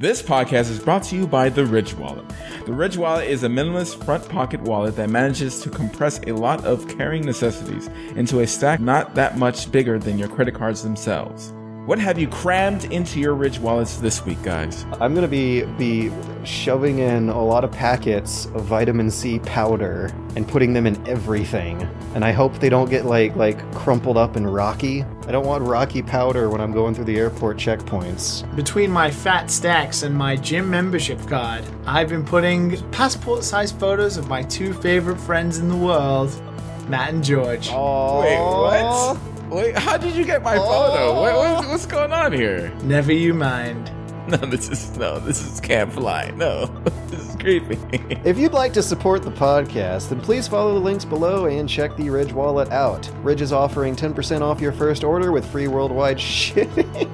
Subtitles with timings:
[0.00, 2.24] This podcast is brought to you by the Ridge Wallet.
[2.66, 6.64] The Ridge Wallet is a minimalist front pocket wallet that manages to compress a lot
[6.64, 11.52] of carrying necessities into a stack not that much bigger than your credit cards themselves.
[11.88, 14.84] What have you crammed into your Ridge wallets this week, guys?
[15.00, 16.12] I'm gonna be be
[16.44, 21.88] shoving in a lot of packets of vitamin C powder and putting them in everything.
[22.14, 25.02] And I hope they don't get like like crumpled up and rocky.
[25.26, 28.44] I don't want rocky powder when I'm going through the airport checkpoints.
[28.54, 34.18] Between my fat stacks and my gym membership card, I've been putting passport sized photos
[34.18, 36.38] of my two favorite friends in the world,
[36.86, 37.70] Matt and George.
[37.72, 39.37] Oh, Wait, what?
[39.50, 41.14] Wait, how did you get my photo?
[41.20, 41.68] What, what, oh.
[41.68, 42.70] what's going on here?
[42.82, 43.90] Never you mind.
[44.28, 46.30] No, this is no, this is can't fly.
[46.36, 46.66] No,
[47.06, 47.78] this is creepy.
[48.26, 51.96] If you'd like to support the podcast, then please follow the links below and check
[51.96, 53.10] the Ridge wallet out.
[53.22, 57.10] Ridge is offering 10% off your first order with free worldwide shipping.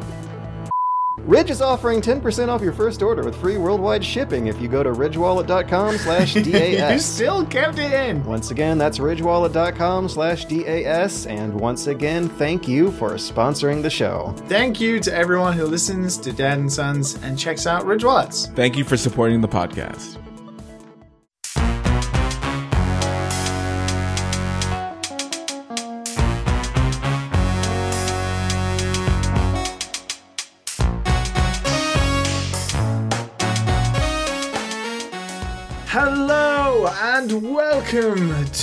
[1.24, 4.82] Ridge is offering 10% off your first order with free worldwide shipping if you go
[4.82, 6.44] to ridgewallet.com slash DAS.
[6.46, 7.04] You DAS.
[7.06, 8.22] still kept it in.
[8.24, 11.26] Once again, that's ridgewallet.com slash DAS.
[11.26, 14.34] And once again, thank you for sponsoring the show.
[14.48, 18.48] Thank you to everyone who listens to Dad and Sons and checks out Ridge Wallets.
[18.48, 20.18] Thank you for supporting the podcast.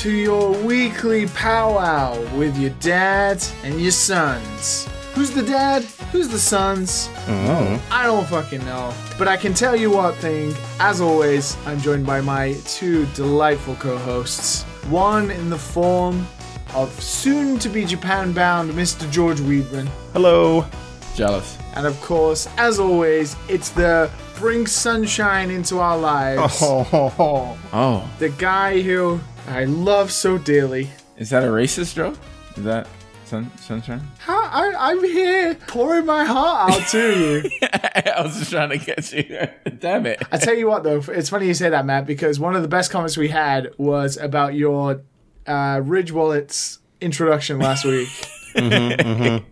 [0.01, 4.87] To your weekly powwow with your dad and your sons.
[5.13, 5.83] Who's the dad?
[6.11, 7.07] Who's the sons?
[7.27, 7.93] Mm-hmm.
[7.93, 8.93] I don't fucking know.
[9.19, 10.55] But I can tell you one thing.
[10.79, 14.63] As always, I'm joined by my two delightful co hosts.
[14.89, 16.25] One in the form
[16.73, 19.09] of soon to be Japan bound Mr.
[19.11, 19.87] George Weidman.
[20.13, 20.65] Hello.
[21.13, 21.57] Jealous.
[21.75, 26.57] And of course, as always, it's the bring sunshine into our lives.
[26.63, 30.89] Oh, Oh, The guy who I love so dearly.
[31.17, 32.17] is that a racist joke?
[32.57, 32.87] Is that
[33.25, 34.01] sun, sunshine?
[34.19, 37.49] How, I, I'm here pouring my heart out to you.
[37.73, 39.47] I was just trying to get you.
[39.79, 40.21] Damn it.
[40.31, 42.67] I tell you what, though, it's funny you say that, Matt, because one of the
[42.67, 45.01] best comments we had was about your
[45.47, 48.09] uh, Ridge Wallets introduction last week.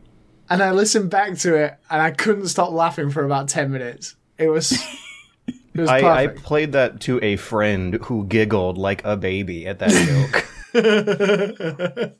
[0.51, 4.15] And I listened back to it, and I couldn't stop laughing for about ten minutes.
[4.39, 4.71] It was
[5.87, 10.45] I, I played that to a friend who giggled like a baby at that joke.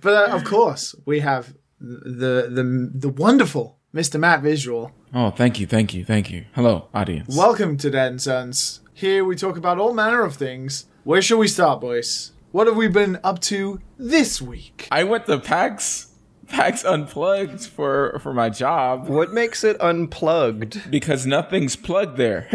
[0.00, 4.20] but uh, of course, we have the the the wonderful Mr.
[4.20, 4.92] Matt Visual.
[5.12, 6.44] Oh, thank you, thank you, thank you.
[6.54, 7.36] Hello, audience.
[7.36, 8.80] Welcome to Dad and Sons.
[8.92, 10.86] Here we talk about all manner of things.
[11.04, 12.32] Where shall we start, boys?
[12.52, 14.88] What have we been up to this week?
[14.90, 16.08] I went to PAX,
[16.50, 20.90] PAX Unplugged for for my job what makes it unplugged?
[20.90, 22.48] because nothing's plugged there.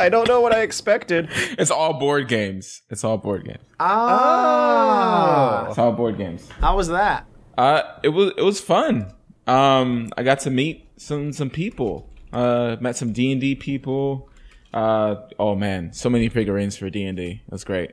[0.00, 1.28] I don't know what I expected.
[1.32, 2.82] it's all board games.
[2.90, 3.62] It's all board games.
[3.80, 6.48] Ah, It's all board games.
[6.60, 7.26] how was that?
[7.56, 9.12] Uh, it was it was fun.
[9.46, 12.10] Um, I got to meet some some people.
[12.32, 14.28] Uh, met some D and D people.
[14.72, 17.42] Uh, oh man, so many figurines for D and D.
[17.48, 17.92] That's great.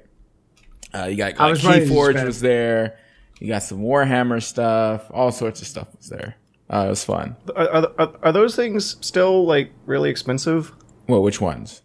[0.93, 2.97] Uh, you got I like, was Keyforge was there.
[3.41, 5.09] You got some Warhammer stuff.
[5.11, 6.35] All sorts of stuff was there.
[6.69, 7.35] Uh, it was fun.
[7.55, 10.71] Are, are, are- are those things still like really expensive?
[11.07, 11.81] Well, which ones?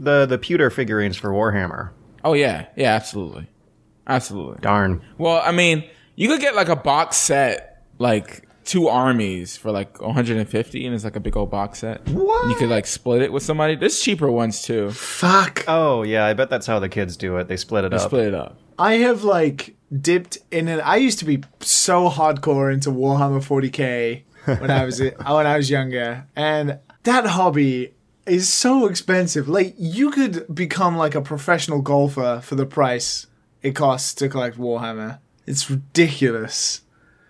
[0.00, 1.90] The the pewter figurines for Warhammer.
[2.24, 3.46] Oh yeah, yeah, absolutely,
[4.06, 4.58] absolutely.
[4.60, 5.02] Darn.
[5.18, 5.84] Well, I mean,
[6.16, 11.04] you could get like a box set, like two armies for like 150, and it's
[11.04, 12.06] like a big old box set.
[12.08, 12.48] What?
[12.50, 13.76] You could like split it with somebody.
[13.76, 14.90] There's cheaper ones too.
[14.92, 15.64] Fuck.
[15.68, 17.48] Oh yeah, I bet that's how the kids do it.
[17.48, 18.00] They split it up.
[18.00, 18.58] Split it up.
[18.78, 20.78] I have like dipped in it.
[20.80, 24.22] I used to be so hardcore into Warhammer 40k
[24.60, 27.94] when I was uh, when I was younger, and that hobby
[28.26, 29.48] is so expensive.
[29.48, 33.26] Like you could become like a professional golfer for the price
[33.62, 35.18] it costs to collect Warhammer.
[35.46, 36.82] It's ridiculous.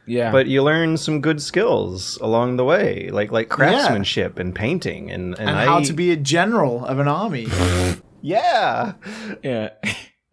[0.07, 5.11] Yeah, But you learn some good skills along the way, like like craftsmanship and painting
[5.11, 7.47] and and, And I, how to be a general of an army.
[8.23, 8.95] yeah.
[9.43, 9.71] yeah.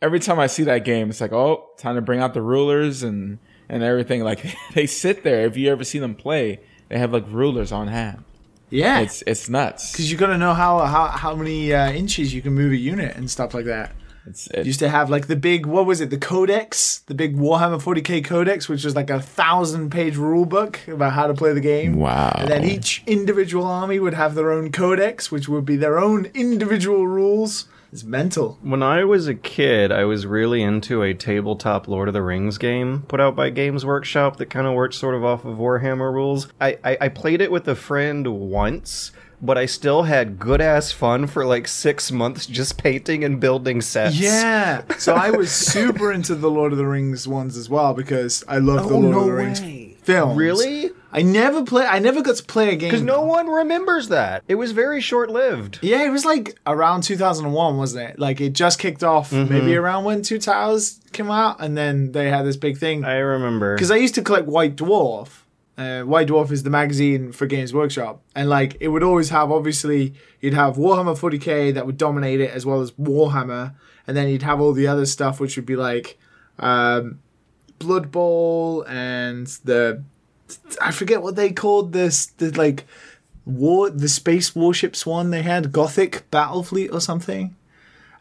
[0.01, 3.03] Every time I see that game, it's like, oh, time to bring out the rulers
[3.03, 3.39] and
[3.69, 4.23] and everything.
[4.23, 5.45] Like they sit there.
[5.45, 6.59] If you ever see them play,
[6.89, 8.23] they have like rulers on hand.
[8.69, 9.91] Yeah, It's it's nuts.
[9.91, 12.77] because you got to know how how how many uh, inches you can move a
[12.77, 13.93] unit and stuff like that.
[14.27, 17.37] It's, it's used to have like the big what was it the codex the big
[17.37, 21.53] warhammer 40k codex which was like a thousand page rule book about how to play
[21.53, 22.33] the game wow.
[22.39, 26.25] and then each individual army would have their own codex which would be their own
[26.33, 28.59] individual rules It's mental.
[28.61, 32.57] When I was a kid, I was really into a tabletop Lord of the Rings
[32.57, 36.11] game put out by Games Workshop that kind of worked sort of off of Warhammer
[36.11, 36.49] rules.
[36.59, 40.91] I, I, I played it with a friend once, but I still had good ass
[40.91, 44.19] fun for like six months just painting and building sets.
[44.19, 44.81] Yeah.
[44.97, 48.57] So I was super into the Lord of the Rings ones as well because I
[48.57, 49.97] love oh, the Oh, Lord no of the Rings way.
[50.03, 50.37] films.
[50.37, 50.89] Really?
[51.17, 51.85] I never play.
[51.85, 54.43] I never got to play a game Because no one remembers that.
[54.49, 55.79] It was very short lived.
[55.81, 58.19] Yeah, it was like around 2001, wasn't it?
[58.19, 59.53] Like it just kicked off Mm-hmm.
[59.53, 63.05] maybe around when Two Towers came out, and then they had this big thing.
[63.05, 63.75] I remember.
[63.75, 65.29] Because I used to collect White Dwarf.
[65.77, 69.51] Uh, White Dwarf is the magazine for Games Workshop, and like it would always have
[69.51, 73.73] obviously you'd have Warhammer 40k that would dominate it as well as Warhammer,
[74.07, 76.17] and then you'd have all the other stuff which would be like
[76.59, 77.19] um,
[77.79, 80.01] Blood Bowl and the
[80.81, 82.85] I forget what they called this the like
[83.45, 87.55] war the space warships one they had Gothic Battle Fleet or something,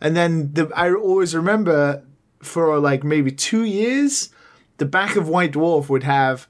[0.01, 2.03] and then the I always remember
[2.43, 4.31] for like maybe two years
[4.79, 6.47] the back of White Dwarf would have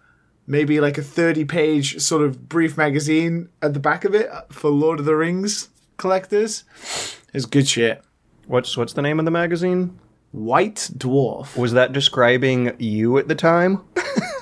[0.46, 4.70] maybe like a 30 page sort of brief magazine at the back of it for
[4.70, 6.64] Lord of the Rings collectors.
[7.32, 8.02] It's good shit.
[8.46, 9.98] What's what's the name of the magazine?
[10.32, 11.56] White Dwarf.
[11.56, 13.82] Was that describing you at the time?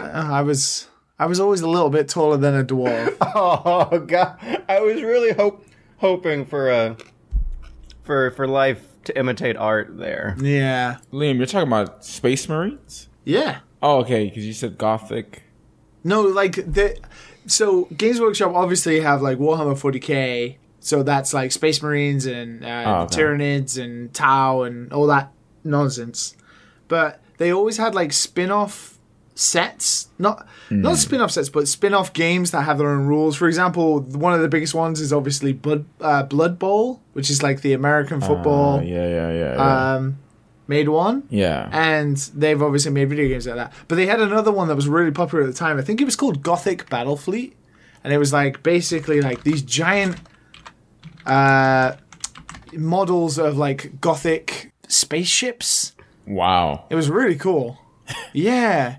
[0.00, 0.88] I was
[1.18, 3.16] I was always a little bit taller than a dwarf.
[3.34, 4.38] Oh god,
[4.68, 5.64] I was really hope
[5.98, 6.96] hoping for a
[8.02, 10.36] for for life to imitate art there.
[10.40, 10.98] yeah.
[11.12, 13.08] Liam, you're talking about Space Marines?
[13.24, 13.60] Yeah.
[13.82, 15.44] Oh, okay, because you said Gothic.
[16.04, 16.98] No, like the
[17.46, 22.84] so Games Workshop obviously have like Warhammer 40k, so that's like Space Marines and uh,
[22.86, 23.22] Oh, okay.
[23.22, 25.32] Tyranids and Tau and all that
[25.64, 26.36] nonsense.
[26.88, 28.89] But they always had like spin-off
[29.40, 30.82] sets, not Hmm.
[30.82, 33.36] not spin-off sets, but spin-off games that have their own rules.
[33.36, 37.42] For example, one of the biggest ones is obviously Blood uh, Blood Bowl, which is
[37.42, 39.54] like the American football Uh, yeah, yeah, yeah.
[39.54, 39.94] Yeah.
[39.94, 40.18] um,
[40.68, 41.68] made one yeah.
[41.72, 43.72] and they've obviously made video games like that.
[43.88, 45.78] But they had another one that was really popular at the time.
[45.78, 47.56] I think it was called Gothic battle fleet
[48.04, 50.16] and it was like basically like these giant
[51.26, 51.96] uh,
[52.74, 55.92] models of like Gothic spaceships.
[56.26, 56.84] wow.
[56.90, 57.78] It was really cool.
[58.32, 58.96] Yeah,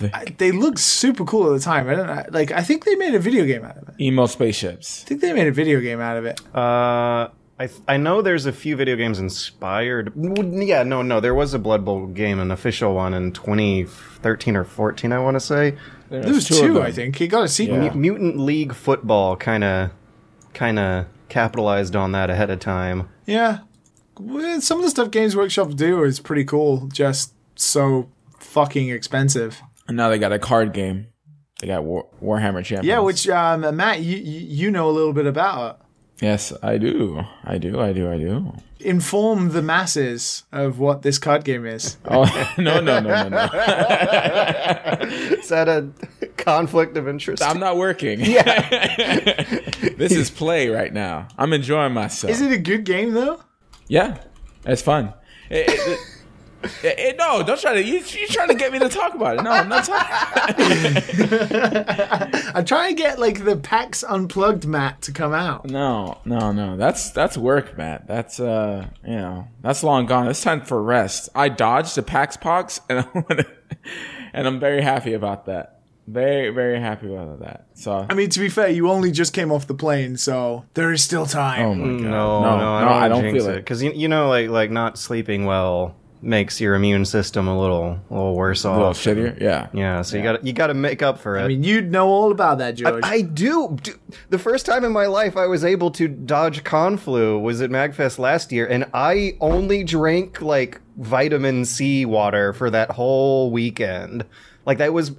[0.00, 1.88] God, I- they looked super cool at the time.
[1.88, 2.50] I don't know, like.
[2.52, 3.94] I think they made a video game out of it.
[4.00, 5.02] emo spaceships.
[5.04, 6.40] I think they made a video game out of it.
[6.54, 10.12] Uh, I th- I know there's a few video games inspired.
[10.16, 14.64] Yeah, no, no, there was a Blood Bowl game, an official one in 2013 or
[14.64, 15.76] 14, I want to say.
[16.10, 17.16] There was two, I think.
[17.16, 17.82] He got a sequel.
[17.82, 17.90] Yeah.
[17.94, 19.90] Mu- Mutant League Football kind of
[20.52, 23.08] kind of capitalized on that ahead of time.
[23.26, 23.58] Yeah.
[24.18, 28.08] Well, Some of the stuff Games Workshop do is pretty cool, just so
[28.38, 29.60] fucking expensive.
[29.88, 31.08] And now they got a card game.
[31.60, 32.86] They got War- Warhammer Champions.
[32.86, 35.80] Yeah, which um, Matt, you you know a little bit about.
[36.20, 37.22] Yes, I do.
[37.44, 37.80] I do.
[37.80, 38.10] I do.
[38.10, 38.52] I do.
[38.80, 41.96] Inform the masses of what this card game is.
[42.06, 42.24] Oh
[42.58, 43.44] no no no no no!
[45.38, 45.88] Is that a
[46.36, 47.42] conflict of interest?
[47.42, 48.20] I'm not working.
[48.20, 49.42] Yeah.
[49.96, 51.28] this is play right now.
[51.38, 52.30] I'm enjoying myself.
[52.30, 53.40] Is it a good game though?
[53.88, 54.18] Yeah,
[54.66, 55.12] it's fun.
[55.50, 55.98] It- it-
[56.64, 57.82] it- it- it- no, don't try to.
[57.82, 59.42] You, you're trying to get me to talk about it.
[59.42, 60.66] No, I'm not talking.
[62.54, 65.66] I'm trying to get like the PAX Unplugged Matt to come out.
[65.70, 66.76] No, no, no.
[66.76, 68.06] That's that's work, Matt.
[68.06, 70.28] That's uh, you know, that's long gone.
[70.28, 71.28] It's time for rest.
[71.34, 73.44] I dodged the Pax Pox, and I wanna,
[74.32, 75.70] and I'm very happy about that.
[76.06, 77.64] Very, very happy about that.
[77.72, 80.92] So, I mean, to be fair, you only just came off the plane, so there
[80.92, 81.62] is still time.
[81.64, 83.56] oh my god, no, no, no, I don't, I don't feel it.
[83.56, 88.00] because you, you know, like like not sleeping well makes your immune system a little
[88.10, 88.72] a little worse off.
[88.72, 88.98] A little off.
[88.98, 89.40] shittier.
[89.40, 89.68] Yeah.
[89.72, 91.42] Yeah, so you got you got to make up for it.
[91.42, 93.02] I mean, you'd know all about that, George.
[93.04, 93.76] I do.
[93.82, 93.92] D-
[94.30, 98.18] The first time in my life I was able to dodge conflu was at Magfest
[98.18, 104.24] last year, and I only drank like vitamin C water for that whole weekend.
[104.66, 105.12] Like that was.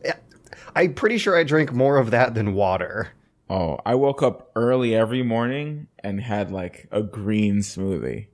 [0.75, 3.09] I'm pretty sure I drank more of that than water.
[3.49, 8.25] Oh, I woke up early every morning and had like a green smoothie,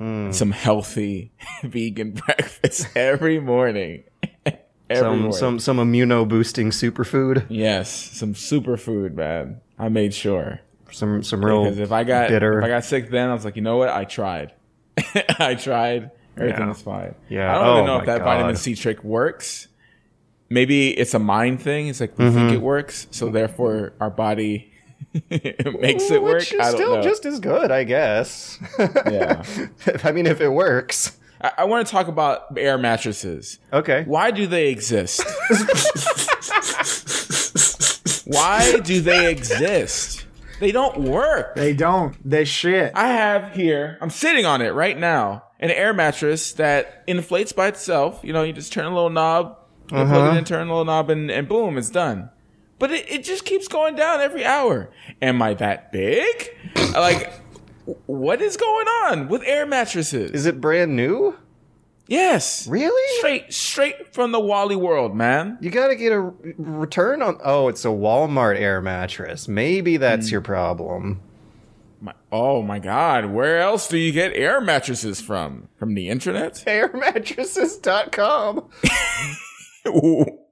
[0.00, 0.30] Hmm.
[0.32, 1.30] some healthy
[1.62, 4.04] vegan breakfast every morning.
[4.46, 5.32] every Some morning.
[5.32, 7.44] some some immuno boosting superfood.
[7.50, 9.60] yes, some superfood, man.
[9.78, 10.60] I made sure.
[10.90, 12.58] Some some real Because if I got bitter.
[12.60, 13.90] if I got sick then, I was like, you know what?
[13.90, 14.54] I tried.
[15.38, 16.10] I tried.
[16.36, 16.72] Everything Yeah.
[16.72, 17.14] fine.
[17.28, 17.50] Yeah.
[17.50, 19.68] I don't Oh even know if that vitamin C trick works.
[20.48, 21.88] Maybe it's a mind thing.
[21.88, 22.54] It's like we think Mm-hmm.
[22.54, 24.69] it works, so therefore our body
[25.30, 26.40] makes it work.
[26.40, 27.02] Which is I don't still know.
[27.02, 28.58] just as good, I guess.
[28.78, 29.42] Yeah.
[30.04, 31.16] I mean, if it works.
[31.40, 33.58] I, I want to talk about air mattresses.
[33.72, 34.04] Okay.
[34.06, 35.22] Why do they exist?
[38.26, 40.26] Why do they exist?
[40.60, 41.54] They don't work.
[41.56, 42.16] They don't.
[42.28, 42.92] They're shit.
[42.94, 47.68] I have here, I'm sitting on it right now, an air mattress that inflates by
[47.68, 48.20] itself.
[48.22, 49.56] You know, you just turn a little knob,
[49.88, 50.32] plug Uh-huh.
[50.34, 52.30] it in, turn a little knob, and, and boom, it's done.
[52.80, 54.90] But it, it just keeps going down every hour.
[55.22, 56.56] Am I that big?
[56.94, 57.32] like,
[58.06, 60.32] what is going on with air mattresses?
[60.32, 61.36] Is it brand new?
[62.08, 62.66] yes.
[62.66, 63.18] Really?
[63.18, 65.58] Straight, straight from the Wally world, man.
[65.60, 67.38] You gotta get a return on.
[67.44, 69.46] Oh, it's a Walmart air mattress.
[69.46, 70.32] Maybe that's mm.
[70.32, 71.20] your problem.
[72.00, 73.26] My, oh my God.
[73.26, 75.68] Where else do you get air mattresses from?
[75.76, 76.54] From the internet?
[76.66, 78.68] Airmattresses.com.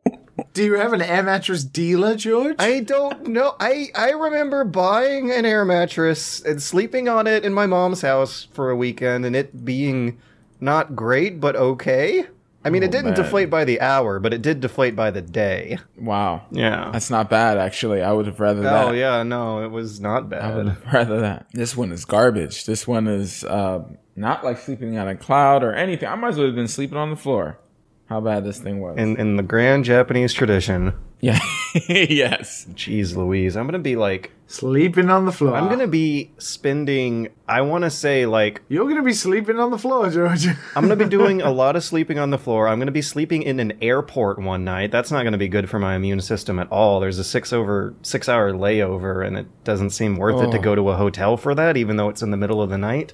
[0.54, 2.56] Do you have an air mattress dealer, George?
[2.58, 3.54] I don't know.
[3.60, 8.48] I I remember buying an air mattress and sleeping on it in my mom's house
[8.52, 10.18] for a weekend, and it being
[10.60, 12.26] not great but okay.
[12.64, 13.14] I mean, it didn't man.
[13.14, 15.78] deflate by the hour, but it did deflate by the day.
[15.96, 16.42] wow.
[16.50, 16.90] Yeah.
[16.92, 18.02] That's not bad, actually.
[18.02, 18.84] I would have rather that.
[18.86, 20.68] Oh yeah, no, it was not I would bad.
[20.68, 21.46] have rather that.
[21.52, 22.66] This one is garbage.
[22.66, 23.84] This one is uh,
[24.16, 26.08] not like sleeping on a cloud or anything.
[26.08, 27.58] I might as well have been sleeping on the floor.
[28.08, 28.96] How bad this thing was.
[28.96, 31.38] In in the grand Japanese tradition, yeah.
[31.88, 32.66] yes.
[32.72, 35.54] jeez Louise, I'm gonna be like, Sleeping on the floor.
[35.54, 37.28] I'm gonna be spending.
[37.46, 40.46] I want to say like You're gonna be sleeping on the floor, George.
[40.74, 42.66] I'm going to be doing a lot of sleeping on the floor.
[42.66, 44.90] I'm going to be sleeping in an airport one night.
[44.90, 46.98] That's not going to be good for my immune system at all.
[47.00, 50.62] There's a six over six hour layover, and it doesn't seem worth it to Oh.
[50.62, 53.12] go to a hotel for that, even though it's in the middle of the night.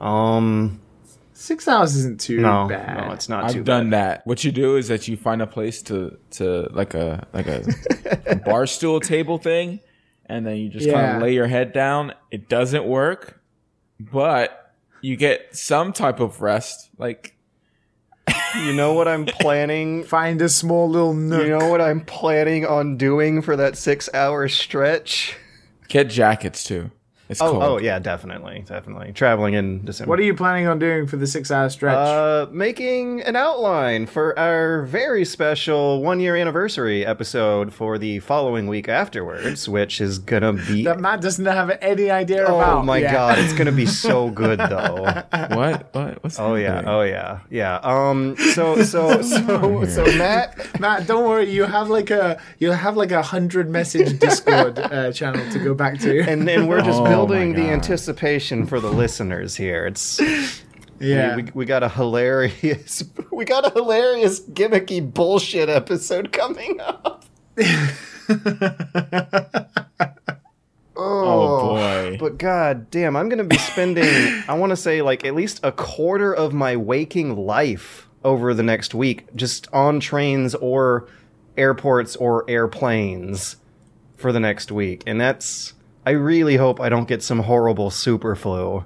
[0.00, 0.80] Um,
[1.36, 2.96] Six hours isn't too no, bad.
[2.96, 4.24] no, it's not too I've done that.
[4.24, 7.64] What you do is that you find a place to to like a like a,
[8.26, 9.80] a bar stool table thing,
[10.26, 12.14] and then you just kind of lay your head down.
[12.30, 13.42] It doesn't work,
[13.98, 16.90] but you get some type of rest.
[16.98, 17.32] Like.
[18.56, 20.04] You know what I'm planning?
[20.04, 21.42] Find a small little nook.
[21.42, 25.36] you know what I'm planning on doing for that six hour stretch?
[25.88, 26.90] get jackets too.
[27.28, 27.62] It's Oh, cold.
[27.62, 29.12] oh yeah, definitely, definitely.
[29.14, 30.10] Traveling in December.
[30.10, 31.96] what are you planning on doing for the six-hour stretch?
[31.96, 38.66] Uh, making an outline for our very special one year anniversary episode for the following
[38.68, 40.84] week afterwards, which is gonna be.
[40.84, 42.84] that Matt doesn't have any idea Oh about.
[42.84, 43.12] my yet.
[43.12, 45.04] god, it's gonna be so good though.
[45.30, 45.88] What?
[45.94, 46.22] What?
[46.22, 46.90] What's Oh yeah, happening?
[46.94, 47.76] oh yeah, yeah.
[47.82, 51.48] Um, so so so so Matt, Matt, don't worry.
[51.50, 55.72] You have like a you have like a hundred message Discord uh, channel to go
[55.74, 56.20] back to.
[56.20, 59.86] and and we're just Oh, Oh building the anticipation for the listeners here.
[59.86, 60.20] It's
[61.00, 67.24] yeah, we, we got a hilarious we got a hilarious gimmicky bullshit episode coming up.
[70.96, 72.16] Oh, oh boy.
[72.20, 74.04] But god damn, I'm gonna be spending
[74.46, 78.94] I wanna say like at least a quarter of my waking life over the next
[78.94, 81.08] week just on trains or
[81.56, 83.56] airports or airplanes
[84.16, 85.02] for the next week.
[85.06, 85.74] And that's
[86.06, 88.84] I really hope I don't get some horrible super flu.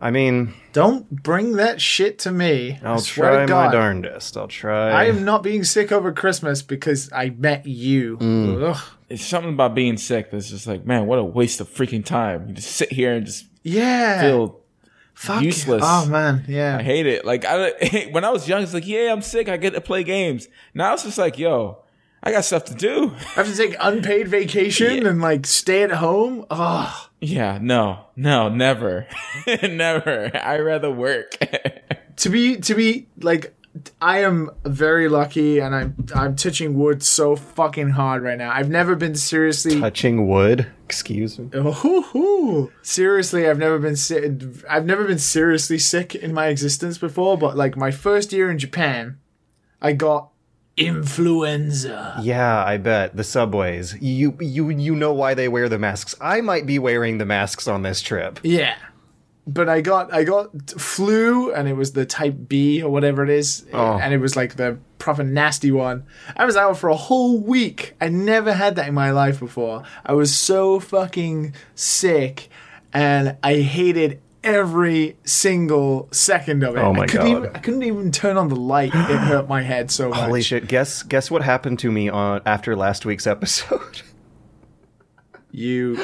[0.00, 2.78] I mean, don't bring that shit to me.
[2.84, 3.72] I I'll swear try to my God.
[3.72, 4.36] darndest.
[4.36, 4.90] I'll try.
[4.90, 8.16] I am not being sick over Christmas because I met you.
[8.18, 8.70] Mm.
[8.70, 8.80] Ugh.
[9.08, 12.46] It's something about being sick that's just like, man, what a waste of freaking time.
[12.48, 14.60] You just sit here and just Yeah, feel.
[15.14, 15.42] Fuck.
[15.42, 15.82] useless.
[15.84, 17.24] Oh man, yeah, I hate it.
[17.24, 19.48] Like I, when I was young, it's like, yeah, I'm sick.
[19.48, 20.46] I get to play games.
[20.74, 21.78] Now it's just like, yo,
[22.22, 23.12] I got stuff to do.
[23.14, 26.44] I have to take unpaid vacation and like stay at home.
[26.50, 29.06] Oh, Yeah, no, no, never,
[29.62, 30.30] never.
[30.36, 31.38] I rather work.
[32.16, 33.54] to be to be like
[34.02, 38.50] I am very lucky and I'm I'm touching wood so fucking hard right now.
[38.52, 40.66] I've never been seriously touching wood.
[40.84, 41.50] Excuse me.
[41.54, 44.36] Oh, seriously, I've never been si-
[44.68, 48.58] I've never been seriously sick in my existence before, but like my first year in
[48.58, 49.18] Japan,
[49.80, 50.30] I got
[50.78, 52.18] influenza.
[52.22, 53.96] Yeah, I bet the subways.
[54.00, 56.14] You you you know why they wear the masks.
[56.20, 58.40] I might be wearing the masks on this trip.
[58.42, 58.76] Yeah.
[59.46, 63.30] But I got I got flu and it was the type B or whatever it
[63.30, 63.98] is oh.
[63.98, 66.04] and it was like the proper nasty one.
[66.36, 67.94] I was out for a whole week.
[68.00, 69.84] I never had that in my life before.
[70.04, 72.50] I was so fucking sick
[72.92, 76.80] and I hated every single second of it.
[76.80, 77.38] Oh my I couldn't God.
[77.44, 78.94] Even, I couldn't even turn on the light.
[78.94, 80.18] It hurt my head so much.
[80.18, 80.68] Holy shit!
[80.68, 84.02] Guess guess what happened to me on after last week's episode.
[85.50, 85.96] You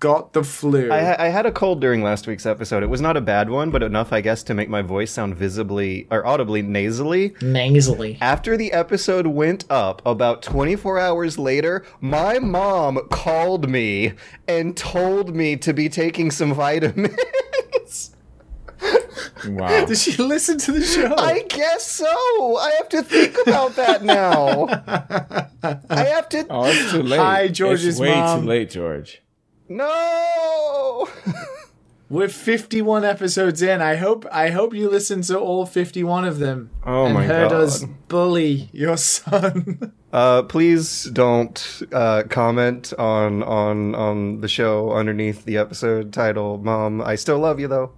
[0.00, 0.90] got the flu.
[0.90, 2.82] I, I had a cold during last week's episode.
[2.82, 5.36] It was not a bad one, but enough, I guess, to make my voice sound
[5.36, 7.34] visibly or audibly nasally.
[7.40, 8.18] nasally.
[8.20, 14.12] After the episode went up, about 24 hours later, my mom called me
[14.46, 17.16] and told me to be taking some vitamins.
[19.48, 19.84] wow.
[19.86, 21.14] Did she listen to the show?
[21.16, 22.56] I guess so.
[22.58, 24.66] I have to think about that now.
[25.88, 26.46] I have to.
[26.50, 27.18] Oh, it's too late.
[27.18, 28.42] Hi, George's it's way mom.
[28.42, 29.22] too late, George.
[29.68, 31.08] No.
[32.08, 33.82] We're 51 episodes in.
[33.82, 36.70] I hope I hope you listened to all 51 of them.
[36.84, 37.62] Oh and my heard God.
[37.62, 39.92] us bully your son.
[40.12, 46.56] Uh, please don't uh, comment on on on the show underneath the episode title.
[46.56, 47.92] Mom, I still love you though.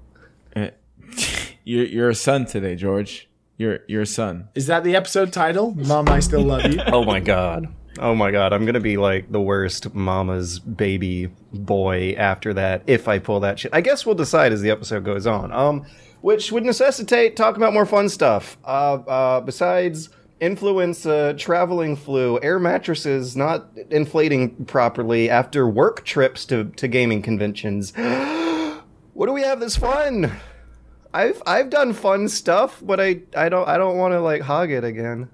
[0.56, 0.70] Eh,
[1.64, 3.28] You're you're a son today, George.
[3.56, 4.48] You're you're a son.
[4.56, 5.75] Is that the episode title?
[5.76, 6.80] Mom, I still love you.
[6.88, 7.68] Oh my god.
[7.99, 13.09] Oh my god, I'm gonna be like the worst mama's baby boy after that if
[13.09, 13.73] I pull that shit.
[13.75, 15.52] I guess we'll decide as the episode goes on.
[15.52, 15.85] Um,
[16.21, 18.59] which would necessitate talking about more fun stuff.
[18.64, 26.64] Uh, uh, besides influenza, traveling flu, air mattresses not inflating properly after work trips to,
[26.76, 27.92] to gaming conventions.
[29.14, 30.33] what do we have that's fun?
[31.12, 34.71] I've I've done fun stuff, but I I don't I don't want to like hog
[34.71, 35.30] it again.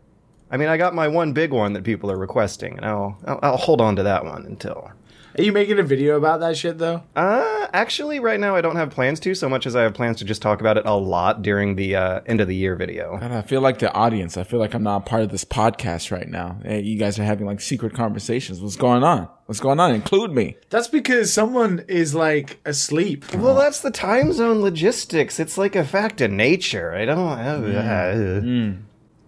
[0.55, 3.41] I mean, I got my one big one that people are requesting, and I'll I'll,
[3.43, 4.89] I'll hold on to that one until.
[5.37, 7.03] Are you making a video about that shit though?
[7.17, 10.19] Uh, actually, right now I don't have plans to, so much as I have plans
[10.19, 13.19] to just talk about it a lot during the uh, end of the year video.
[13.19, 14.37] God, I feel like the audience.
[14.37, 16.61] I feel like I'm not a part of this podcast right now.
[16.63, 18.61] Hey, you guys are having like secret conversations.
[18.61, 19.29] What's going on?
[19.47, 19.93] What's going on?
[19.93, 20.57] Include me.
[20.71, 23.35] That's because someone is like asleep.
[23.35, 25.41] Well, that's the time zone logistics.
[25.41, 26.95] It's like a fact of nature.
[26.95, 27.19] I don't.
[27.19, 28.79] Uh, Yeah, uh, it's,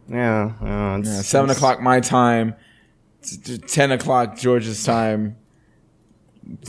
[0.09, 0.53] Yeah,
[1.03, 2.55] Seven it's- o'clock my time.
[3.23, 5.37] t- t- Ten o'clock George's time.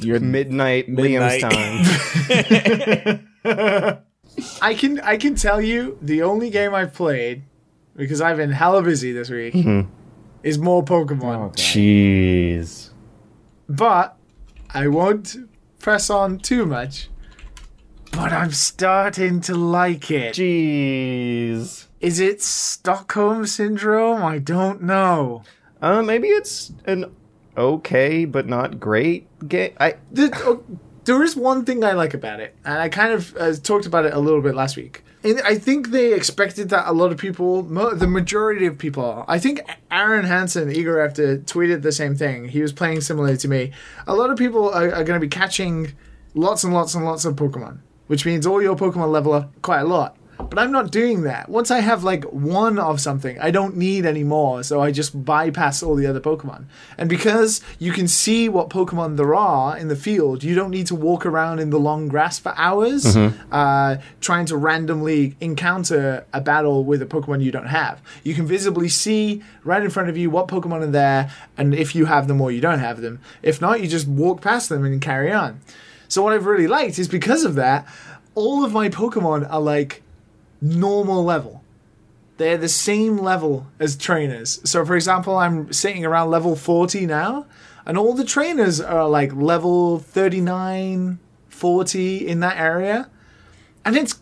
[0.02, 1.44] You're midnight, Midnight.
[1.44, 3.14] Liam's
[3.44, 4.04] time.
[4.62, 7.44] I can I can tell you the only game I've played
[7.96, 9.82] because I've been hella busy this week hmm.
[10.44, 11.36] is more Pokemon.
[11.36, 12.90] Oh, Jeez.
[13.70, 14.18] But
[14.70, 15.36] I won't
[15.80, 17.10] press on too much.
[18.12, 20.34] But I'm starting to like it.
[20.36, 21.87] Jeez.
[22.00, 24.24] Is it Stockholm syndrome?
[24.24, 25.44] I don't know.
[25.82, 27.16] Uh, maybe it's an
[27.58, 29.74] okay but not great game.
[29.80, 30.64] I The, oh,
[31.06, 34.06] there is one thing I like about it, and I kind of uh, talked about
[34.06, 35.04] it a little bit last week.
[35.24, 39.26] And I think they expected that a lot of people, mo- the majority of people,
[39.28, 42.50] I think Aaron Hansen, Igor after tweeted the same thing.
[42.50, 43.72] He was playing similarly to me.
[44.06, 45.94] A lot of people are, are going to be catching
[46.36, 49.80] lots and lots and lots of Pokemon, which means all your Pokemon level up quite
[49.80, 50.17] a lot.
[50.38, 51.50] But I'm not doing that.
[51.50, 55.26] Once I have like one of something, I don't need any more, so I just
[55.26, 56.66] bypass all the other Pokemon.
[56.98, 60.88] And because you can see what Pokemon there are in the field, you don't need
[60.88, 63.16] to walk around in the long grass for hours
[63.52, 68.02] uh, trying to randomly encounter a battle with a Pokemon you don't have.
[68.24, 71.96] You can visibly see right in front of you what Pokemon are there, and if
[71.96, 73.20] you have them or you don't have them.
[73.42, 75.62] If not, you just walk past them and carry on.
[76.08, 77.88] So what I've really liked is because of that,
[78.36, 80.04] all of my Pokemon are like
[80.62, 81.64] normal level.
[82.38, 84.60] They're the same level as trainers.
[84.64, 87.48] So, for example, I'm sitting around level 40 now,
[87.86, 93.10] and all the trainers are like level 39, 40 in that area.
[93.84, 94.20] And it's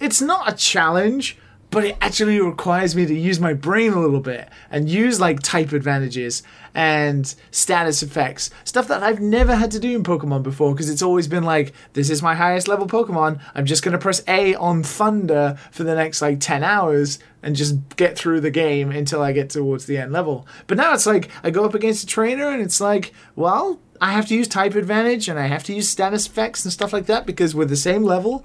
[0.00, 1.36] it's not a challenge,
[1.70, 5.40] but it actually requires me to use my brain a little bit and use like
[5.40, 6.42] type advantages
[6.74, 11.02] and status effects, stuff that I've never had to do in Pokemon before because it's
[11.02, 13.40] always been like, this is my highest level Pokemon.
[13.54, 17.56] I'm just going to press A on Thunder for the next like 10 hours and
[17.56, 20.46] just get through the game until I get towards the end level.
[20.66, 24.12] But now it's like, I go up against a trainer and it's like, well, I
[24.12, 27.06] have to use type advantage and I have to use status effects and stuff like
[27.06, 28.44] that because we're the same level.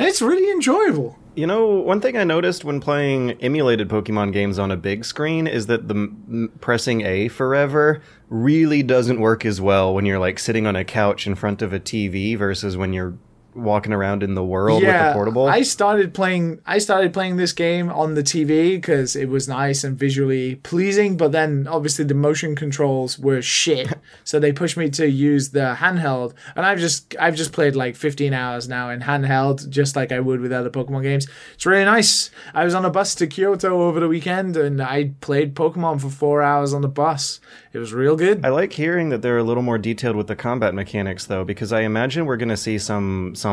[0.00, 1.18] And it's really enjoyable.
[1.34, 5.46] You know, one thing I noticed when playing emulated Pokemon games on a big screen
[5.46, 10.38] is that the m- pressing A forever really doesn't work as well when you're like
[10.38, 13.18] sitting on a couch in front of a TV versus when you're
[13.54, 15.46] walking around in the world with the portable.
[15.46, 16.60] I started playing.
[16.66, 21.16] I started playing this game on the TV because it was nice and visually pleasing.
[21.16, 23.92] But then, obviously, the motion controls were shit,
[24.24, 26.34] so they pushed me to use the handheld.
[26.56, 30.20] And I've just, I've just played like 15 hours now in handheld, just like I
[30.20, 31.26] would with other Pokemon games.
[31.54, 32.30] It's really nice.
[32.54, 36.10] I was on a bus to Kyoto over the weekend, and I played Pokemon for
[36.10, 37.40] four hours on the bus.
[37.72, 38.44] It was real good.
[38.44, 41.72] I like hearing that they're a little more detailed with the combat mechanics though because
[41.72, 43.49] I imagine we're going to see some some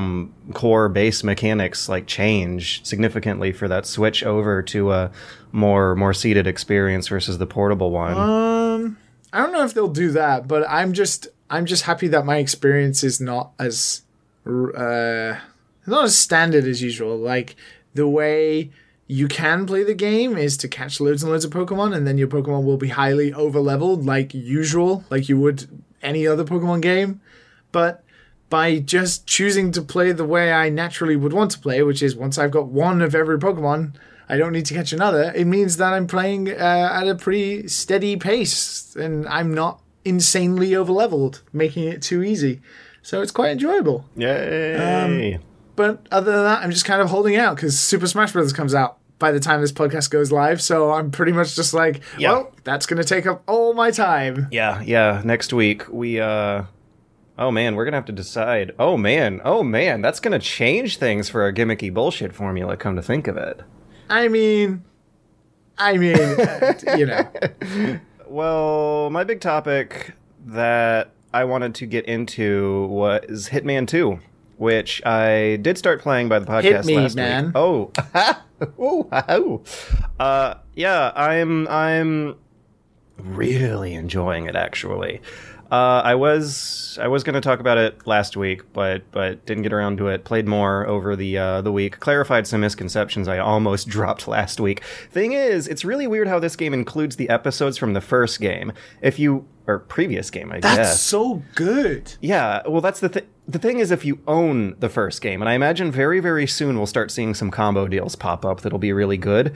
[0.54, 5.12] core base mechanics like change significantly for that switch over to a
[5.52, 8.18] more more seated experience versus the portable one.
[8.18, 8.98] Um,
[9.34, 12.38] I don't know if they'll do that, but I'm just I'm just happy that my
[12.38, 14.02] experience is not as
[14.46, 15.38] uh
[15.86, 17.18] not as standard as usual.
[17.18, 17.56] Like
[17.94, 18.72] the way
[19.08, 22.18] you can play the game is to catch loads and loads of Pokemon, and then
[22.18, 25.68] your Pokemon will be highly over leveled, like usual, like you would
[26.02, 27.22] any other Pokemon game.
[27.72, 28.04] But
[28.50, 32.16] by just choosing to play the way I naturally would want to play, which is
[32.16, 33.96] once I've got one of every Pokemon,
[34.30, 35.32] I don't need to catch another.
[35.36, 40.70] It means that I'm playing uh, at a pretty steady pace, and I'm not insanely
[40.72, 42.62] overleveled, making it too easy.
[43.02, 44.06] So it's quite enjoyable.
[44.16, 45.40] Yay!
[45.76, 48.52] But other than that, I'm just kind of holding out because Super Smash Bros.
[48.52, 50.62] comes out by the time this podcast goes live.
[50.62, 52.32] So I'm pretty much just like, Yeah.
[52.32, 54.48] well, that's going to take up all my time.
[54.52, 55.22] yeah, yeah.
[55.24, 56.64] Next week we uh
[57.40, 58.72] Oh man, we're gonna have to decide.
[58.80, 62.76] Oh man, oh man, that's gonna change things for our gimmicky bullshit formula.
[62.78, 63.62] Come to think of it.
[64.10, 64.84] I mean,
[65.78, 66.18] I mean,
[66.98, 70.14] you know, Well, my big topic
[70.48, 74.20] that I wanted to get into was Hitman 2,
[74.58, 77.46] which I did start playing by the podcast Hit me, last man.
[77.46, 77.54] week.
[77.56, 77.92] Oh,
[78.80, 79.62] Ooh, ow.
[80.20, 82.36] uh, yeah, I'm I'm
[83.18, 85.22] really enjoying it actually.
[85.72, 89.64] Uh, I was I was going to talk about it last week, but but didn't
[89.64, 90.24] get around to it.
[90.24, 92.00] Played more over the uh, the week.
[92.00, 94.84] Clarified some misconceptions I almost dropped last week.
[95.12, 98.72] Thing is, it's really weird how this game includes the episodes from the first game.
[99.02, 101.02] If you or previous game, I that's guess.
[101.02, 102.14] so good.
[102.22, 103.28] Yeah, well, that's the thing.
[103.50, 106.78] The thing is, if you own the first game, and I imagine very, very soon
[106.78, 109.54] we'll start seeing some combo deals pop up that'll be really good.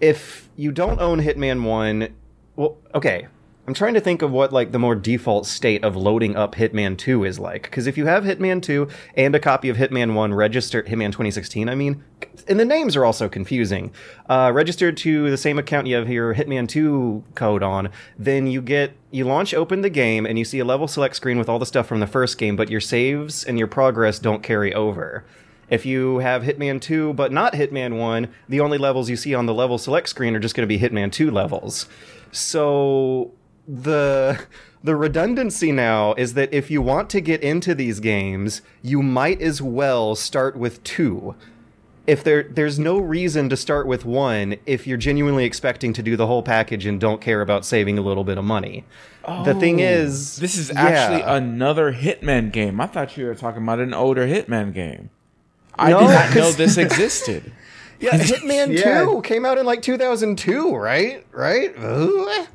[0.00, 2.08] If you don't own Hitman 1,
[2.56, 3.28] well, okay.
[3.66, 6.98] I'm trying to think of what like the more default state of loading up Hitman
[6.98, 7.62] 2 is like.
[7.62, 11.70] Because if you have Hitman 2 and a copy of Hitman 1 registered, Hitman 2016,
[11.70, 12.04] I mean,
[12.46, 13.90] and the names are also confusing.
[14.28, 18.60] Uh, registered to the same account you have your Hitman 2 code on, then you
[18.60, 21.58] get you launch open the game and you see a level select screen with all
[21.58, 25.24] the stuff from the first game, but your saves and your progress don't carry over.
[25.70, 29.46] If you have Hitman 2 but not Hitman 1, the only levels you see on
[29.46, 31.86] the level select screen are just going to be Hitman 2 levels.
[32.30, 33.32] So
[33.66, 34.40] the
[34.82, 39.40] the redundancy now is that if you want to get into these games, you might
[39.40, 41.34] as well start with 2
[42.06, 46.16] if there there's no reason to start with one if you're genuinely expecting to do
[46.16, 48.84] the whole package and don't care about saving a little bit of money.
[49.44, 50.82] the thing oh, is, Oh, This is yeah.
[50.82, 52.80] actually another Hitman game.
[52.80, 55.10] I thought you were talking about an older Hitman game.
[55.78, 57.50] I No, did not know this existed.
[58.00, 59.04] yeah, Hitman Yeah.
[59.04, 61.24] Two came out in like 2002, right?
[61.32, 61.74] Right?
[61.78, 62.46] Ugh.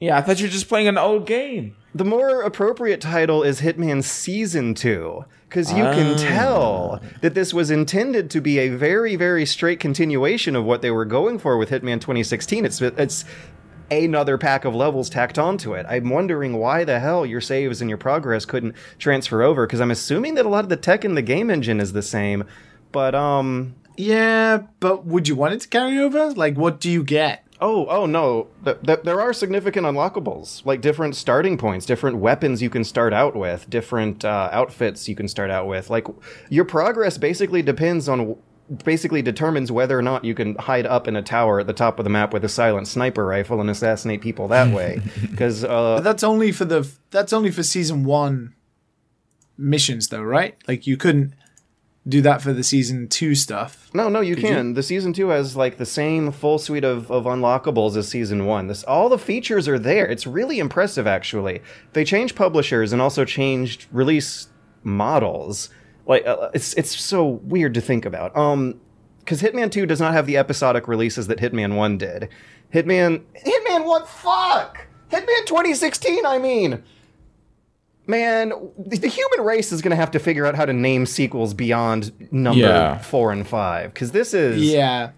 [0.00, 1.76] Yeah, I thought you were just playing an old game.
[1.94, 7.70] The more appropriate title is Hitman Season 2, because you can tell that this was
[7.70, 11.70] intended to be a very, very straight continuation of what they were going for with
[11.70, 12.64] Hitman 2016.
[12.64, 13.24] It's, it's
[13.90, 15.84] another pack of levels tacked onto it.
[15.88, 19.90] I'm wondering why the hell your saves and your progress couldn't transfer over, because I'm
[19.90, 22.44] assuming that a lot of the tech in the game engine is the same,
[22.92, 26.30] but, um, Yeah, but would you want it to carry over?
[26.30, 27.44] Like, what do you get?
[27.60, 28.48] Oh, oh no.
[28.64, 33.12] Th- th- there are significant unlockables, like different starting points, different weapons you can start
[33.12, 35.90] out with, different uh, outfits you can start out with.
[35.90, 36.06] Like
[36.48, 38.36] your progress basically depends on
[38.84, 41.98] basically determines whether or not you can hide up in a tower at the top
[41.98, 45.00] of the map with a silent sniper rifle and assassinate people that way.
[45.30, 48.54] Because uh, that's only for the that's only for season one
[49.56, 50.56] missions, though, right?
[50.66, 51.34] Like, you couldn't
[52.10, 53.88] do that for the season two stuff.
[53.94, 54.50] No, no, you Could you?
[54.50, 54.74] can.
[54.74, 58.66] The season two has like the same full suite of, of unlockables as season one.
[58.66, 60.06] This all the features are there.
[60.06, 61.62] It's really impressive, actually.
[61.92, 64.48] They changed publishers and also changed release
[64.82, 65.70] models.
[66.06, 68.36] Like uh, it's it's so weird to think about.
[68.36, 68.80] Um,
[69.20, 72.28] because Hitman two does not have the episodic releases that Hitman one did.
[72.74, 76.26] Hitman Hitman one fuck Hitman 2016.
[76.26, 76.82] I mean
[78.10, 81.06] man, the the human race is going to have to figure out how to name
[81.06, 82.98] sequels beyond number Yeah.
[82.98, 85.10] four and five because this is Yeah.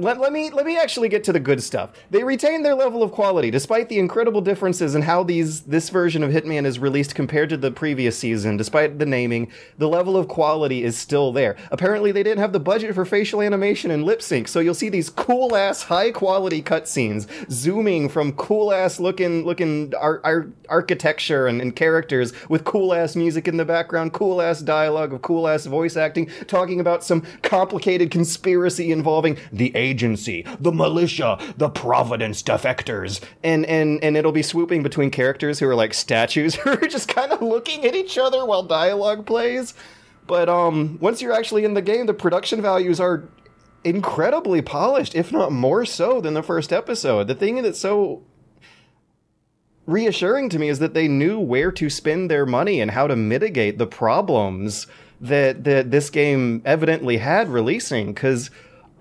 [0.00, 1.90] Let, let me let me actually get to the good stuff.
[2.10, 6.24] They retain their level of quality despite the incredible differences in how these this version
[6.24, 8.56] of Hitman is released compared to the previous season.
[8.56, 11.54] Despite the naming, the level of quality is still there.
[11.70, 14.88] Apparently, they didn't have the budget for facial animation and lip sync, so you'll see
[14.88, 21.46] these cool ass high quality cutscenes zooming from cool ass looking looking ar- ar- architecture
[21.46, 25.46] and, and characters with cool ass music in the background, cool ass dialogue of cool
[25.46, 32.42] ass voice acting, talking about some complicated conspiracy involving the agency, the militia, the Providence
[32.42, 36.88] defectors, and and and it'll be swooping between characters who are like statues who are
[36.88, 39.74] just kind of looking at each other while dialogue plays.
[40.26, 43.28] But um, once you're actually in the game, the production values are
[43.84, 47.28] incredibly polished, if not more so than the first episode.
[47.28, 48.22] The thing that's so
[49.86, 53.16] reassuring to me is that they knew where to spend their money and how to
[53.16, 54.86] mitigate the problems
[55.20, 58.50] that that this game evidently had releasing cuz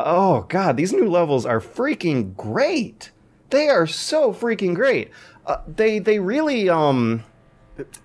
[0.03, 3.11] oh god these new levels are freaking great
[3.49, 5.09] they are so freaking great
[5.45, 7.23] uh, they they really um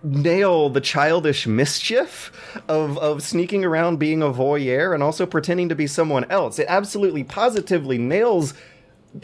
[0.02, 2.32] nail the childish mischief
[2.68, 6.66] of of sneaking around being a voyeur and also pretending to be someone else it
[6.68, 8.54] absolutely positively nails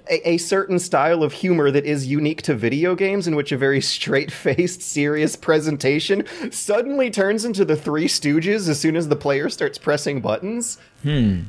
[0.09, 3.57] a, a certain style of humor that is unique to video games, in which a
[3.57, 9.17] very straight faced, serious presentation suddenly turns into the Three Stooges as soon as the
[9.17, 10.79] player starts pressing buttons.
[11.03, 11.43] Hmm.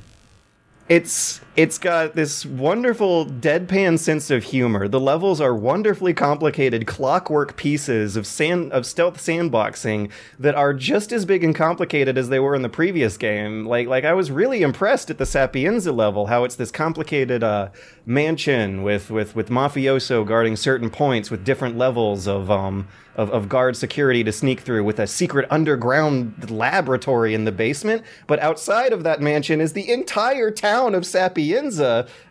[0.87, 4.89] It's it's got this wonderful deadpan sense of humor.
[4.89, 11.13] The levels are wonderfully complicated clockwork pieces of sand of stealth sandboxing that are just
[11.13, 13.65] as big and complicated as they were in the previous game.
[13.65, 17.69] Like like I was really impressed at the Sapienza level, how it's this complicated uh,
[18.05, 23.47] mansion with with with mafioso guarding certain points with different levels of um of, of
[23.47, 28.03] guard security to sneak through with a secret underground laboratory in the basement.
[28.27, 31.44] But outside of that mansion is the entire town of Sapienza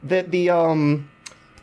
[0.02, 1.08] that the um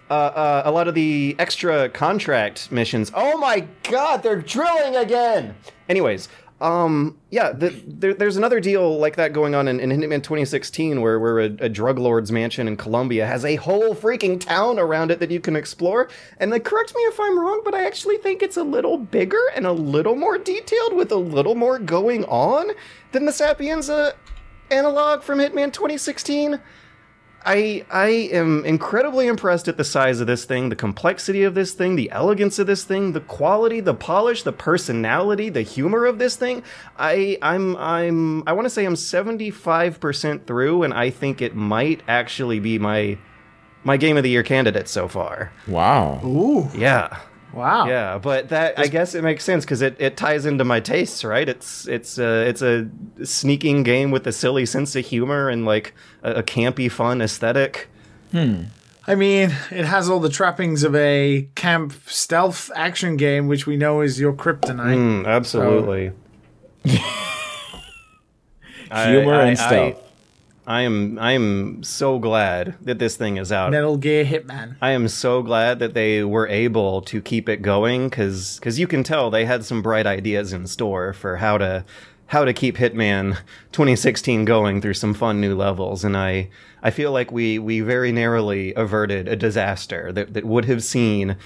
[0.10, 3.12] uh, uh, a lot of the extra contract missions.
[3.16, 5.56] Oh my god, they're drilling again.
[5.88, 6.28] Anyways,
[6.62, 11.02] um, yeah, the, there, there's another deal like that going on in, in Hitman 2016
[11.02, 15.10] where, where a, a, drug lord's mansion in Colombia has a whole freaking town around
[15.10, 16.08] it that you can explore.
[16.38, 19.42] And like, correct me if I'm wrong, but I actually think it's a little bigger
[19.56, 22.72] and a little more detailed with a little more going on
[23.12, 24.14] than the Sapienza
[24.70, 26.60] analog from Hitman 2016.
[27.46, 31.74] I I am incredibly impressed at the size of this thing, the complexity of this
[31.74, 36.20] thing, the elegance of this thing, the quality, the polish, the personality, the humor of
[36.20, 36.64] this thing.
[36.98, 42.02] I I'm I'm I want to say I'm 75% through and I think it might
[42.08, 43.18] actually be my
[43.84, 45.52] my game of the year candidate so far.
[45.68, 46.22] Wow.
[46.24, 46.70] Ooh.
[46.76, 47.20] Yeah.
[47.54, 47.88] Wow.
[47.88, 51.24] Yeah, but that I guess it makes sense because it, it ties into my tastes,
[51.24, 51.48] right?
[51.50, 52.88] It's it's uh, it's a
[53.24, 57.90] sneaking game with a silly sense of humor and like a, a campy, fun aesthetic.
[58.32, 58.64] Hmm.
[59.08, 63.76] I mean, it has all the trappings of a camp stealth action game, which we
[63.76, 65.24] know is your kryptonite.
[65.24, 66.12] Mm, absolutely.
[66.84, 67.02] Humor
[69.36, 69.98] I- and I- stealth.
[70.68, 73.72] I am I am so glad that this thing is out.
[73.72, 74.76] Metal Gear Hitman.
[74.82, 79.04] I am so glad that they were able to keep it going because you can
[79.04, 81.84] tell they had some bright ideas in store for how to
[82.28, 83.38] how to keep Hitman
[83.74, 86.50] 2016 going through some fun new levels, and I
[86.84, 91.38] I feel like we we very narrowly averted a disaster that that would have seen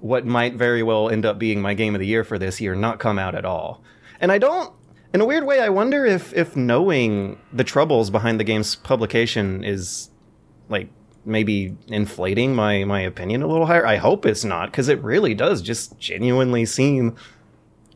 [0.00, 2.74] what might very well end up being my game of the year for this year
[2.74, 3.82] not come out at all.
[4.20, 4.72] And I don't
[5.14, 9.62] in a weird way, I wonder if if knowing the troubles behind the game's publication
[9.62, 10.10] is
[10.68, 10.88] like
[11.24, 13.86] maybe inflating my my opinion a little higher.
[13.86, 17.14] I hope it's not because it really does just genuinely seem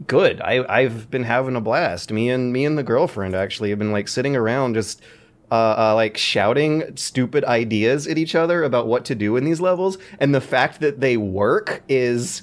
[0.06, 0.40] good.
[0.40, 2.12] I I've been having a blast.
[2.12, 5.02] Me and me and the girlfriend actually have been like sitting around just
[5.50, 9.60] uh, uh, like shouting stupid ideas at each other about what to do in these
[9.60, 12.42] levels, and the fact that they work is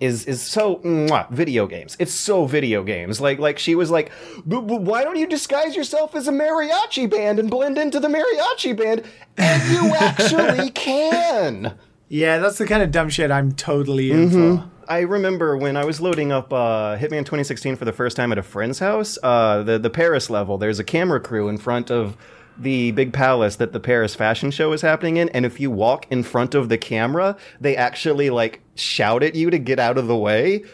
[0.00, 1.96] is is so mwah, video games.
[1.98, 3.20] It's so video games.
[3.20, 4.10] Like like she was like,
[4.46, 8.08] "B- b- why don't you disguise yourself as a mariachi band and blend into the
[8.08, 9.02] mariachi band?
[9.36, 11.76] And you actually can.
[12.08, 14.70] Yeah, that's the kind of dumb shit I'm totally in for.
[14.88, 18.38] I remember when I was loading up uh, Hitman 2016 for the first time at
[18.38, 19.18] a friend's house.
[19.22, 20.56] Uh, the the Paris level.
[20.56, 22.16] There's a camera crew in front of
[22.58, 26.06] the big palace that the Paris fashion show is happening in, and if you walk
[26.10, 30.06] in front of the camera, they actually like shout at you to get out of
[30.06, 30.64] the way.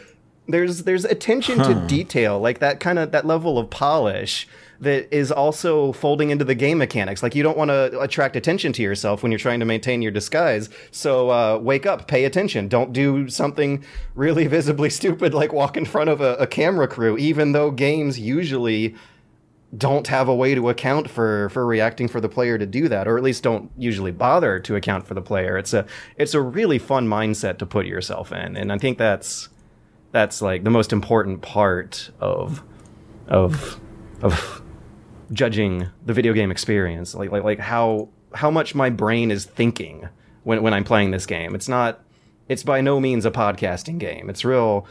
[0.47, 4.47] There's there's attention to detail, like that kind of that level of polish
[4.79, 7.23] that is also folding into the game mechanics.
[7.23, 10.11] Like you don't want to attract attention to yourself when you're trying to maintain your
[10.11, 10.69] disguise.
[10.91, 12.67] So uh, wake up, pay attention.
[12.67, 13.83] Don't do something
[14.15, 17.17] really visibly stupid like walk in front of a, a camera crew.
[17.17, 18.95] Even though games usually
[19.77, 23.07] don't have a way to account for for reacting for the player to do that
[23.07, 25.57] or at least don't usually bother to account for the player.
[25.57, 25.85] It's a
[26.17, 29.49] it's a really fun mindset to put yourself in and i think that's
[30.11, 32.63] that's like the most important part of
[33.27, 33.79] of
[34.21, 34.61] of
[35.31, 37.15] judging the video game experience.
[37.15, 40.07] Like like like how how much my brain is thinking
[40.43, 41.55] when when I'm playing this game.
[41.55, 42.01] It's not
[42.47, 44.29] it's by no means a podcasting game.
[44.29, 44.87] It's real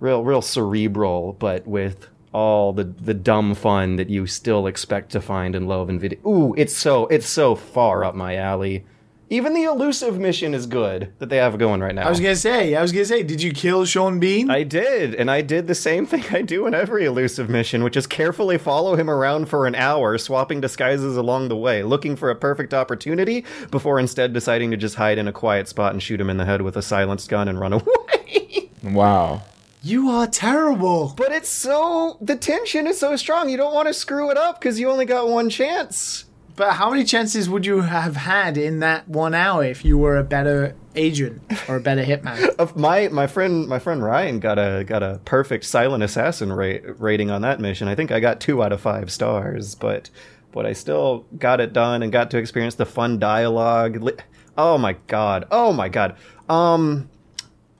[0.00, 5.20] real real cerebral but with all the the dumb fun that you still expect to
[5.20, 8.84] find in love and video ooh it's so it's so far up my alley
[9.30, 12.36] even the elusive mission is good that they have going right now I was gonna
[12.36, 14.50] say, I was gonna say, did you kill Sean Bean?
[14.50, 17.96] I did, and I did the same thing I do in every elusive mission, which
[17.96, 22.30] is carefully follow him around for an hour, swapping disguises along the way, looking for
[22.30, 26.20] a perfect opportunity before instead deciding to just hide in a quiet spot and shoot
[26.20, 28.68] him in the head with a silenced gun and run away.
[28.82, 29.42] Wow.
[29.84, 31.12] You are terrible.
[31.16, 33.48] but it's so the tension is so strong.
[33.48, 36.24] You don't want to screw it up because you only got one chance.
[36.56, 40.16] But how many chances would you have had in that one hour if you were
[40.16, 42.76] a better agent or a better hitman?
[42.76, 47.30] My my friend my friend Ryan got a got a perfect silent assassin rate, rating
[47.30, 47.88] on that mission.
[47.88, 50.10] I think I got two out of five stars, but
[50.52, 54.08] but I still got it done and got to experience the fun dialogue.
[54.56, 55.46] Oh my god.
[55.50, 56.16] Oh my god.
[56.48, 57.10] Um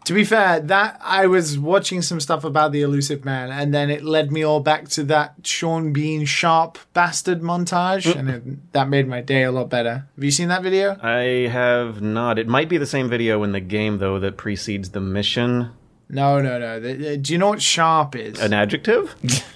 [0.05, 3.89] To be fair, that I was watching some stuff about the elusive man, and then
[3.89, 8.89] it led me all back to that Sean Bean Sharpe bastard montage, and it, that
[8.91, 10.07] made my day a lot better.
[10.15, 10.99] Have you seen that video?
[11.03, 12.39] I have not.
[12.39, 15.71] It might be the same video in the game though that precedes the mission.
[16.11, 16.79] No, no, no.
[16.81, 18.39] The- the- do you know what Sharpe is?
[18.41, 19.15] An adjective?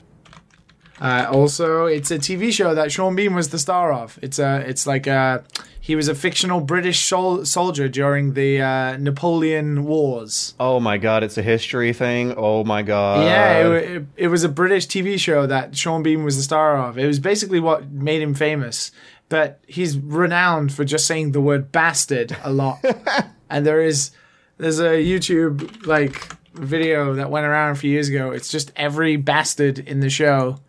[1.00, 4.18] Uh, also, it's a TV show that Sean Bean was the star of.
[4.20, 5.44] It's a, it's like a,
[5.88, 10.54] he was a fictional British sol- soldier during the uh, Napoleon Wars.
[10.60, 12.34] Oh my god, it's a history thing.
[12.36, 13.24] Oh my god.
[13.24, 16.76] yeah, it, it, it was a British TV show that Sean Bean was the star
[16.76, 16.98] of.
[16.98, 18.92] It was basically what made him famous.
[19.30, 22.84] But he's renowned for just saying the word bastard a lot.
[23.48, 24.10] and there is,
[24.58, 28.30] there's a YouTube like video that went around a few years ago.
[28.30, 30.60] It's just every bastard in the show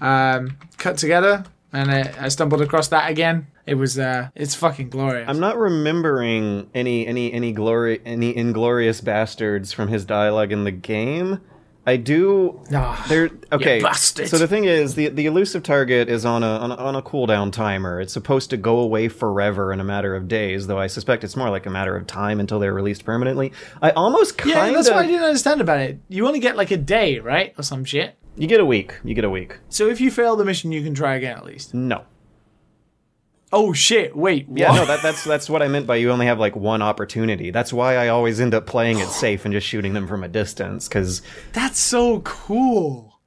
[0.00, 3.48] um, cut together, and I, I stumbled across that again.
[3.68, 5.28] It was uh, it's fucking glorious.
[5.28, 10.72] I'm not remembering any any any glory any inglorious bastards from his dialogue in the
[10.72, 11.40] game.
[11.86, 12.60] I do.
[12.70, 13.30] Ah, There.
[13.50, 13.80] Okay.
[14.28, 17.00] So the thing is, the the elusive target is on a, on a on a
[17.00, 17.98] cooldown timer.
[17.98, 20.66] It's supposed to go away forever in a matter of days.
[20.66, 23.52] Though I suspect it's more like a matter of time until they're released permanently.
[23.80, 25.98] I almost kind yeah, that's what I didn't understand about it.
[26.08, 28.18] You only get like a day, right, or some shit.
[28.36, 28.92] You get a week.
[29.02, 29.58] You get a week.
[29.70, 31.72] So if you fail the mission, you can try again at least.
[31.72, 32.04] No.
[33.52, 34.14] Oh shit!
[34.14, 36.82] Wait, Yeah, no, that, that's that's what I meant by you only have like one
[36.82, 37.50] opportunity.
[37.50, 40.28] That's why I always end up playing it safe and just shooting them from a
[40.28, 40.86] distance.
[40.86, 43.20] Because that's so cool.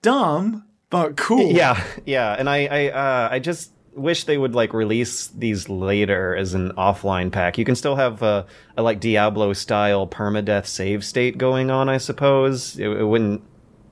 [0.00, 1.52] Dumb, but cool.
[1.52, 6.36] yeah, yeah, and I I uh, I just wish they would like release these later
[6.36, 7.58] as an offline pack.
[7.58, 11.88] You can still have a, a like Diablo style permadeath save state going on.
[11.88, 13.42] I suppose it, it wouldn't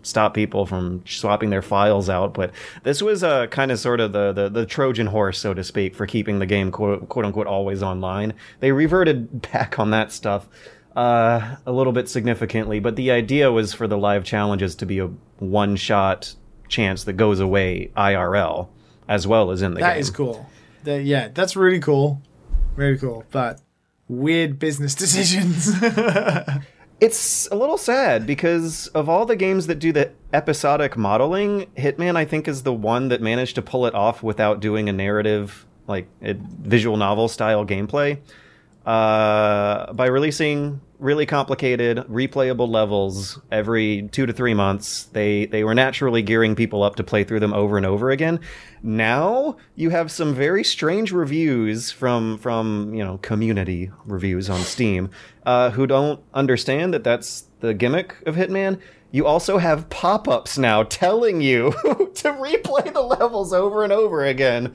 [0.04, 2.32] stop people from swapping their files out.
[2.34, 2.52] But
[2.84, 5.94] this was uh, kind of sort of the, the, the Trojan horse, so to speak,
[5.96, 8.34] for keeping the game quote, quote unquote always online.
[8.60, 10.46] They reverted back on that stuff
[10.94, 15.00] uh, a little bit significantly, but the idea was for the live challenges to be
[15.00, 15.08] a
[15.40, 16.34] one shot
[16.68, 18.68] chance that goes away IRL
[19.08, 20.00] as well as in the That game.
[20.00, 20.46] is cool.
[20.84, 22.22] That- yeah, that's really cool.
[22.76, 23.60] Very cool, but
[24.08, 25.70] weird business decisions.
[27.04, 32.16] It's a little sad because of all the games that do the episodic modeling, Hitman
[32.16, 35.66] I think is the one that managed to pull it off without doing a narrative,
[35.86, 38.20] like a visual novel style gameplay.
[38.86, 45.74] Uh, by releasing really complicated, replayable levels every two to three months, they they were
[45.74, 48.40] naturally gearing people up to play through them over and over again.
[48.82, 55.10] Now you have some very strange reviews from from you know community reviews on Steam
[55.46, 58.80] uh, who don't understand that that's the gimmick of Hitman.
[59.10, 61.70] You also have pop-ups now telling you
[62.14, 64.74] to replay the levels over and over again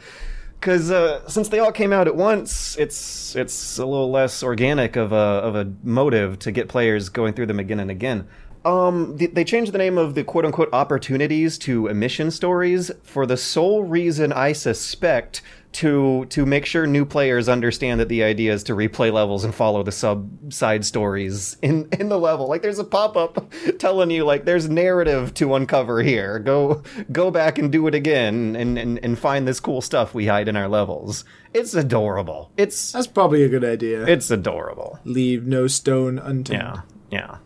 [0.60, 4.96] because uh, since they all came out at once, it's it's a little less organic
[4.96, 8.28] of a of a motive to get players going through them again and again.
[8.66, 13.26] Um, th- they changed the name of the quote unquote opportunities to mission stories for
[13.26, 18.54] the sole reason I suspect to to make sure new players understand that the idea
[18.54, 22.48] is to replay levels and follow the sub side stories in in the level.
[22.48, 26.40] Like there's a pop up telling you like there's narrative to uncover here.
[26.40, 30.28] Go go back and do it again and and, and find this cool stuff we
[30.28, 31.24] hide in our levels.
[31.54, 32.52] It's adorable.
[32.58, 34.06] It's that's probably a good idea.
[34.06, 35.00] it's adorable.
[35.04, 36.62] Leave no stone unturned.
[36.62, 36.82] Yeah.
[37.12, 37.38] Yeah.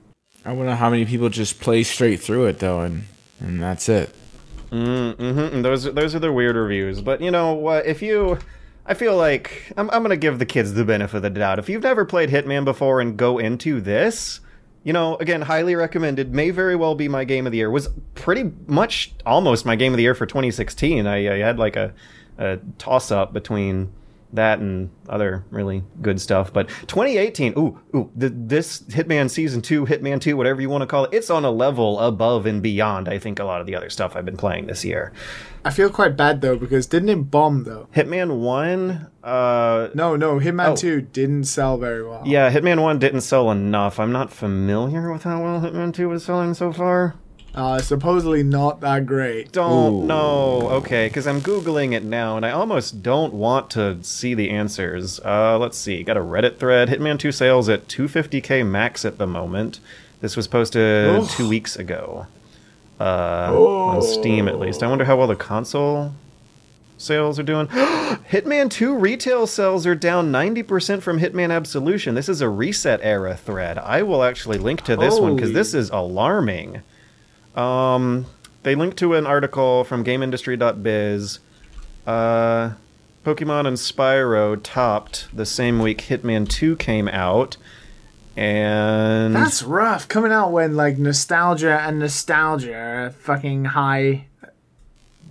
[0.45, 3.03] I wonder how many people just play straight through it though, and
[3.39, 4.13] and that's it.
[4.73, 5.61] Mm-hmm.
[5.61, 7.01] Those those are the weird reviews.
[7.01, 7.85] But you know what?
[7.85, 8.39] If you,
[8.85, 11.59] I feel like I'm I'm gonna give the kids the benefit of the doubt.
[11.59, 14.39] If you've never played Hitman before and go into this,
[14.83, 16.33] you know, again, highly recommended.
[16.33, 17.69] May very well be my game of the year.
[17.69, 21.05] Was pretty much almost my game of the year for 2016.
[21.05, 21.93] I, I had like a,
[22.39, 23.91] a toss up between
[24.33, 26.51] that and other really good stuff.
[26.51, 30.87] But 2018, ooh, ooh, the, this Hitman Season 2, Hitman 2, whatever you want to
[30.87, 33.75] call it, it's on a level above and beyond, I think, a lot of the
[33.75, 35.13] other stuff I've been playing this year.
[35.65, 37.87] I feel quite bad though because didn't it bomb though?
[37.95, 40.75] Hitman 1, uh, No, no, Hitman Oh.
[40.75, 42.21] 2 didn't sell very well.
[42.25, 43.99] yeah, Hitman 1 didn't sell enough.
[43.99, 47.15] I'm not familiar with how well Hitman 2 was selling so far.
[47.55, 49.51] Uh, supposedly not that great.
[49.51, 50.05] Don't Ooh.
[50.05, 50.69] know.
[50.71, 55.19] Okay, because I'm googling it now, and I almost don't want to see the answers.
[55.19, 56.01] Uh, let's see.
[56.03, 56.89] Got a Reddit thread.
[56.89, 59.79] Hitman 2 sales at 250k max at the moment.
[60.21, 61.29] This was posted Ugh.
[61.29, 62.25] two weeks ago.
[62.99, 64.81] Uh, on Steam, at least.
[64.81, 66.13] I wonder how well the console
[66.97, 67.67] sales are doing.
[67.67, 72.15] Hitman 2 retail sales are down 90% from Hitman Absolution.
[72.15, 73.77] This is a ResetEra thread.
[73.77, 76.81] I will actually link to this one because this is alarming.
[77.55, 78.25] Um,
[78.63, 81.39] they link to an article from GameIndustry.biz.
[82.07, 82.71] Uh,
[83.25, 87.57] Pokemon and Spyro topped the same week Hitman 2 came out.
[88.35, 90.07] And That's rough.
[90.07, 94.25] Coming out when like nostalgia and nostalgia are fucking high.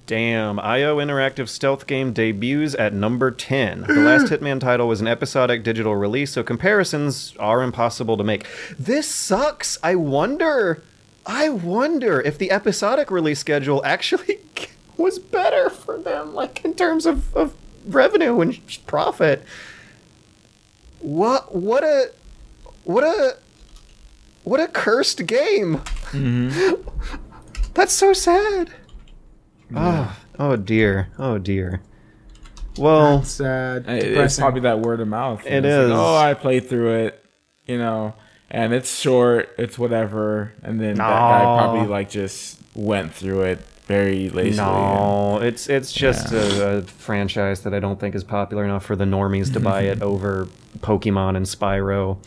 [0.07, 3.83] damn, IO Interactive stealth game debuts at number 10.
[3.89, 8.47] The last Hitman title was an episodic digital release, so comparisons are impossible to make.
[8.79, 9.79] This sucks.
[9.83, 10.83] I wonder
[11.27, 14.39] I wonder if the episodic release schedule actually
[14.97, 17.55] was better for them like in terms of, of
[17.87, 19.45] revenue and profit.
[21.01, 22.11] What what a
[22.85, 23.37] what a
[24.45, 25.81] what a cursed game.
[27.75, 28.70] That's so sad.
[29.75, 31.09] Oh, oh dear.
[31.18, 31.81] Oh dear.
[32.79, 35.41] Well, It's uh, It- It's probably that word of mouth.
[35.47, 37.25] It's like, oh, I played through it,
[37.66, 38.14] you know,
[38.53, 39.48] and it's short.
[39.59, 40.53] It's whatever.
[40.62, 44.64] And then that guy probably like just went through it very lazily.
[44.64, 48.94] no, it's it's just a, a franchise that I don't think is popular enough for
[48.94, 50.46] the normies to buy it over
[50.78, 52.18] Pokemon and Spyro.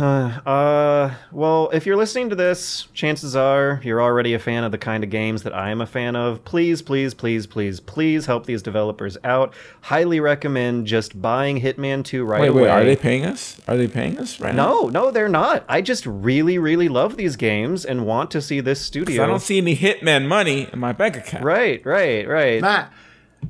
[0.00, 4.78] Uh, well, if you're listening to this, chances are you're already a fan of the
[4.78, 6.44] kind of games that I am a fan of.
[6.44, 9.54] Please, please, please, please, please help these developers out.
[9.82, 12.62] Highly recommend just buying Hitman 2 right Wait, away.
[12.62, 12.70] wait.
[12.70, 13.60] Are they paying us?
[13.68, 14.68] Are they paying us right now?
[14.68, 15.64] No, no, they're not.
[15.68, 19.22] I just really, really love these games and want to see this studio.
[19.22, 21.44] I don't see any Hitman money in my bank account.
[21.44, 22.60] Right, right, right.
[22.60, 22.92] Matt,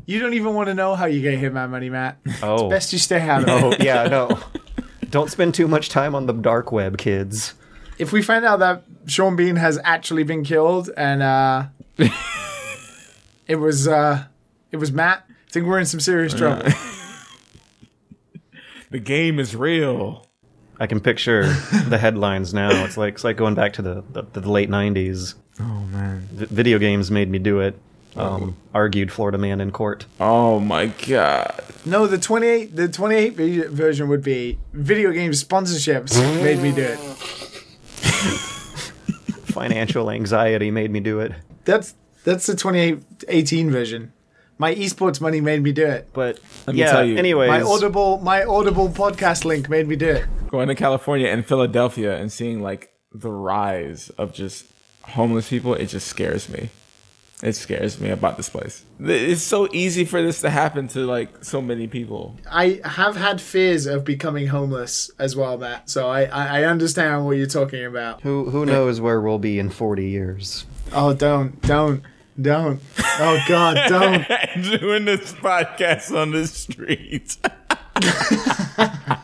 [0.06, 2.18] you don't even want to know how you get Hitman money, Matt.
[2.42, 3.82] oh, Best you stay out of oh, it.
[3.82, 4.38] yeah, no.
[5.10, 7.54] Don't spend too much time on the dark web, kids.
[7.98, 11.66] If we find out that Sean Bean has actually been killed and uh,
[13.46, 14.24] it was uh,
[14.70, 16.70] it was Matt, I think we're in some serious trouble.
[18.90, 20.26] The game is real.
[20.80, 21.42] I can picture
[21.88, 22.84] the headlines now.
[22.86, 25.34] It's like it's like going back to the the, the late '90s.
[25.60, 26.26] Oh man.
[26.32, 27.78] V- video games made me do it.
[28.16, 30.06] Um, argued Florida man in court.
[30.18, 31.62] Oh my god.
[31.84, 36.82] No, the 28 the 28 vi- version would be video game sponsorships made me do
[36.82, 36.98] it.
[39.52, 41.32] Financial anxiety made me do it.
[41.64, 41.94] That's
[42.24, 44.12] that's the 2018 version.
[44.60, 46.08] My esports money made me do it.
[46.12, 46.90] But Let me yeah.
[46.90, 47.16] tell you.
[47.16, 50.24] anyways, My Audible my Audible podcast link made me do it.
[50.50, 54.66] Going to California and Philadelphia and seeing like the rise of just
[55.02, 56.70] homeless people, it just scares me.
[57.40, 58.84] It scares me about this place.
[58.98, 62.34] It's so easy for this to happen to like so many people.
[62.50, 65.88] I have had fears of becoming homeless as well, Matt.
[65.88, 68.22] So I, I, I understand what you're talking about.
[68.22, 70.66] who who knows where we'll be in 40 years?
[70.92, 72.02] Oh, don't, don't,
[72.40, 72.80] don't.
[72.98, 74.26] Oh God, don't.
[74.80, 77.38] Doing this podcast on the streets.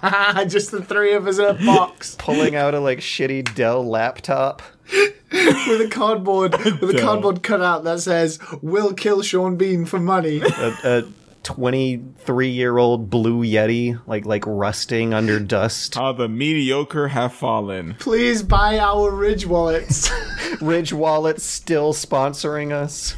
[0.49, 4.63] Just the three of us in a box Pulling out a like shitty Dell laptop.
[4.91, 10.41] with a cardboard with a cardboard cutout that says "We'll kill Sean Bean for money."
[10.43, 11.03] a, a
[11.43, 17.97] 23 year old blue yeti like like rusting under dust How the mediocre have fallen.
[17.99, 20.11] Please buy our Ridge wallets.
[20.61, 23.17] ridge wallets still sponsoring us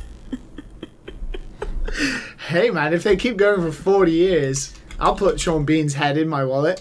[2.49, 6.29] hey man, if they keep going for 40 years, I'll put Sean Bean's head in
[6.29, 6.81] my wallet.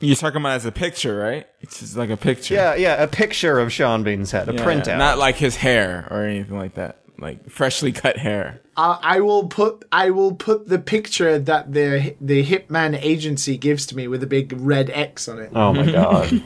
[0.00, 1.46] You're talking about as a picture, right?
[1.60, 2.54] It's just like a picture.
[2.54, 6.06] yeah yeah a picture of sean bean's head a Yeah, printout Not like his hair
[6.10, 6.98] or anything like that.
[7.18, 8.60] Like freshly cut hair.
[8.76, 13.86] I I will put I will put the picture that the the Hitman agency gives
[13.86, 15.52] to me with a big red X on it.
[15.54, 16.42] oh my god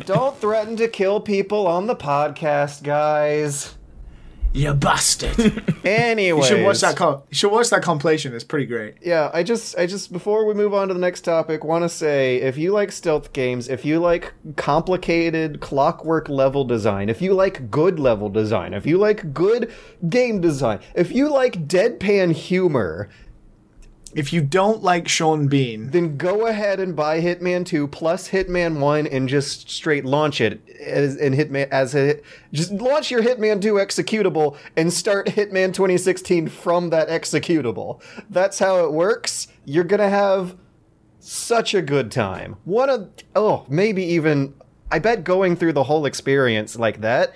[0.04, 3.74] don't threaten to kill people on the podcast guys
[4.56, 5.38] You bastard!
[5.84, 6.96] anyway, you anyway should watch that.
[6.96, 8.34] Com- you should watch that compilation.
[8.34, 8.94] It's pretty great.
[9.02, 11.88] yeah i just i just before we move on to the next topic want to
[11.88, 17.34] say if you like stealth games if you like complicated clockwork level design if you
[17.34, 19.70] like good level design if you like good
[20.08, 23.08] game design if you like deadpan humor
[24.16, 28.80] If you don't like Sean Bean, then go ahead and buy Hitman 2 plus Hitman
[28.80, 32.18] 1 and just straight launch it as in Hitman as a
[32.50, 38.00] just launch your Hitman 2 executable and start Hitman 2016 from that executable.
[38.30, 39.48] That's how it works.
[39.66, 40.56] You're going to have
[41.20, 42.56] such a good time.
[42.64, 44.54] What a oh, maybe even
[44.90, 47.34] I bet going through the whole experience like that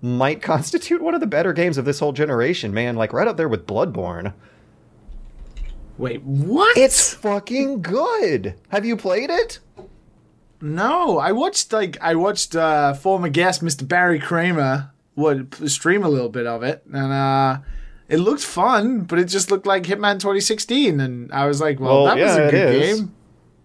[0.00, 3.36] might constitute one of the better games of this whole generation, man, like right up
[3.36, 4.34] there with Bloodborne.
[5.98, 6.76] Wait, what?
[6.76, 8.54] It's fucking good.
[8.68, 9.58] Have you played it?
[10.60, 11.18] no.
[11.18, 13.86] I watched like I watched uh, former guest Mr.
[13.86, 17.58] Barry Kramer would stream a little bit of it, and uh,
[18.08, 22.04] it looked fun, but it just looked like Hitman 2016, and I was like, well,
[22.04, 23.14] Well, that was a good game.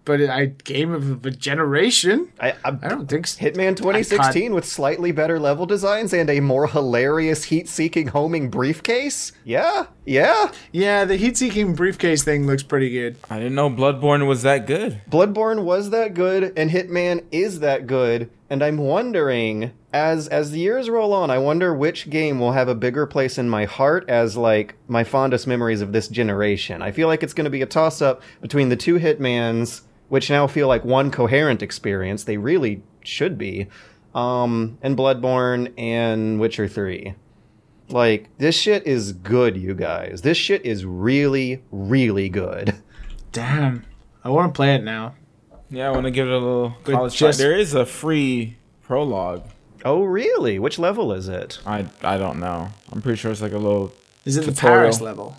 [0.07, 2.31] But I game of a generation.
[2.39, 3.43] I, I, I don't think so.
[3.43, 9.33] Hitman 2016 with slightly better level designs and a more hilarious heat-seeking homing briefcase.
[9.43, 10.51] Yeah, yeah.
[10.71, 13.17] Yeah, the heat-seeking briefcase thing looks pretty good.
[13.29, 15.01] I didn't know Bloodborne was that good.
[15.09, 18.29] Bloodborne was that good, and Hitman is that good.
[18.49, 22.69] And I'm wondering, as as the years roll on, I wonder which game will have
[22.69, 26.81] a bigger place in my heart as like my fondest memories of this generation.
[26.81, 30.29] I feel like it's going to be a toss up between the two Hitmans, which
[30.29, 32.23] now feel like one coherent experience.
[32.23, 33.67] They really should be.
[34.15, 37.13] Um, and Bloodborne and Witcher 3.
[37.89, 40.21] Like, this shit is good, you guys.
[40.21, 42.75] This shit is really, really good.
[43.31, 43.85] Damn,
[44.23, 45.15] I want to play it now.
[45.69, 47.31] Yeah, I want to give it a little But college try.
[47.31, 49.43] There is a free prologue.
[49.85, 50.59] Oh, really?
[50.59, 51.59] Which level is it?
[51.65, 52.69] I I don't know.
[52.91, 53.91] I'm pretty sure it's like a little.
[54.25, 55.37] Is it the Paris level?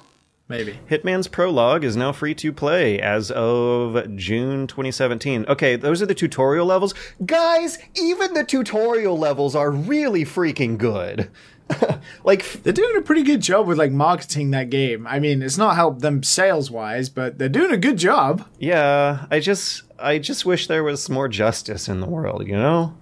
[0.49, 0.79] Maybe.
[0.91, 5.45] Hitman's Prologue is now free to play as of June 2017.
[5.47, 6.95] Okay, those are the tutorial levels.
[7.27, 11.31] Guys, even the tutorial levels are really freaking good.
[12.25, 15.07] like, They're doing a pretty good job with like marketing that game.
[15.07, 18.49] I mean, it's not helped them sales wise, but they're doing a good job.
[18.59, 22.97] yeah, I just I just wish there was more justice in the world, you know?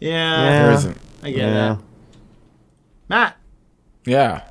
[0.00, 0.10] Yeah,
[0.42, 0.62] yeah.
[0.62, 0.98] There isn't.
[1.22, 1.78] I get that.
[3.08, 3.36] Matt,
[4.04, 4.42] Yeah.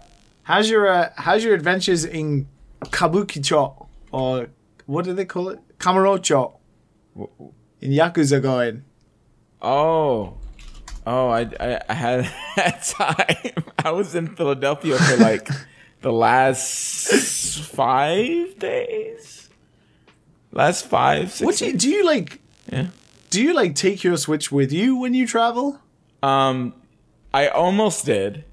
[0.50, 2.47] How's your uh, how's your adventures in
[2.86, 4.50] Kabukicho or
[4.88, 5.60] what do they call it?
[5.78, 6.58] Kamurocho
[7.80, 8.84] in Yakuza going?
[9.62, 10.38] Oh.
[11.06, 13.64] Oh, I, I, I had that time.
[13.86, 15.47] I was in Philadelphia for like
[16.02, 19.50] the last five days.
[20.52, 21.45] Last five, six.
[21.45, 22.41] What do you, do you like?
[22.72, 22.88] Yeah.
[23.30, 25.80] Do you like take your Switch with you when you travel?
[26.24, 26.74] Um,
[27.34, 28.43] I almost did,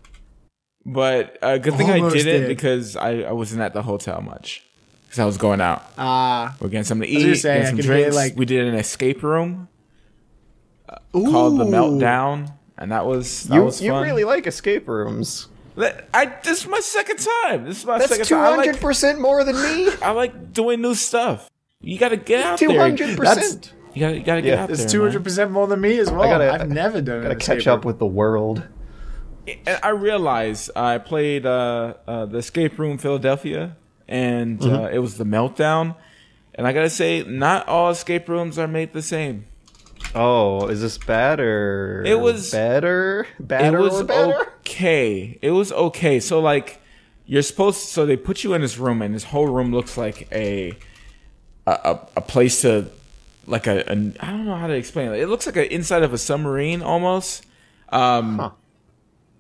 [0.87, 2.49] but a good thing I Almost didn't did.
[2.49, 4.63] because I, I wasn't at the hotel much
[5.05, 5.85] because I was going out.
[5.99, 8.15] Ah, We're getting something to was eat, gonna getting some drinks.
[8.17, 9.69] like- we did an escape room
[11.13, 14.05] called the Meltdown, and that was that You was you fun.
[14.05, 15.49] really like escape rooms.
[15.75, 17.65] Let- I this is my second time.
[17.65, 18.39] This is my That's second time.
[18.55, 19.91] I like, 200% more than me.
[20.03, 21.51] I like doing new stuff.
[21.81, 22.69] You got to get out there.
[22.71, 23.17] 200%.
[23.19, 24.63] That's- You got to you got to get Yeah.
[24.63, 24.85] out it's there.
[24.87, 26.23] It's two hundred percent more than me as well.
[26.29, 27.23] gotta- I've never done it.
[27.25, 28.63] Gotta catch up with the world.
[29.47, 33.77] And I realized I played uh, uh, the escape room Philadelphia,
[34.09, 34.75] and Mm-hmm.
[34.75, 35.97] uh, it was the meltdown.
[36.55, 39.47] And I gotta say, not all escape rooms are made the same.
[40.15, 43.27] Oh, is this bad or It was- better?
[43.39, 44.53] Better it was better?
[44.61, 45.39] okay.
[45.43, 46.19] It was okay.
[46.21, 46.81] So like,
[47.27, 47.79] you're supposed.
[47.81, 50.73] so they put you in this room, and this whole room looks like a
[51.67, 52.87] a, a, place to
[53.47, 55.19] like a, a I don't know how to explain it.
[55.21, 57.45] It looks like an inside of a submarine almost.
[57.89, 58.51] Um, th-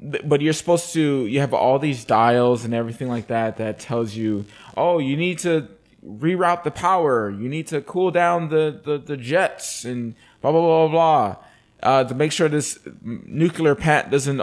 [0.00, 4.14] but you're supposed to you have all these dials and everything like that that tells
[4.14, 4.44] you
[4.76, 5.66] oh you need to
[6.06, 10.60] reroute the power you need to cool down the the, the jets and blah blah
[10.60, 10.92] blah blah
[11.32, 11.36] blah
[11.82, 14.40] uh, to make sure this nuclear plant doesn't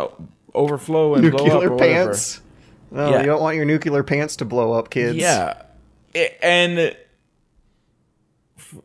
[0.55, 2.05] overflow and blow up Nuclear or whatever.
[2.09, 2.41] pants.
[2.91, 3.19] No, Yeah.
[3.21, 5.17] you don't want your nuclear pants to blow up, kids.
[5.17, 5.61] Yeah.
[6.15, 6.95] I- and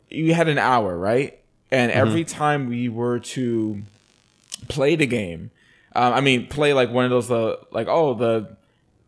[0.09, 1.39] you had an hour, right?
[1.71, 3.83] And every time we were to
[4.69, 5.51] play the game,
[5.99, 8.57] um, I mean, play like one of those, uh, like, oh, the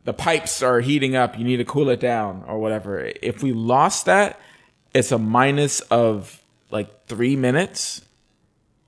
[0.05, 1.39] the pipes are heating up.
[1.39, 3.13] You need to cool it down or whatever.
[3.23, 4.41] If we lost that,
[4.93, 8.03] it's a minus of like three minutes.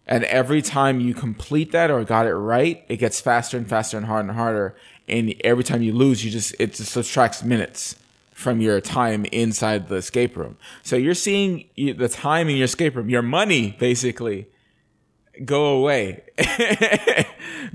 [0.05, 3.97] And every time you complete that or got it right, it gets faster and faster
[3.99, 4.75] and harder and harder.
[5.07, 7.95] And every time you lose, you just it just subtracts minutes
[8.33, 10.57] from your time inside the escape room.
[10.83, 14.49] So you're seeing the time in your escape room, your money basically
[15.45, 16.23] go away.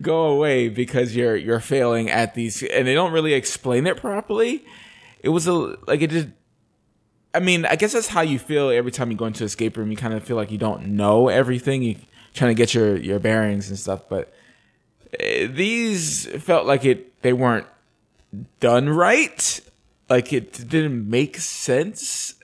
[0.01, 4.65] go away because you're you're failing at these and they don't really explain it properly.
[5.21, 6.27] It was a like it just
[7.33, 9.91] I mean, I guess that's how you feel every time you go into escape room.
[9.91, 11.83] You kind of feel like you don't know everything.
[11.83, 11.95] You
[12.33, 14.33] trying to get your your bearings and stuff, but
[15.13, 17.67] uh, these felt like it they weren't
[18.59, 19.61] done right.
[20.09, 22.35] Like it didn't make sense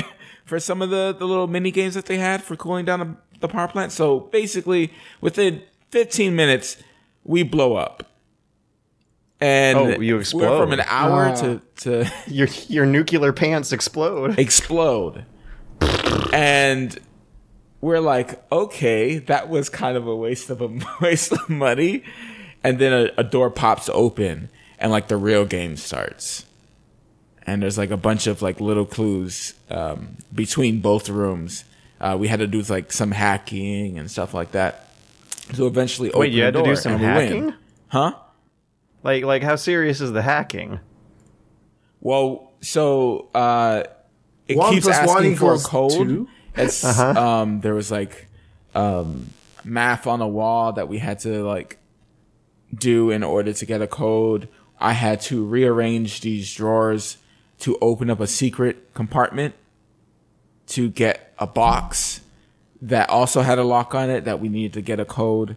[0.44, 3.16] for some of the the little mini games that they had for cooling down the,
[3.42, 3.92] the power plant.
[3.92, 6.76] So basically, within 15 minutes,
[7.24, 8.06] we blow up.
[9.40, 11.34] And Oh, you we're from an hour Ah.
[11.34, 14.38] to to Your your nuclear pants explode.
[14.38, 15.24] explode.
[16.32, 16.96] And
[17.80, 20.68] we're like, okay, that was kind of a waste of a
[21.00, 22.04] waste of money.
[22.64, 26.44] And then a, a door pops open and like the real game starts.
[27.44, 31.64] And there's like a bunch of like little clues um, between both rooms.
[32.02, 34.88] Uh, we had to do like some hacking and stuff like that.
[35.54, 37.10] So eventually, Wait, open you had the to do some and win.
[37.10, 37.54] hacking?
[37.88, 38.14] huh?
[39.04, 40.80] Like like how serious is the hacking?
[42.00, 43.84] Well, so uh,
[44.48, 45.92] it One keeps plus one asking for a equals code.
[46.08, 46.28] two?
[46.56, 48.28] It's um there was like
[48.74, 49.30] um
[49.64, 51.78] math on a wall that we had to like
[52.74, 54.48] do in order to get a code.
[54.80, 57.18] I had to rearrange these drawers
[57.60, 59.54] to open up a secret compartment
[60.72, 62.20] to get a box
[62.80, 65.56] that also had a lock on it that we needed to get a code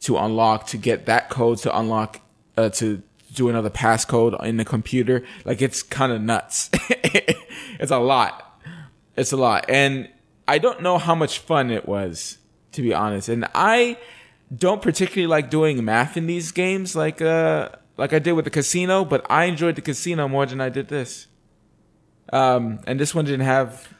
[0.00, 2.20] to unlock to get that code to unlock
[2.56, 5.24] uh, to do another passcode in the computer.
[5.44, 6.70] Like it's kind of nuts.
[7.80, 8.62] It's a lot.
[9.16, 9.66] It's a lot.
[9.68, 10.08] And
[10.46, 12.38] i don't know how much fun it was
[12.72, 13.28] to be honest.
[13.28, 13.96] And i
[14.54, 18.50] don't particularly like doing math in these games like uh like i did with the
[18.50, 21.26] casino but i enjoyed the casino more than i did this.
[22.32, 23.93] Um and this one didn't have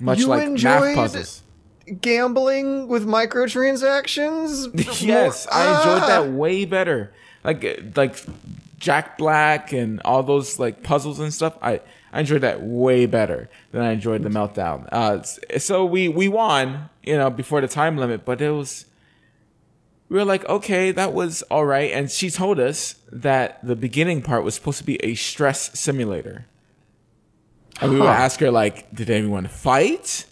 [0.00, 1.42] much You like math puzzles
[2.00, 5.02] Gambling with microtransactions?
[5.02, 6.06] yes, I enjoyed Ah!
[6.06, 7.12] that way better.
[7.44, 8.16] Like like
[8.78, 11.56] Jack Black and all those like puzzles and stuff.
[11.62, 11.80] I
[12.12, 14.88] I enjoyed that way better than I enjoyed the meltdown.
[14.92, 15.22] Uh,
[15.58, 18.86] so we we won, you know, before the time limit, but it was
[20.08, 21.90] we were like, okay, that was all right.
[21.92, 26.46] And she told us that the beginning part was supposed to be a stress simulator.
[27.80, 30.26] And we would ask her like, did anyone fight?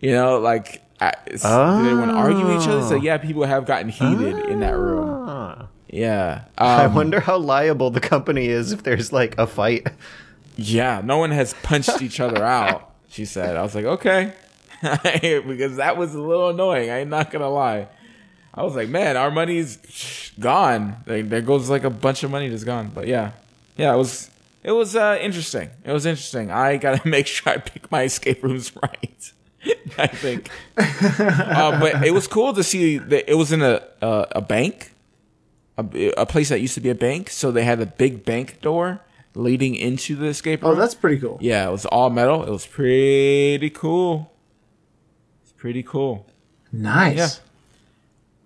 [0.00, 2.82] You know, like, uh, s- did anyone argue with each other?
[2.82, 5.28] So yeah, people have gotten heated in that room.
[5.28, 5.66] Ah.
[5.88, 6.44] Yeah.
[6.58, 9.86] I Um, wonder how liable the company is if there's like a fight.
[10.56, 11.00] yeah.
[11.04, 12.90] No one has punched each other out.
[13.10, 13.56] She said.
[13.56, 14.32] I was like, okay,
[14.82, 16.90] because that was a little annoying.
[16.90, 17.88] I'm not gonna lie.
[18.54, 19.78] I was like, man, our money's
[20.40, 20.96] gone.
[21.06, 22.90] Like, there goes like a bunch of money that's gone.
[22.94, 23.32] But yeah,
[23.76, 24.30] yeah, it was
[24.62, 25.70] it was uh, interesting.
[25.84, 26.50] It was interesting.
[26.50, 29.32] I gotta make sure I pick my escape rooms right.
[29.96, 34.26] I think, uh, but it was cool to see that it was in a a,
[34.32, 34.92] a bank,
[35.78, 37.30] a, a place that used to be a bank.
[37.30, 39.00] So they had a big bank door
[39.36, 40.72] leading into the escape room.
[40.72, 41.38] Oh, that's pretty cool.
[41.40, 42.42] Yeah, it was all metal.
[42.42, 44.32] It was pretty cool.
[45.44, 46.26] It's pretty cool.
[46.72, 47.16] Nice.
[47.16, 47.28] Yeah.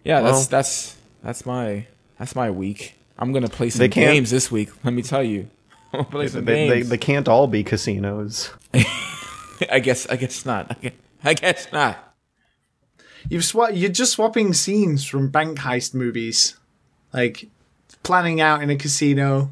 [0.04, 1.86] Yeah, Well- that's that's that's my
[2.18, 2.94] that's my week.
[3.18, 4.68] I'm gonna play some games this week.
[4.84, 5.55] Let me tell you, I'm gonna
[6.10, 6.88] play some They, they, games.
[6.88, 8.50] they can't all be casinos.
[9.70, 10.70] I guess I guess not.
[10.70, 10.92] I guess,
[11.24, 12.14] I guess not.
[13.28, 16.56] You've swa- you're just swapping scenes from bank heist movies,
[17.12, 17.48] like
[18.02, 19.50] planning out in a casino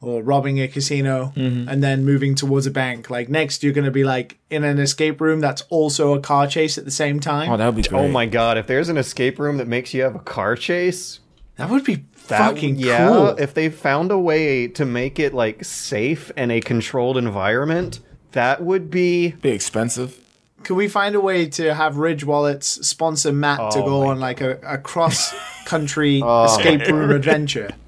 [0.00, 1.68] or robbing a casino Mm-hmm.
[1.68, 3.10] and then moving towards a bank.
[3.10, 6.46] Like next, you're going to be like in an escape room that's also a car
[6.46, 7.50] chase at the same time.
[7.50, 7.98] Oh, that would be great.
[8.00, 11.18] Oh my god, if there's an escape room that makes you have a car chase,
[11.58, 13.28] that would be that fucking yeah, cool.
[13.38, 18.00] if they found a way to make it like safe and a controlled environment,
[18.32, 20.24] that would be Be expensive.
[20.64, 24.18] Can we find a way to have Ridge Wallets sponsor Matt to Oh go on
[24.18, 25.32] like a, a cross
[25.66, 26.44] country Oh.
[26.46, 27.70] escape room adventure?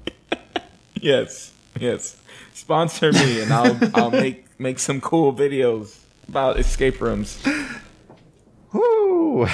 [1.01, 2.15] Yes, yes.
[2.53, 5.97] Sponsor me, and I'll I'll make make some cool videos
[6.27, 7.41] about escape rooms.
[8.71, 9.47] whoo.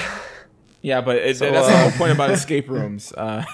[0.82, 3.14] Yeah, but it, that's uh, the whole point about escape rooms.
[3.14, 3.46] Uh,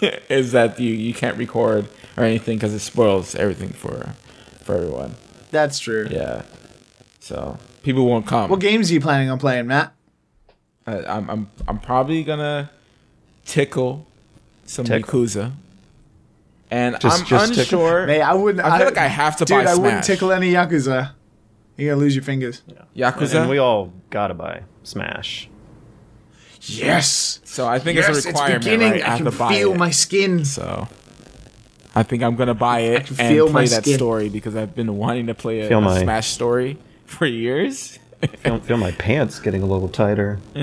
[0.28, 1.86] is that you you can't record
[2.16, 4.14] or anything because it spoils everything for
[4.62, 5.14] for everyone.
[5.50, 6.08] That's true.
[6.10, 6.42] Yeah,
[7.20, 8.50] so people won't come.
[8.50, 9.94] What games are you planning on playing, Matt?
[10.86, 12.70] I, I'm I'm I'm probably gonna
[13.44, 14.06] tickle
[14.66, 15.20] some Tickle.
[15.20, 15.52] Yakuza,
[16.70, 18.06] and Just- I'm just unsure.
[18.06, 18.64] Hey, I wouldn't.
[18.64, 21.12] I feel like I have to dude, buy I wouldn't tickle any Yakuza.
[21.76, 22.62] You're gonna lose your fingers.
[22.96, 23.40] Yakuza.
[23.42, 25.48] And we all gotta buy Smash.
[26.66, 27.40] Yes.
[27.44, 28.64] so I think yes, it's a requirement.
[28.64, 28.92] beginning.
[28.92, 29.02] right?
[29.02, 29.78] I I have can to buy feel it.
[29.78, 30.44] my skin.
[30.44, 30.88] So
[31.94, 33.96] I think I'm gonna buy it and feel play my that skin.
[33.96, 37.98] story because I've been wanting to play a, Feel a my- Smash story for years.
[38.38, 40.40] Feel, feel my pants getting a little tighter.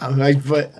[0.00, 0.72] I'm like, but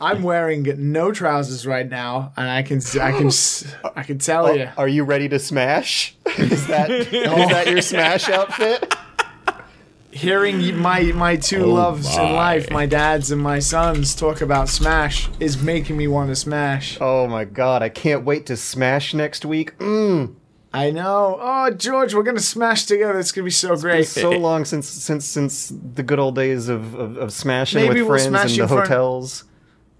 [0.00, 4.46] I'm wearing no trousers right now, and I can, I can, s- I can tell
[4.46, 4.68] oh, you.
[4.76, 6.16] Are you ready to smash?
[6.38, 7.08] is that is
[7.50, 8.94] that your smash outfit?
[10.18, 14.68] Hearing my my two Oh loves in life, my dad's and my son's talk about
[14.68, 16.98] Smash, is making me want to smash.
[17.00, 19.78] Oh my god, I can't wait to smash next week.
[19.78, 20.34] Mm.
[20.72, 21.38] I know.
[21.40, 23.16] Oh, George, we're gonna smash together.
[23.16, 24.00] It's gonna be so great.
[24.00, 28.00] It's so long since since since the good old days of, of, of smashing Maybe
[28.02, 29.44] with we'll friends smash in in the front- hotels.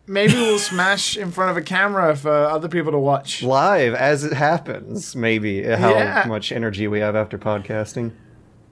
[0.09, 3.45] Maybe we'll smash in front of a camera for other people to watch.
[3.45, 6.25] Live as it happens, maybe how Yeah.
[6.27, 8.13] much energy we have after podcasting.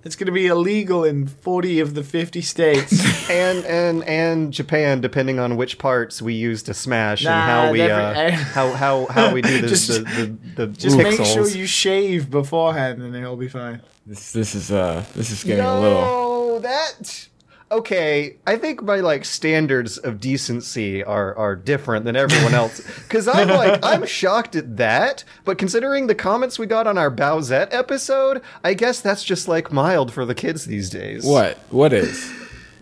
[0.06, 3.28] It's gonna be illegal in 40 of the 50 states.
[3.30, 7.72] and and and Japan, depending on which parts we use to smash Nah, and how
[7.72, 11.18] we uh, how how how we do the Just- the, the, the Just pixels.
[11.18, 13.82] make sure you shave beforehand, and it'll be fine.
[14.06, 16.00] This this is uh this is getting a little.
[16.00, 17.28] No, that
[17.70, 22.80] okay, I think my like standards of decency are are different than everyone else.
[23.02, 25.24] Because I'm like, I'm shocked at that.
[25.44, 29.72] But considering the comments we got on our Bowsette episode, I guess that's just like
[29.72, 31.24] mild for the kids these days.
[31.24, 31.58] What?
[31.70, 32.32] What is?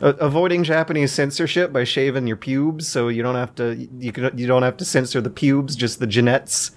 [0.00, 4.36] A- avoiding Japanese censorship by shaving your pubes, so you don't have to you can
[4.36, 6.72] you don't have to censor the pubes, just the genettes.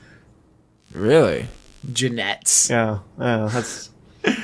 [0.93, 1.47] Really?
[1.85, 2.69] Jeanettes.
[2.69, 3.89] Yeah, yeah, that's.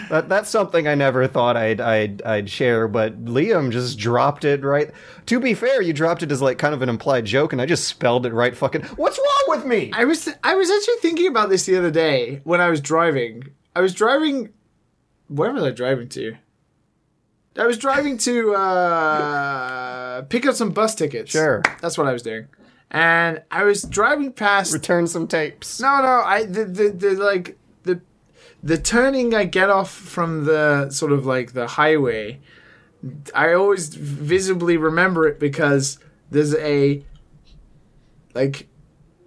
[0.09, 4.63] That, that's something I never thought I'd, I'd I'd share, but Liam just dropped it
[4.63, 4.91] right.
[5.27, 7.65] To be fair, you dropped it as like kind of an implied joke, and I
[7.65, 8.55] just spelled it right.
[8.55, 9.91] Fucking, what's wrong with me?
[9.93, 13.43] I was I was actually thinking about this the other day when I was driving.
[13.75, 14.49] I was driving.
[15.27, 16.35] Where was I driving to?
[17.57, 21.31] I was driving to uh, pick up some bus tickets.
[21.31, 21.61] Sure.
[21.81, 22.47] that's what I was doing,
[22.91, 24.73] and I was driving past.
[24.73, 25.79] Return some tapes.
[25.79, 27.57] No, no, I the the, the like
[28.63, 32.39] the the turning I get off from the sort of like the highway.
[33.35, 35.99] I always visibly remember it because
[36.31, 37.03] there's a
[38.33, 38.67] like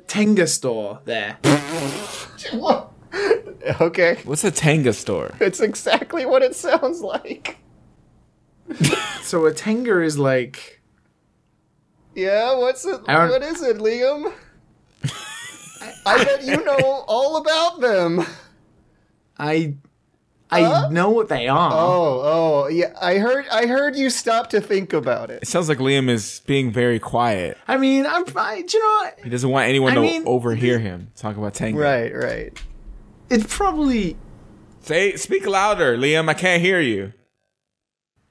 [0.06, 1.36] Tenga store there.
[2.52, 2.92] what?
[3.80, 5.34] Okay, What's a Tenga store?
[5.40, 7.58] it's exactly what it sounds like.
[9.22, 10.80] So a Tenga is like
[12.14, 13.00] Yeah, what's it?
[13.06, 14.32] What is it, Liam?
[16.06, 18.24] I bet you know all about them.
[19.38, 19.74] I
[20.50, 21.72] I know what they are.
[21.72, 22.92] Oh, oh, yeah.
[23.00, 23.46] I heard.
[23.48, 25.42] I heard you stop to think about it.
[25.42, 27.58] It sounds like Liam is being very quiet.
[27.66, 29.18] I mean, I'm I, you know what?
[29.24, 31.78] He doesn't want anyone I to mean, overhear him talk about Tenga.
[31.80, 32.62] Right, right.
[33.28, 34.16] It's probably
[34.82, 36.28] Say, speak louder, Liam.
[36.28, 37.12] I can't hear you.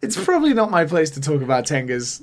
[0.01, 2.21] it's probably not my place to talk about Tengas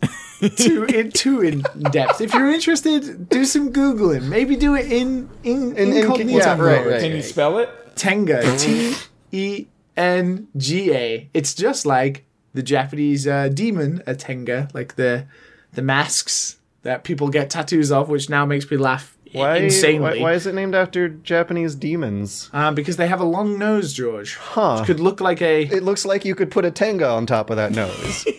[0.56, 1.60] too in too in
[1.90, 2.22] depth.
[2.22, 4.28] If you're interested, do some googling.
[4.28, 7.00] Maybe do it in in, In- in- incognito yeah, right, right.
[7.02, 7.68] Can you spell it?
[7.96, 8.94] Tenga, T
[9.32, 9.66] E
[9.96, 11.28] N G A.
[11.34, 12.24] It's just like
[12.54, 15.26] the Japanese uh, demon, a Tenga, like the
[15.72, 20.18] the masks that people get tattoos of, which now makes me laugh Why, insanely.
[20.18, 20.20] why?
[20.20, 22.50] Why is it named after Japanese demons?
[22.52, 24.36] Uh, because they have a long nose, George.
[24.36, 24.78] Huh.
[24.78, 27.50] Which could look like a It looks like you could put a tenga on top
[27.50, 28.26] of that nose.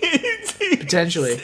[0.79, 1.41] potentially.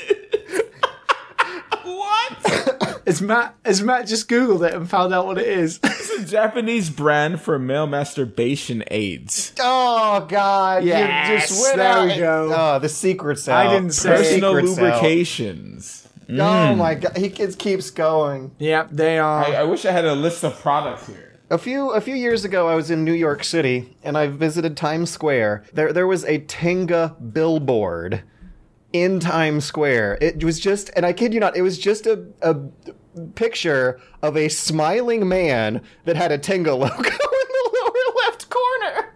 [3.09, 3.11] What?
[3.11, 3.55] It's Matt.
[3.65, 5.79] As Matt just googled it and found out what it is.
[5.83, 9.53] it's a Japanese brand for male masturbation aids.
[9.59, 10.83] oh God!
[10.83, 12.07] Yes, you just went there out.
[12.07, 12.53] we go.
[12.55, 13.65] Oh, the secret's out.
[13.67, 14.83] I didn't say- Personal secret's out.
[14.83, 16.07] lubrications.
[16.27, 16.39] Mm.
[16.39, 17.17] Oh my God!
[17.17, 18.51] He kids keeps going.
[18.59, 19.45] yep, they are.
[19.45, 21.39] I, I wish I had a list of products here.
[21.49, 24.77] A few a few years ago, I was in New York City and I visited
[24.77, 25.63] Times Square.
[25.73, 28.21] There there was a Tenga billboard
[28.93, 30.19] in Times Square.
[30.21, 32.55] It was just, and I kid you not, it was just a a
[33.35, 39.13] picture of a smiling man that had a Tenga logo in the lower left corner.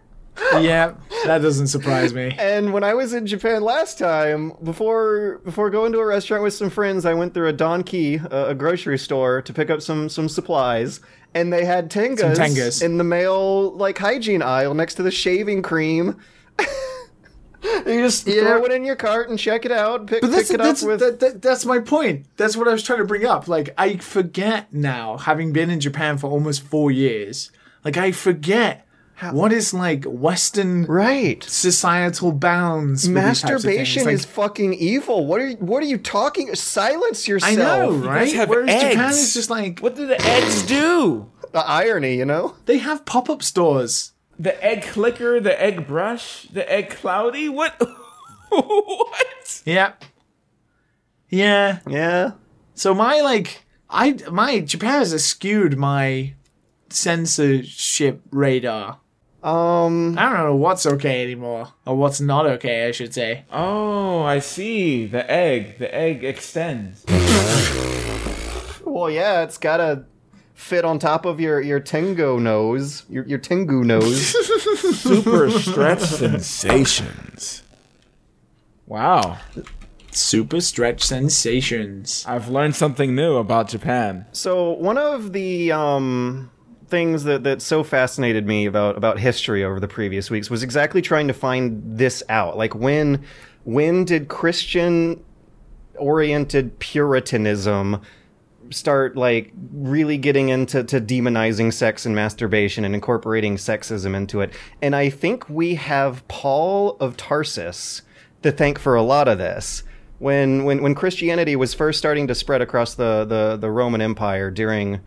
[0.62, 0.94] yeah,
[1.26, 2.36] that doesn't surprise me.
[2.38, 6.54] And when I was in Japan last time, before before going to a restaurant with
[6.54, 10.10] some friends, I went through a Donkey, a, a grocery store, to pick up some
[10.10, 11.00] some supplies,
[11.34, 12.84] and they had tengas, tengas.
[12.84, 16.20] in the male like hygiene aisle next to the shaving cream.
[17.64, 18.42] you just Yeah.
[18.42, 20.08] throw it in your cart and check it out.
[20.08, 21.00] Pick, But that's pick it up with.
[21.00, 22.26] that, that, that's my point.
[22.38, 23.48] That's what I was trying to bring up.
[23.48, 27.52] Like I forget now, having been in Japan for almost four years.
[27.84, 28.86] Like I forget
[29.32, 31.42] what is like Western right.
[31.44, 33.08] societal bounds.
[33.08, 33.66] with these types of things.
[33.66, 35.26] Masturbation Like, is fucking evil.
[35.26, 36.54] What are you, what are you talking?
[36.56, 37.54] Silence yourself.
[37.54, 38.34] I know, right?
[38.34, 39.18] have Whereas Japan eggs.
[39.20, 41.30] is just like What do the eggs do?
[41.54, 42.56] The irony, you know.
[42.66, 44.13] they have pop up stores.
[44.44, 47.48] The egg clicker, the egg brush, the egg cloudy?
[47.48, 47.80] What?
[48.50, 49.62] what?
[49.66, 49.94] Yeah,
[51.30, 51.80] yeah.
[51.88, 52.32] Yeah.
[52.76, 56.34] So my like, I my Japan has skewed my
[56.90, 59.00] censorship radar.
[59.42, 60.20] Um.
[60.20, 63.46] I don't know what's okay anymore, or what's not okay, I should say.
[63.50, 65.06] Oh, I see.
[65.06, 65.78] The egg.
[65.80, 67.06] The egg extends.
[68.86, 70.06] Well, yeah, it's gotta
[70.64, 74.30] fit on top of your your Tengo nose, your your Tengu nose.
[74.98, 77.64] Super stretch sensations.
[78.88, 79.38] Wow.
[80.12, 82.24] Super stretch sensations.
[82.28, 84.26] I've learned something new about Japan.
[84.32, 86.50] so one of the um
[86.88, 91.02] things that that so fascinated me about about history over the previous weeks was exactly
[91.02, 92.56] trying to find this out.
[92.56, 93.24] Like when
[93.66, 95.24] when did Christian
[95.96, 98.02] oriented puritanism
[98.74, 104.52] start like really getting into to demonizing sex and masturbation and incorporating sexism into it.
[104.82, 108.02] And I think we have Paul of Tarsus
[108.42, 109.84] to thank for a lot of this.
[110.20, 114.52] When when when Christianity was first starting to spread across the the, the Roman Empire
[114.52, 115.02] during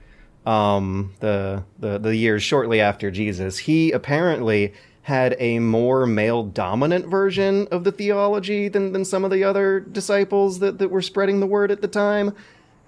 [0.44, 4.74] um, the, the the years shortly after Jesus, he apparently
[5.06, 9.78] had a more male dominant version of the theology than, than some of the other
[9.78, 12.34] disciples that, that were spreading the word at the time.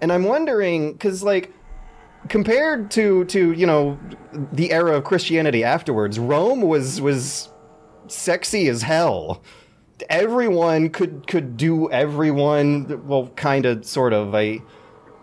[0.01, 1.53] And I'm wondering, because, like,
[2.27, 3.99] compared to, to, you know,
[4.53, 7.49] the era of Christianity afterwards, Rome was, was
[8.07, 9.41] sexy as hell.
[10.09, 14.33] Everyone could, could do everyone, well, kind of, sort of.
[14.33, 14.61] I,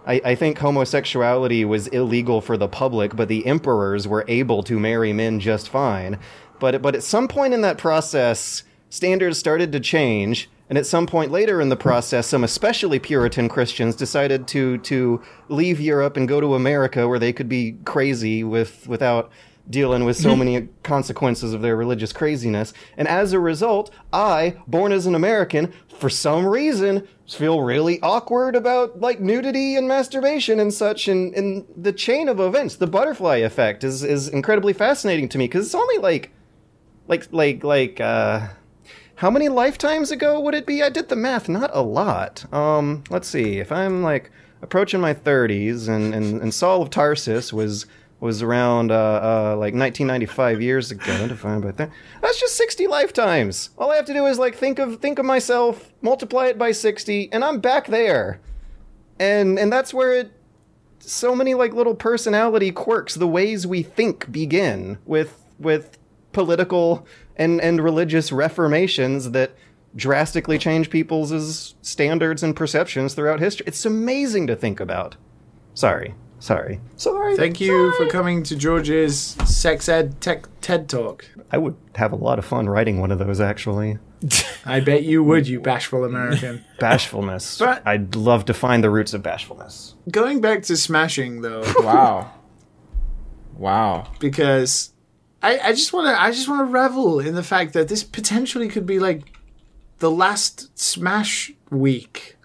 [0.07, 4.79] I, I think homosexuality was illegal for the public, but the emperors were able to
[4.79, 6.19] marry men just fine.
[6.59, 11.07] But but at some point in that process, standards started to change, and at some
[11.07, 16.27] point later in the process, some especially Puritan Christians decided to to leave Europe and
[16.27, 19.31] go to America, where they could be crazy with without
[19.69, 22.73] dealing with so many consequences of their religious craziness.
[22.97, 28.55] And as a result, I, born as an American, for some reason, feel really awkward
[28.55, 31.09] about like nudity and masturbation and such.
[31.09, 35.47] And, and the chain of events, the butterfly effect, is is incredibly fascinating to me
[35.47, 36.31] because it's only like,
[37.09, 38.49] like like like uh.
[39.17, 40.83] How many lifetimes ago would it be?
[40.83, 42.45] I did the math, not a lot.
[42.53, 43.59] Um, let's see.
[43.59, 47.87] If I'm like approaching my 30s, and, and, and Saul of Tarsus was
[48.19, 51.29] was around uh, uh, like 1995 years ago.
[51.29, 51.91] Defined by that.
[52.23, 53.71] That's just 60 lifetimes.
[53.77, 56.73] All I have to do is like think of think of myself, multiply it by
[56.73, 58.41] 60, and I'm back there.
[59.19, 60.33] And and that's where it.
[60.99, 65.97] So many like little personality quirks, the ways we think begin with with
[66.33, 67.07] political
[67.37, 69.53] and and religious reformations that
[69.95, 73.65] drastically change people's standards and perceptions throughout history.
[73.67, 75.17] It's amazing to think about.
[75.75, 76.15] Sorry.
[76.39, 76.81] Sorry.
[76.97, 77.35] Sorry.
[77.37, 78.07] Thank you Sorry.
[78.07, 81.25] for coming to George's Sex Ed Tech TED Talk.
[81.51, 83.99] I would have a lot of fun writing one of those actually.
[84.67, 86.63] I bet you would, you bashful American.
[86.79, 87.59] Bashfulness.
[87.59, 89.95] But- I'd love to find the roots of bashfulness.
[90.11, 92.33] Going back to smashing though, Wow.
[93.57, 94.11] wow.
[94.19, 94.93] because
[95.47, 98.03] I, I just want to I just want to revel in the fact that this
[98.03, 99.23] potentially could be like
[99.99, 102.37] the last Smash week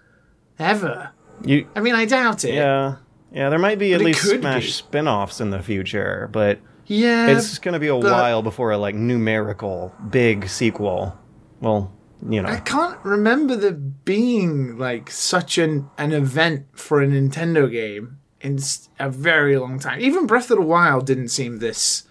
[0.58, 1.10] ever.
[1.44, 2.54] You I mean, I doubt it.
[2.54, 2.96] Yeah.
[3.32, 4.70] Yeah, there might be at least Smash be.
[4.70, 8.94] spin-offs in the future, but Yeah, it's going to be a while before a like
[8.94, 11.18] numerical big sequel.
[11.60, 11.90] Well,
[12.28, 17.68] you know, I can't remember there being like such an an event for a Nintendo
[17.70, 18.58] game in
[19.00, 20.00] a very long time.
[20.00, 22.04] Even Breath of the Wild didn't seem this.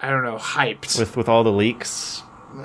[0.00, 0.98] I don't know, hyped.
[0.98, 2.22] With with all the leaks.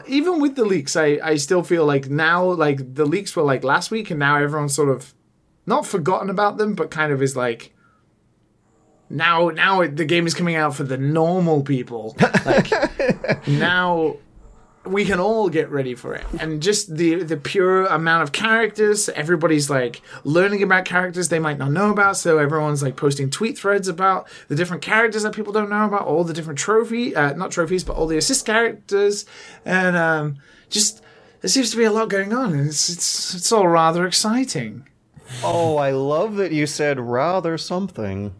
[0.07, 3.63] Even with the leaks, I I still feel like now like the leaks were like
[3.63, 5.13] last week, and now everyone's sort of
[5.65, 7.73] not forgotten about them, but kind of is like.
[9.13, 12.15] Now, now the game is coming out for the normal people.
[12.45, 12.71] Like
[13.47, 14.15] now,
[14.84, 19.09] we can all get ready for it and just the the pure amount of characters
[19.09, 23.55] everybody's like learning about characters they might not know about so everyone's like posting tweet
[23.57, 27.32] threads about the different characters that people don't know about all the different trophy uh,
[27.34, 29.25] not trophies but all the assist characters
[29.65, 30.38] and um
[30.69, 31.03] just
[31.41, 34.88] there seems to be a lot going on and it's it's it's all rather exciting
[35.43, 38.34] Oh, I love that you said rather something.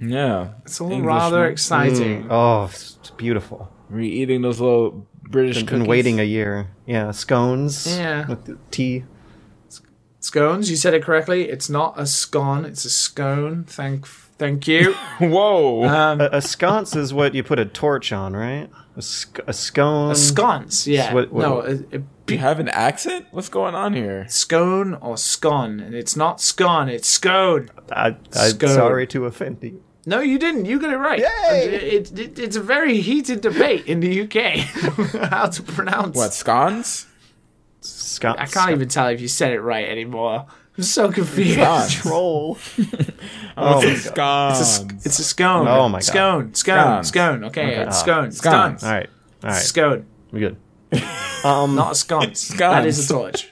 [0.00, 0.54] Yeah.
[0.64, 1.06] it's all Englishman.
[1.06, 3.70] rather exciting Oh, it's beautiful.
[3.88, 5.86] Were you eating those little British Been cookies?
[5.88, 6.68] waiting a year.
[6.86, 7.86] Yeah, scones.
[7.98, 8.26] Yeah.
[8.28, 9.04] With tea.
[10.20, 14.94] scones you said it correctly it's not a scone it's a scone thank thank you
[15.20, 15.84] Whoa.
[15.84, 18.70] um A, a sconce is what you put a torch on, right?
[18.96, 20.12] A, sc- a scone.
[20.12, 21.12] A sconce, yeah.
[21.12, 22.02] what- what- no, a, a
[22.32, 23.26] you have an accent?
[23.32, 24.24] What's going on here?
[24.30, 27.68] scone or scone, and it's not scone, it's scone.
[27.92, 28.70] I, I'm Scone.
[28.70, 29.82] sorry to offend you.
[30.06, 30.66] No, you didn't.
[30.66, 31.18] You got it right.
[31.20, 31.64] Yay!
[31.96, 34.56] It, it, it's a very heated debate in the UK
[35.30, 36.16] how to pronounce.
[36.16, 37.06] What, scones?
[37.80, 38.38] Sconce.
[38.38, 40.46] I can't even tell if you said it right anymore.
[40.76, 41.58] I'm so confused.
[41.58, 41.94] Scones.
[42.02, 42.58] troll.
[43.56, 44.10] Oh, my it's It's a,
[44.64, 45.06] scones.
[45.06, 45.68] it's a scone.
[45.68, 46.04] Oh my God.
[46.04, 47.06] Scone, scone, Scones.
[47.06, 47.44] scone.
[47.44, 47.82] Okay, Okay.
[47.82, 49.08] it's scone, scone, All right.
[49.44, 49.62] All right.
[49.62, 50.06] scone.
[50.32, 50.56] We good.
[51.44, 52.48] Um, Not a sconce.
[52.58, 53.48] That is a torch.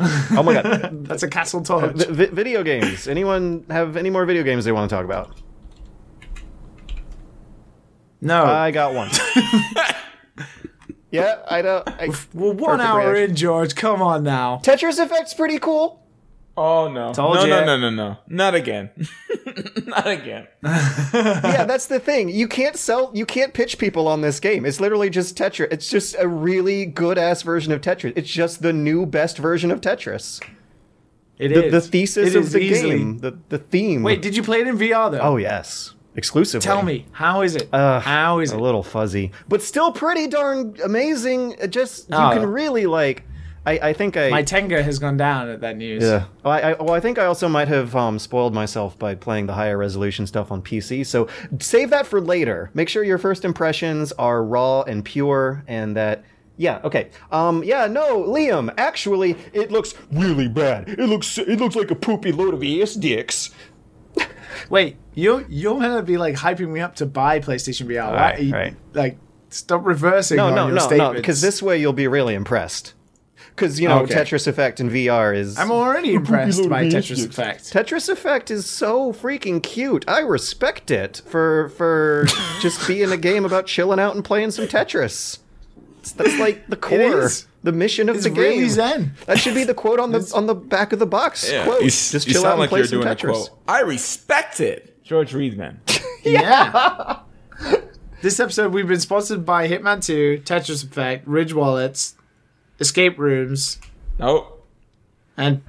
[0.00, 1.04] Oh my god.
[1.06, 1.84] That's a castle torch.
[1.84, 3.06] Uh, v- vi- video games.
[3.06, 5.38] Anyone have any more video games they want to talk about?
[8.20, 8.44] No.
[8.44, 9.10] I got one.
[11.10, 11.88] yeah, I don't.
[11.88, 13.30] I, well, one hour reaction.
[13.30, 13.74] in, George.
[13.74, 14.60] Come on now.
[14.62, 15.99] Tetris Effect's pretty cool.
[16.62, 17.12] Oh, no.
[17.14, 17.60] Told no, ya.
[17.64, 18.16] no, no, no, no.
[18.28, 18.90] Not again.
[19.86, 20.46] Not again.
[20.62, 22.28] yeah, that's the thing.
[22.28, 23.10] You can't sell.
[23.14, 24.66] You can't pitch people on this game.
[24.66, 25.68] It's literally just Tetris.
[25.72, 28.12] It's just a really good ass version of Tetris.
[28.14, 30.42] It's just the new best version of Tetris.
[31.38, 31.72] It The, is.
[31.72, 33.18] the thesis It of the easily- game.
[33.18, 34.02] The the theme.
[34.02, 35.20] Wait, did you play it in VR though?
[35.20, 36.62] Oh yes, exclusively.
[36.62, 37.70] Tell me, how is it?
[37.72, 38.60] Ugh, how is a it?
[38.60, 41.52] A little fuzzy, but still pretty darn amazing.
[41.52, 42.30] It just you Oh.
[42.34, 43.22] can really like.
[43.66, 44.30] I, I think I.
[44.30, 46.02] My Tenga has gone down at that news.
[46.02, 46.24] yeah.
[46.42, 49.46] Well, I, I, well, I think I also might have um, spoiled myself by playing
[49.46, 51.04] the higher resolution stuff on PC.
[51.04, 51.28] So
[51.60, 52.70] save that for later.
[52.72, 56.24] Make sure your first impressions are raw and pure, and that.
[56.56, 56.80] Yeah.
[56.84, 57.10] Okay.
[57.30, 57.62] Um.
[57.62, 57.86] Yeah.
[57.86, 58.72] No, Liam.
[58.78, 60.88] Actually, it looks really bad.
[60.88, 61.36] It looks.
[61.38, 63.50] It looks like a poopy load of ass dicks.
[64.70, 68.12] Wait, you you're gonna be like hyping me up to buy PlayStation VR?
[68.12, 68.76] Right, you- right.
[68.94, 69.18] Like,
[69.50, 70.38] stop reversing.
[70.38, 71.12] No, on no, your no, no.
[71.12, 72.94] Because this way you'll be really impressed.
[73.60, 74.14] Because you know Okay.
[74.14, 75.58] Tetris Effect in VR is.
[75.58, 77.26] I'm already impressed by Tetris.
[77.26, 77.64] Effect.
[77.72, 80.04] Tetris Effect is so freaking cute.
[80.08, 82.24] I respect it for for
[82.60, 85.38] just being a game about chilling out and playing some Tetris.
[86.00, 87.28] It's- That's like the core,
[87.62, 88.68] the mission of It's the really game.
[88.70, 89.12] zen.
[89.26, 91.46] That should be the quote on the on the back of the box.
[91.64, 93.28] Quote, you, just you chill sound out and like play you're some doing Tetris.
[93.28, 93.50] a quote.
[93.68, 95.76] I respect it, George Weidman.
[96.24, 97.20] Yeah.
[98.22, 102.14] this episode we've been sponsored by Hitman 2, Tetris Effect, Ridge Wallets,
[102.80, 103.78] Escape Rooms,
[104.18, 104.66] nope.
[105.36, 105.62] and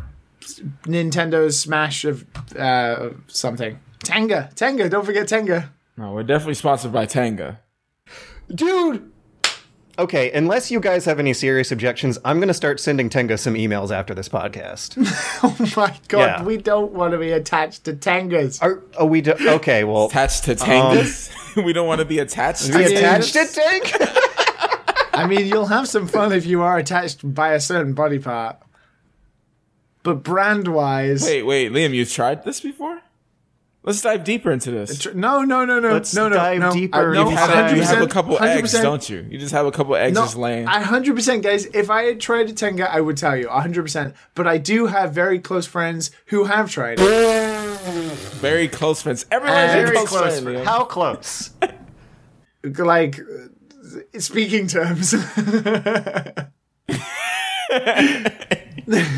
[0.85, 2.25] Nintendo's Smash of
[2.57, 3.79] uh, something.
[4.03, 4.89] Tenga, Tenga.
[4.89, 5.71] Don't forget Tenga.
[5.97, 7.59] No, we're definitely sponsored by Tenga.
[8.53, 9.11] Dude!
[9.99, 13.53] Okay, unless you guys have any serious objections, I'm going to start sending Tenga some
[13.53, 14.97] emails after this podcast.
[15.43, 16.43] Oh my god, Yeah.
[16.43, 18.61] we don't want to be attached to Tengas.
[18.61, 20.05] Are, oh, we do- Okay, well.
[20.05, 21.31] Attached to Tengas.
[21.65, 23.91] we don't want to be attached to We attached it, Tank?
[25.13, 28.57] I mean, you'll have some fun if you are attached by a certain body part.
[30.03, 33.01] But brand wise, Wait, wait, Liam, you've tried this before?
[33.83, 35.07] Let's dive deeper into this.
[35.15, 36.71] no, no, no, no, Let's no, no, dive no.
[36.71, 39.25] deeper I, no, You have, you have a 100%, couple eggs, don't you?
[39.27, 40.67] You just have a couple eggs No, just laying.
[40.67, 41.65] I hundred percent, guys.
[41.65, 44.13] If I had tried a Tenga, I would tell you hundred percent.
[44.35, 48.13] But I do have very close friends who have tried it.
[48.39, 49.25] Very close friends.
[49.31, 50.57] Everyone has a very close, close friend.
[50.59, 50.63] Liam.
[50.65, 51.49] How close?
[52.63, 53.19] Like
[54.19, 55.13] speaking terms.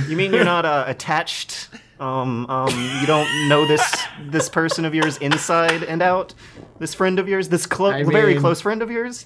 [0.10, 1.70] You mean you're not uh, attached?
[2.00, 2.70] Um, um,
[3.02, 3.82] you don't know this
[4.28, 6.34] this person of yours inside and out?
[6.80, 7.50] This friend of yours?
[7.50, 9.26] This clo- I very mean- close friend of yours?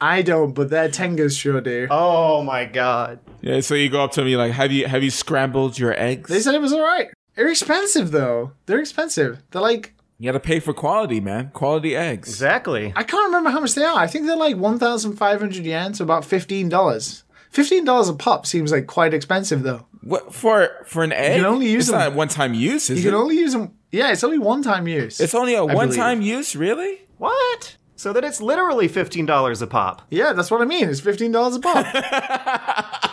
[0.00, 1.88] I don't, but their Tengas sure do.
[1.90, 3.18] Oh my god.
[3.40, 6.30] Yeah, so you go up to me like, have you have you scrambled your eggs?
[6.30, 7.08] They said it was all right.
[7.34, 8.52] They're expensive though.
[8.66, 9.42] They're expensive.
[9.50, 11.50] They're like you gotta pay for quality, man.
[11.54, 12.28] Quality eggs.
[12.28, 12.92] Exactly.
[12.96, 13.98] I can't remember how much they are.
[13.98, 17.24] I think they're like one thousand five hundred yen, so about fifteen dollars.
[17.50, 19.86] Fifteen dollars a pop seems like quite expensive though.
[20.02, 21.36] What for for an egg?
[21.36, 23.12] You can only use it's them- not one time use, is You it?
[23.12, 23.72] can only use them.
[23.90, 25.18] Yeah, it's only one time use.
[25.20, 27.06] it's only a one time use, really?
[27.18, 27.76] What?
[27.96, 30.02] So that it's literally fifteen dollars a pop.
[30.10, 30.88] yeah, that's what I mean.
[30.88, 31.84] It's fifteen dollars a pop.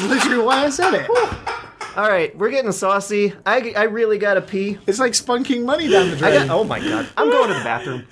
[0.00, 1.10] That's literally why I said it.
[2.00, 3.34] All right, we're getting saucy.
[3.44, 4.78] I, I really gotta pee.
[4.86, 6.46] It's like spunking money down the I drain.
[6.46, 8.06] got, oh my god, I'm going to the bathroom.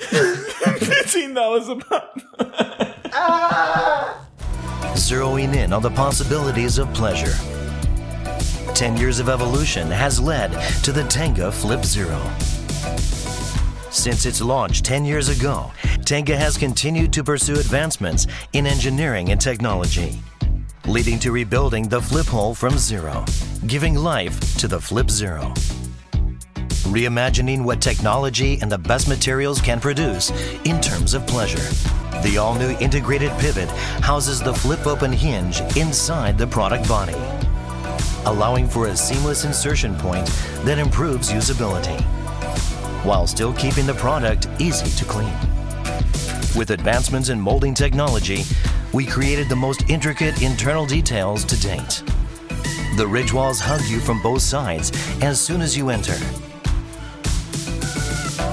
[0.79, 2.21] Fifteen dollars a pop.
[3.15, 4.27] Ah!
[4.93, 7.33] zeroing in on the possibilities of pleasure.
[8.75, 10.51] 10 years of evolution has led
[10.83, 12.21] to the Tenga Flip Zero.
[13.91, 15.73] Since its launch 10 years ago,
[16.05, 20.21] Tenga has continued to pursue advancements in engineering and technology,
[20.87, 23.25] leading to rebuilding the flip hole from zero,
[23.67, 25.53] giving life to the Flip Zero.
[26.89, 30.31] Reimagining what technology and the best materials can produce
[30.65, 31.69] in terms of pleasure.
[32.23, 33.69] The all new integrated pivot
[34.01, 37.17] houses the flip open hinge inside the product body,
[38.27, 40.27] allowing for a seamless insertion point
[40.65, 42.01] that improves usability,
[43.05, 45.35] while still keeping the product easy to clean.
[46.57, 48.45] With advancements in molding technology,
[48.93, 52.03] we created the most intricate internal details to date.
[52.99, 54.91] The ridge walls hug you from both sides
[55.23, 56.17] as soon as you enter.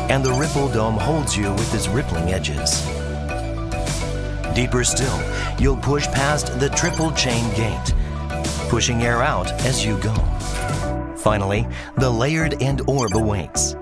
[0.07, 2.85] And the ripple dome holds you with its rippling edges.
[4.53, 5.19] Deeper still,
[5.57, 7.91] you'll push past the triple chain gate,
[8.69, 10.13] pushing air out as you go.
[11.17, 11.67] Finally,
[11.97, 13.73] the layered end orb awaits,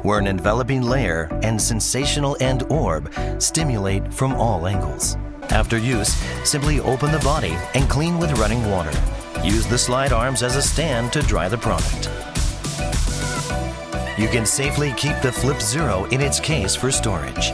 [0.00, 5.18] where an enveloping layer and sensational end orb stimulate from all angles.
[5.50, 6.14] After use,
[6.48, 8.98] simply open the body and clean with running water.
[9.44, 12.08] Use the slide arms as a stand to dry the product.
[14.16, 17.50] You can safely keep the Flip Zero in its case for storage.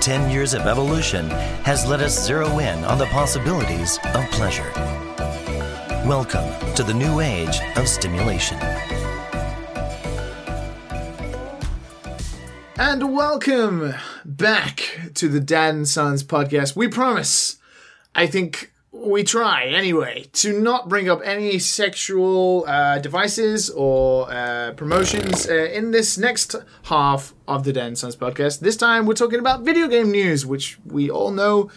[0.00, 1.30] 10 years of evolution
[1.62, 4.68] has let us zero in on the possibilities of pleasure.
[6.04, 8.58] Welcome to the new age of stimulation.
[12.76, 13.94] And welcome
[14.24, 16.74] back to the Dad and Sons podcast.
[16.74, 17.58] We promise,
[18.16, 18.71] I think
[19.04, 25.54] we try anyway, to not bring up any sexual uh, devices or uh, promotions uh,
[25.54, 28.60] in this next half of the Dad and Sons podcast.
[28.60, 31.70] This time we're talking about video game news, which we all know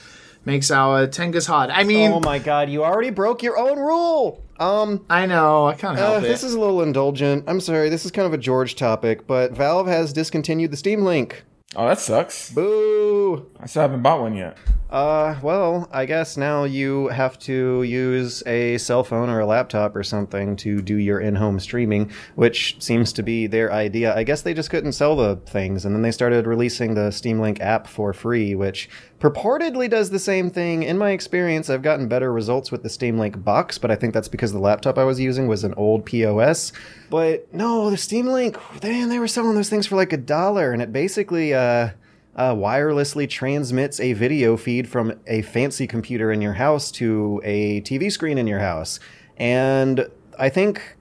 [0.46, 1.70] makes our Tengas hard.
[1.70, 4.44] I mean, Oh my god, you already broke your own rule.
[4.60, 6.28] Um, I know, I can't uh, help it.
[6.28, 7.44] this is a little indulgent.
[7.48, 11.02] I'm sorry, this is kind of a George topic, but Valve has discontinued the Steam
[11.02, 11.44] Link.
[11.76, 12.52] Oh, that sucks.
[12.52, 13.48] Boo.
[13.60, 14.58] I still haven't bought one yet.
[14.96, 19.94] Uh, well, I guess now you have to use a cell phone or a laptop
[19.94, 24.16] or something to do your in-home streaming, which seems to be their idea.
[24.16, 27.42] I guess they just couldn't sell the things, and then they started releasing the Steam
[27.42, 28.90] Link app for free, which
[29.20, 30.84] purportedly does the same thing.
[30.84, 34.14] In my experience, I've gotten better results with the Steam Link box, but I think
[34.14, 36.72] that's because the laptop I was using was an old POS.
[37.10, 40.72] But no, the Steam Link, man, they were selling those things for like a dollar,
[40.72, 41.90] and it basically, uh,
[42.36, 47.82] uh, wirelessly transmits a video feed from a fancy computer in your house to a
[47.82, 49.00] TV screen in your house.
[49.38, 50.08] And
[50.38, 50.98] I think,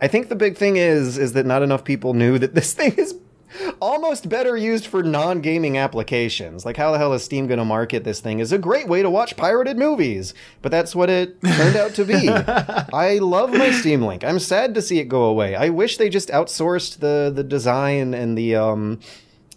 [0.00, 2.92] I think the big thing is, is that not enough people knew that this thing
[2.92, 3.14] is
[3.80, 6.64] almost better used for non-gaming applications.
[6.64, 9.02] Like how the hell is Steam going to market this thing as a great way
[9.02, 10.34] to watch pirated movies?
[10.60, 12.28] But that's what it turned out to be.
[12.28, 14.24] I love my Steam Link.
[14.24, 15.54] I'm sad to see it go away.
[15.54, 18.98] I wish they just outsourced the the design and the um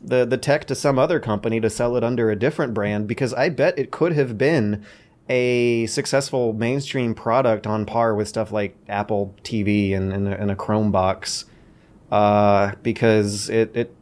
[0.08, 3.34] the the tech to some other company to sell it under a different brand because
[3.34, 4.86] I bet it could have been
[5.30, 10.50] a successful mainstream product on par with stuff like Apple TV and, and, a, and
[10.50, 11.46] a Chrome box
[12.12, 13.96] uh, because it, it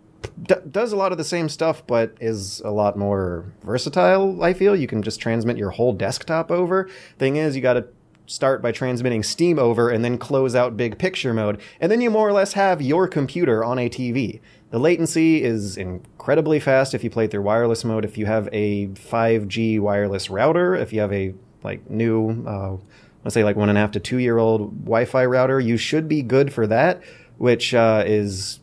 [0.44, 4.54] d- does a lot of the same stuff but is a lot more versatile i
[4.54, 4.76] feel.
[4.76, 6.88] You can just transmit your whole desktop over.
[7.18, 7.88] Thing is you got to
[8.28, 11.62] start by transmitting steam over and then close out big picture mode.
[11.80, 14.42] And then you more or less have your computer on a tv
[14.76, 18.50] the latency is incredibly fast if you play it through wireless mode if you have
[18.52, 22.76] a 5g wireless router if you have a like new uh,
[23.24, 26.10] let's say like one and a half to two year old wi-fi router you should
[26.10, 27.02] be good for that
[27.38, 28.60] which uh, is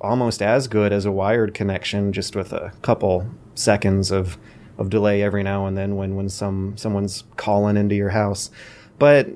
[0.00, 4.38] almost as good as a wired connection, just with a couple seconds of,
[4.78, 8.50] of delay every now and then when, when some someone's calling into your house.
[8.98, 9.28] But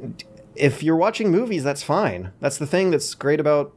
[0.54, 2.32] if you're watching movies, that's fine.
[2.40, 3.72] That's the thing that's great about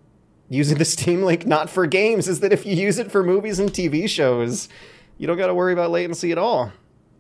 [0.50, 3.60] using the Steam Link not for games is that if you use it for movies
[3.60, 4.70] and TV shows,
[5.18, 6.72] you don't got to worry about latency at all.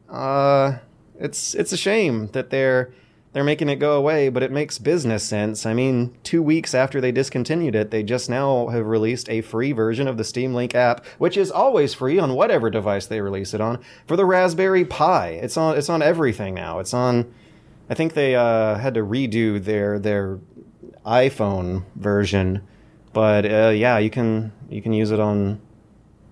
[0.09, 0.77] Uh,
[1.19, 2.91] it's it's a shame that they're
[3.31, 5.65] they're making it go away, but it makes business sense.
[5.65, 9.71] I mean, two weeks after they discontinued it, they just now have released a free
[9.71, 13.53] version of the Steam Link app, which is always free on whatever device they release
[13.53, 15.29] it on, for the Raspberry Pi.
[15.29, 16.79] It's on it's on everything now.
[16.79, 17.31] It's on
[17.89, 20.39] I think they uh, had to redo their their
[21.05, 22.61] iPhone version,
[23.13, 25.59] but uh, yeah, you can you can use it on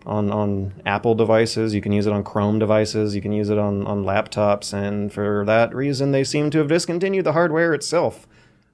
[0.06, 1.74] on on Apple devices.
[1.74, 3.16] You can use it on Chrome devices.
[3.16, 6.68] You can use it on on laptops, and for that reason, they seem to have
[6.70, 8.28] discontinued the hardware itself.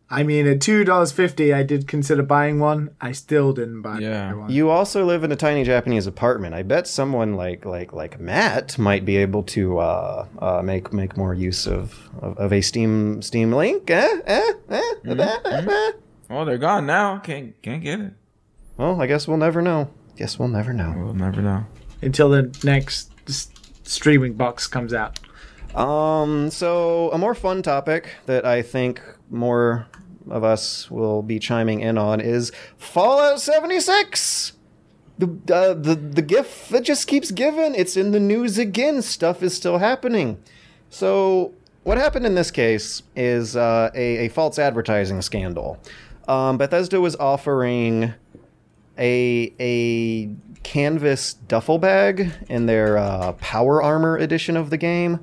[0.10, 2.91] I mean, at two dollars fifty, I did consider buying one.
[3.01, 4.34] I still didn't buy Yeah.
[4.34, 4.51] one.
[4.51, 6.54] You also live in a tiny Japanese apartment.
[6.54, 11.18] I bet someone like like like Matt might be able to uh, uh, make make
[11.18, 13.89] more use of, of, of a Steam Steam Link.
[13.89, 14.20] Eh?
[14.28, 14.54] Eh?
[14.70, 14.93] Eh?
[15.08, 15.91] Eh?
[16.34, 16.38] Eh?
[16.42, 17.18] Oh, they're gone now.
[17.20, 18.14] Can't can't get it.
[18.78, 19.90] Well, I guess we'll never know.
[20.18, 20.94] Guess we'll never know.
[20.98, 21.66] We'll never know.
[22.02, 23.50] until the next s-
[23.84, 25.20] streaming box comes out.
[25.76, 29.88] Um, so a more fun topic that I think more
[30.30, 34.54] of us will be chiming in on is Fallout 76.
[35.18, 37.76] The uh, the the gift that just keeps giving.
[37.76, 39.02] It's in the news again.
[39.04, 40.40] Stuff is still happening.
[40.90, 41.54] So
[41.84, 45.78] what happened in this case is uh, a, a false advertising scandal.
[46.28, 48.14] Um, Bethesda was offering
[48.98, 50.30] a a
[50.64, 55.20] canvas duffel bag in their uh, Power Armor edition of the game.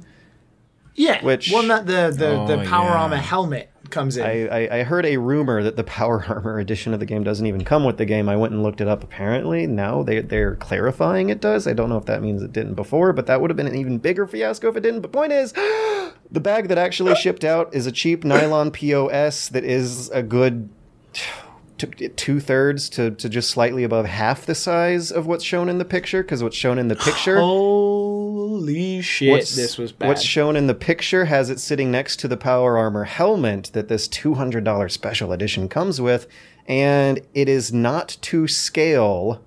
[0.95, 3.01] Yeah, Which- one that the the, Oh, the power yeah.
[3.03, 4.25] armor helmet comes in.
[4.27, 7.47] I, I, I heard a rumor that the Power Armor edition of the game doesn't
[7.47, 8.29] even come with the game.
[8.29, 9.03] I went and looked it up.
[9.03, 11.67] Apparently, now they they're clarifying it does.
[11.67, 13.77] I don't know if that means it didn't before, but that would have been an
[13.77, 15.01] even bigger fiasco if it didn't.
[15.01, 15.53] But point is,
[16.31, 20.69] the bag that actually shipped out is a cheap nylon POS that is a good
[21.79, 25.85] two thirds to, to just slightly above half the size of what's shown in the
[25.85, 26.23] picture.
[26.23, 27.39] Because what's shown in the picture.
[27.39, 29.31] Holy shit!
[29.31, 30.09] What's, this was bad.
[30.09, 33.89] What's shown in the picture has it sitting next to the Power Armor helmet that
[33.89, 36.27] this $200 special edition comes with,
[36.67, 39.43] and it is not to scale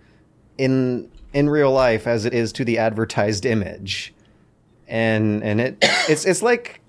[0.57, 4.13] in in real life as it is to the advertised image.
[4.87, 5.77] And and it
[6.09, 6.81] it's it's like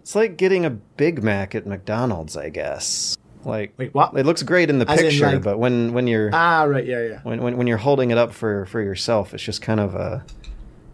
[0.00, 3.16] it's like getting a Big Mac at McDonald's, I guess.
[3.44, 4.16] Like Wait, what?
[4.18, 6.84] It looks great in the As in, picture, like- but when when you're ah, right,
[6.84, 7.20] yeah, yeah.
[7.22, 10.24] when, when when you're holding it up for for yourself, it's just kind of a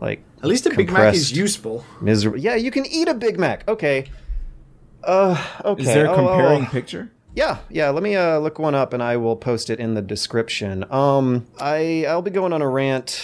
[0.01, 1.85] like At least a Big Mac is compressed useful.
[2.01, 2.39] miserable.
[2.39, 3.67] Yeah, you can eat a Big Mac.
[3.69, 4.07] Okay.
[5.03, 5.83] Uh, okay.
[5.83, 6.71] Is there a Oh, comparing oh, oh.
[6.73, 7.11] picture?
[7.35, 7.91] Yeah, yeah.
[7.91, 10.85] Let me uh, look one up, and I will post it in the description.
[10.93, 13.23] Um, I I'll be going on a rant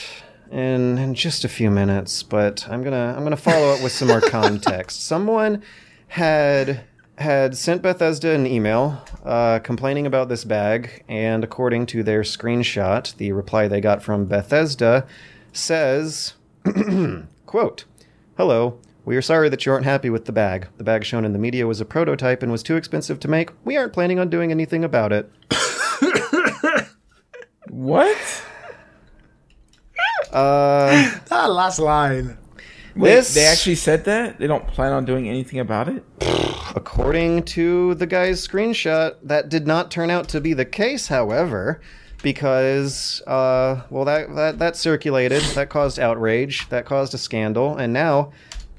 [0.51, 4.09] in, in just a few minutes, but I'm gonna I'm gonna follow up with some
[4.09, 5.07] more context.
[5.07, 5.63] Someone
[6.09, 6.83] had
[7.21, 13.15] had sent Bethesda an email uh, complaining about this bag, and according to their screenshot,
[13.17, 15.07] the reply they got from Bethesda
[15.53, 16.35] says,
[17.47, 17.85] "quote
[18.37, 20.69] Hello." We are sorry that you aren't happy with the bag.
[20.77, 23.51] The bag shown in the media was a prototype and was too expensive to make.
[23.65, 25.31] We aren't planning on doing anything about it.
[27.69, 28.17] What?
[30.33, 32.37] Uh, That last line.
[32.95, 34.39] Wait, This- they actually said that?
[34.39, 36.05] They don't plan on doing anything about it?
[36.77, 41.81] According to the guy's screenshot, that did not turn out to be the case, however,
[42.23, 47.93] because uh, well that, that that circulated, that caused outrage, that caused a scandal, and
[47.93, 48.33] now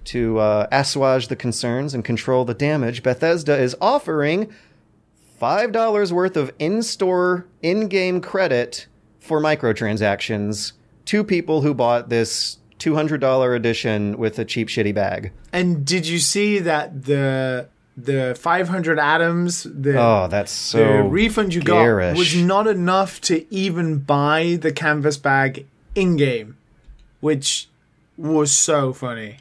[0.05, 4.51] to uh, assuage the concerns and control the damage, Bethesda is offering
[5.37, 8.87] five dollars worth of in-store, in-game credit
[9.19, 10.73] for microtransactions
[11.05, 15.31] to people who bought this two hundred dollar edition with a cheap, shitty bag.
[15.51, 17.67] And did you see that the
[18.05, 22.13] the 500 atoms, the, Oh, that's so the refund you garish.
[22.13, 25.65] got was not enough to even buy the canvas bag
[25.95, 26.57] in game,
[27.19, 27.67] which
[28.17, 29.37] was so funny.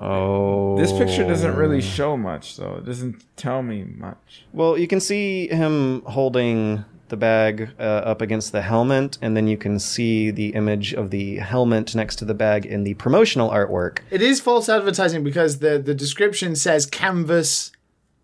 [0.00, 0.76] Oh.
[0.78, 2.76] This picture doesn't really show much, though.
[2.76, 4.44] It doesn't tell me much.
[4.52, 9.46] Well, you can see him holding the bag uh, up against the helmet, and then
[9.46, 13.50] you can see the image of the helmet next to the bag in the promotional
[13.50, 13.98] artwork.
[14.10, 17.72] It is false advertising because the, the description says canvas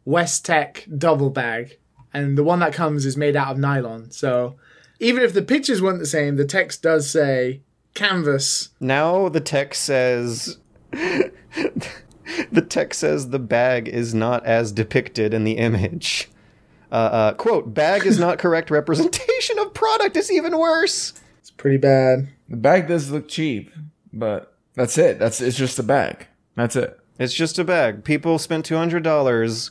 [0.05, 1.79] West Tek double bag,
[2.13, 4.11] and the one that comes is made out of nylon.
[4.11, 4.57] So
[4.99, 7.63] even if the pictures weren't the same, the text does say
[7.95, 8.71] canvas.
[8.81, 10.59] Now the text says.
[12.51, 16.29] the text says the bag is not as depicted in the image.
[16.93, 21.14] Uh, uh, quote, bag is not correct representation of product is even worse.
[21.40, 22.28] It's pretty bad.
[22.51, 23.73] The bag does look cheap,
[24.12, 25.19] but that's it.
[25.19, 26.27] That's it's just a bag.
[26.55, 27.01] That's it.
[27.19, 28.05] It's just a bag.
[28.05, 29.70] People spent two hundred dollars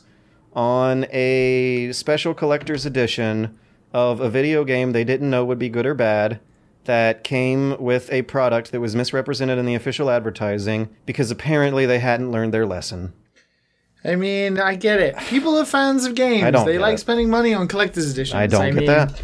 [0.52, 3.56] on a special collector's edition
[3.92, 6.40] of a video game they didn't know would be good or bad
[6.84, 12.00] that came with a product that was misrepresented in the official advertising because apparently they
[12.00, 13.12] hadn't learned their lesson.
[14.04, 15.16] I mean, I get it.
[15.28, 16.44] People are fans of games.
[16.44, 16.98] I don't they like it.
[16.98, 18.34] spending money on collector's editions.
[18.34, 19.22] I don't get mean, that.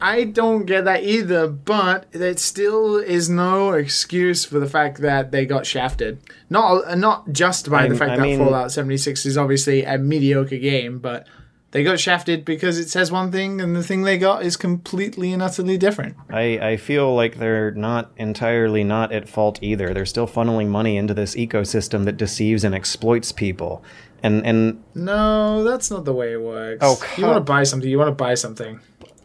[0.00, 5.30] I don't get that either, but it still is no excuse for the fact that
[5.30, 6.18] they got shafted.
[6.50, 10.58] Not not just by the fact I that mean- Fallout 76 is obviously a mediocre
[10.58, 11.26] game, but
[11.74, 15.32] they got shafted because it says one thing and the thing they got is completely
[15.32, 16.14] and utterly different.
[16.30, 19.92] I, I feel like they're not entirely not at fault either.
[19.92, 23.82] They're still funneling money into this ecosystem that deceives and exploits people.
[24.22, 26.78] And and No, that's not the way it works.
[26.80, 28.78] Oh, you want to buy something, you want to buy something.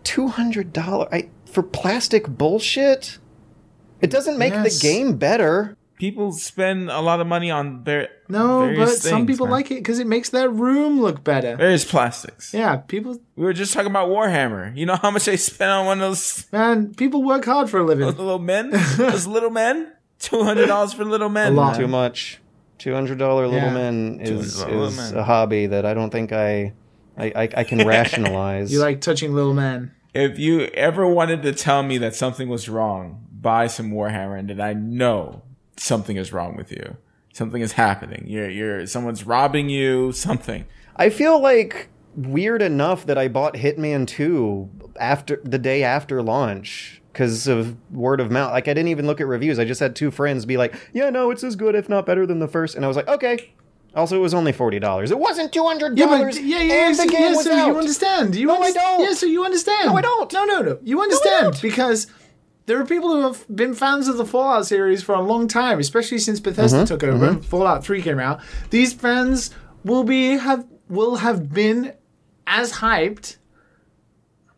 [0.04, 3.20] two hundred dollar I for plastic bullshit?
[4.02, 4.80] It doesn't make Yes.
[4.80, 5.78] the game better.
[6.00, 9.52] People spend a lot of money on their No, but various some things, people man.
[9.52, 11.56] like it because it makes their room look better.
[11.58, 12.54] Various plastics.
[12.54, 14.76] Yeah, people, We were just talking about Warhammer.
[14.76, 17.80] You know how much they spend on one of those, man, people work hard for
[17.80, 18.06] a living.
[18.08, 18.72] those little men?
[18.98, 19.92] those little men?
[20.20, 21.52] Two hundred dollars for little men.
[21.54, 21.76] A lot.
[21.78, 22.40] Too much.
[22.78, 23.74] Two hundred dollar little Yeah.
[23.74, 25.16] men is, $200 Little is Men.
[25.18, 26.74] a hobby that I don't think I
[27.18, 28.72] I, I, I can rationalize.
[28.72, 29.92] You like touching little men.
[30.14, 34.50] If you ever wanted to tell me that something was wrong, buy some Warhammer, and
[34.50, 35.44] then I know
[35.80, 36.98] something is wrong with you.
[37.34, 38.26] Something is happening.
[38.28, 40.12] You're, you're, someone's robbing you.
[40.12, 40.66] Something.
[40.96, 44.70] I feel like weird enough that I bought Hitman 2
[45.00, 48.52] after the day after launch because of word of mouth.
[48.52, 49.60] Like I didn't even look at reviews.
[49.60, 52.26] I just had two friends be like, "Yeah, no, it's as good if not better
[52.26, 52.76] than the first.
[52.76, 53.54] And I was like, "Okay."
[53.96, 55.10] Also, it was only forty dollars.
[55.12, 56.36] It wasn't two hundred Yeah, dollars.
[56.36, 57.68] but yeah, yeah, and so, the game yeah, was so out.
[57.68, 58.36] you understand.
[58.36, 59.02] You No, I don't.
[59.04, 59.88] Yeah, so you understand.
[59.90, 60.32] No, I don't.
[60.34, 60.80] No, no, no.
[60.84, 61.62] You understand don't.
[61.62, 62.08] because
[62.70, 65.80] there are people who have been fans of the Fallout series for a long time,
[65.80, 68.42] especially since Bethesda Mm-hmm, took over and Fallout 3 came out.
[68.70, 69.50] These fans
[69.84, 71.94] will be have will have been
[72.46, 73.38] as hyped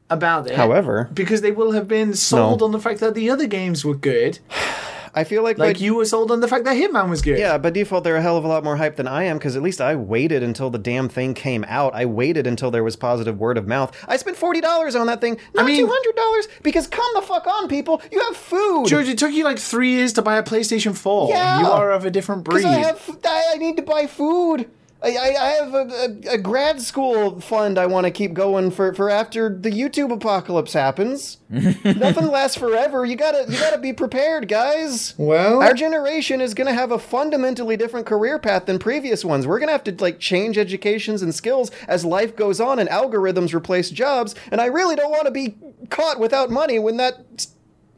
[0.09, 0.55] about it.
[0.57, 2.65] However, because they will have been sold No.
[2.65, 4.39] on the fact that the other games were good,
[5.13, 7.37] I feel like like you were sold on the fact that Hitman was good.
[7.37, 9.55] Yeah, by default, they're a hell of a lot more hype than I am because
[9.55, 11.93] at least I waited until the damn thing came out.
[11.93, 13.95] I waited until there was positive word of mouth.
[14.07, 16.47] I spent forty dollars on that thing, not mean- two hundred dollars.
[16.63, 18.01] Because come the fuck on, people!
[18.11, 18.87] You have food.
[18.87, 21.29] George, it took you like three years to buy a PlayStation 4.
[21.29, 21.61] Yeah.
[21.61, 22.65] You are of a different breed.
[22.65, 24.69] I have, I, I need to buy food.
[25.03, 25.87] I, I, I have a,
[26.29, 30.11] a, a grad school fund I want to keep going for, for after the YouTube
[30.11, 31.37] apocalypse happens.
[31.49, 33.03] Nothing lasts forever.
[33.05, 35.15] You gotta you gotta be prepared, guys.
[35.17, 39.47] well, Our generation is going to have a fundamentally different career path than previous ones.
[39.47, 42.87] We're going to have to like change educations and skills as life goes on and
[42.89, 44.35] algorithms replace jobs.
[44.51, 45.55] And I really don't want to be
[45.89, 47.47] caught without money when that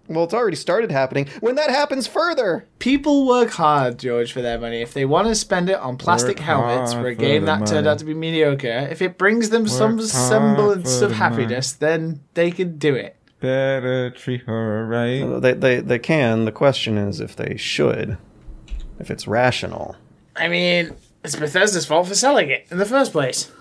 [0.07, 1.27] Well, it's already started happening.
[1.39, 4.81] When that happens further, People work hard, George, for their money.
[4.81, 7.65] If they want to spend it on plastic Work helmets for a game the that
[7.65, 12.19] turned out to be mediocre, if it brings them some semblance of the happiness, then
[12.33, 13.15] they can do it.
[13.39, 15.41] Better treat her right.
[15.41, 16.45] They, they, they can.
[16.45, 18.17] The question is if they should.
[18.99, 19.95] If it's rational.
[20.35, 20.93] I mean,
[21.23, 23.51] it's Bethesda's fault for selling it in the first place.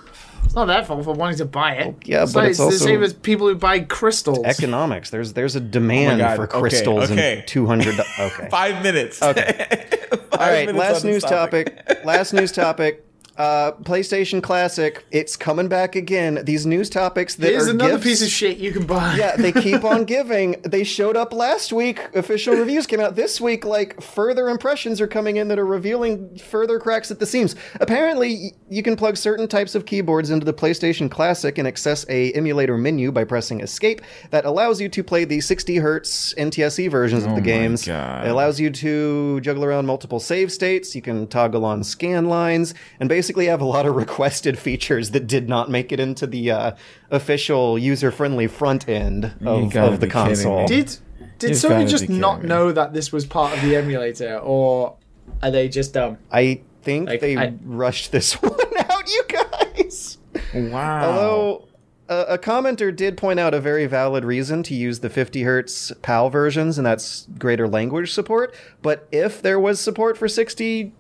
[0.44, 1.94] It's not their fault for wanting to buy it.
[2.05, 4.44] yeah, but like- it's the same as people who buy crystals.
[4.44, 5.10] Economics.
[5.10, 6.36] There's there's a oh demand God.
[6.36, 7.39] for Okay, crystals okay.
[7.39, 8.01] and 200.
[8.19, 8.48] Okay.
[8.51, 9.23] Five minutes.
[9.23, 9.66] Okay.
[10.10, 12.05] Five All right, last on this news topic.
[12.05, 13.05] last news topic.
[13.36, 15.04] Uh, PlayStation Classic.
[15.10, 16.40] It's coming back again.
[16.44, 19.16] These news topics that are another gifts- piece of shit you can buy.
[19.16, 20.60] yeah, they keep on giving.
[20.62, 22.14] They showed up last week.
[22.14, 23.64] Official reviews came out this week.
[23.64, 27.56] Like further impressions are coming in that are revealing further cracks at the seams.
[27.80, 32.04] Apparently, y- you can plug certain types of keyboards into the PlayStation Classic and access
[32.10, 36.90] a emulator menu by pressing Escape that allows you to play the 60 hertz NTSC
[36.90, 37.86] versions of the my games.
[37.86, 38.26] God.
[38.26, 40.94] It allows you to juggle around multiple save states.
[40.94, 45.26] You can toggle on scan lines and basically have a lot of requested features that
[45.26, 46.72] did not make it into the uh,
[47.10, 50.66] official user-friendly front end of, of the console.
[50.66, 50.96] Did
[51.38, 52.48] did You've Sony just not me.
[52.48, 54.96] know that this was part of the emulator, or
[55.42, 56.18] are they just dumb?
[56.30, 60.18] I think Like, they I- rushed this one out, you guys.
[60.54, 61.04] Wow.
[61.10, 61.68] Although
[62.08, 65.92] a, a commenter did point out a very valid reason to use the 50 hertz
[66.02, 68.54] PAL versions, and that's greater language support.
[68.82, 70.92] But if there was support for 60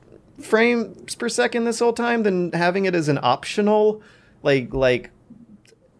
[0.42, 4.02] frames per second this whole time, than having it as an optional,
[4.42, 5.10] like like,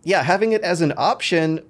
[0.05, 1.61] yeah, having it as an option.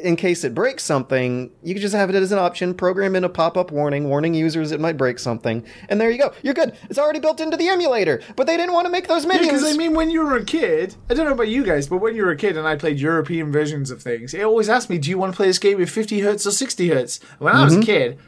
[0.00, 3.24] In case it breaks something, you could just have it as an option, program in
[3.24, 6.32] a pop up warning, warning users it might break something, and there you go.
[6.40, 6.76] You're good.
[6.88, 9.48] It's already built into the emulator, but they didn't want to make those menus.
[9.48, 11.96] Because I mean, when you were a kid, I don't know about you guys, but
[11.96, 14.88] when you were a kid and I played European versions of things, it always asked
[14.88, 17.56] me, "Do you want to play this game with 50 hertz or 60 hertz?" When
[17.56, 17.82] I was Mm-hmm.
[17.82, 18.18] a kid,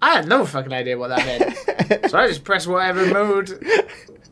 [0.00, 3.60] I had no fucking idea what that meant, so I just pressed whatever mode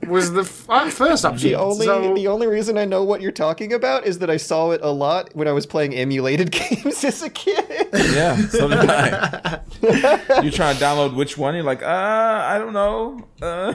[0.06, 1.48] was the f- uh, first option.
[1.50, 4.36] The only So- the only reason I know what you're talking about is that I
[4.36, 7.88] saw it a lot when I was playing emulated games as a kid.
[7.92, 9.60] Yeah, so did I.
[10.42, 11.54] you try to download which one?
[11.56, 13.26] You're like, uh, I don't know.
[13.42, 13.74] Uh,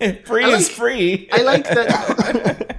[0.24, 1.28] free I is like- free.
[1.32, 2.76] I like that.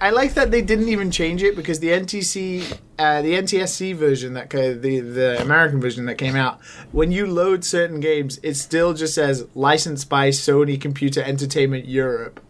[0.00, 4.34] I like that they didn't even change it because the NTC, uh, the NTSC version
[4.34, 6.62] that the the American version that came out,
[6.92, 12.40] when you load certain games, it still just says licensed by Sony Computer Entertainment Europe.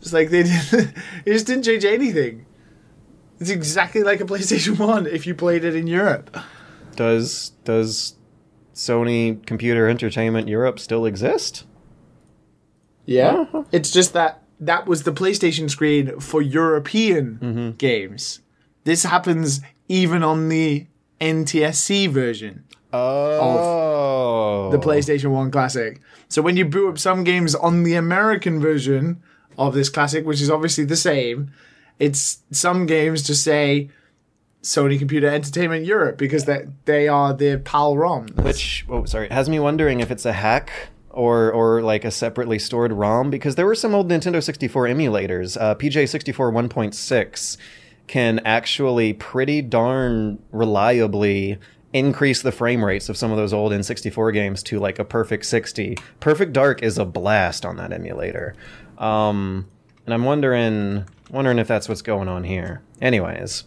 [0.00, 0.94] It's like they didn't,
[1.26, 2.46] it just didn't change anything.
[3.40, 6.34] It's exactly like a PlayStation One if you played it in Europe.
[6.96, 8.14] does does
[8.74, 11.64] Sony Computer Entertainment Europe still exist?
[13.04, 17.70] Yeah, it's just that that was the PlayStation screen for European mm-hmm.
[17.72, 18.40] games.
[18.84, 20.86] This happens even on the
[21.20, 26.00] NTSC version, Oh, the PlayStation 1 Classic.
[26.28, 29.22] So when you boot up some games on the American version
[29.58, 31.52] of this classic, which is obviously the same,
[31.98, 33.90] it's some games just say
[34.62, 38.34] Sony Computer Entertainment Europe because they they are the PAL ROMs.
[38.42, 40.70] which oh sorry it has me wondering if it's a hack
[41.10, 45.60] or or like a separately stored ROM because there were some old Nintendo 64 emulators.
[45.60, 47.56] Uh, PJ64 1.6
[48.06, 51.58] can actually pretty darn reliably
[51.92, 55.44] increase the frame rates of some of those old N64 games to like a perfect
[55.44, 55.98] 60.
[56.20, 58.54] Perfect Dark is a blast on that emulator.
[58.98, 59.66] Um,
[60.06, 62.82] and I'm wondering wondering if that's what's going on here.
[63.00, 63.64] Anyways,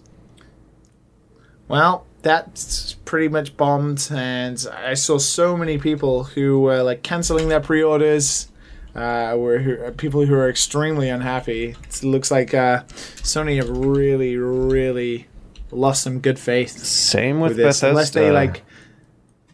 [1.68, 7.50] Well, that's pretty much bombed, and I saw so many people who were like canceling
[7.50, 8.48] their pre-orders.
[8.96, 11.76] Uh, were who, people who are extremely unhappy.
[11.90, 12.84] It looks like uh,
[13.24, 15.28] Sony have really, really
[15.72, 17.66] lost some good faith same with, with this.
[17.82, 17.90] Bethesda.
[17.90, 18.62] Unless they like,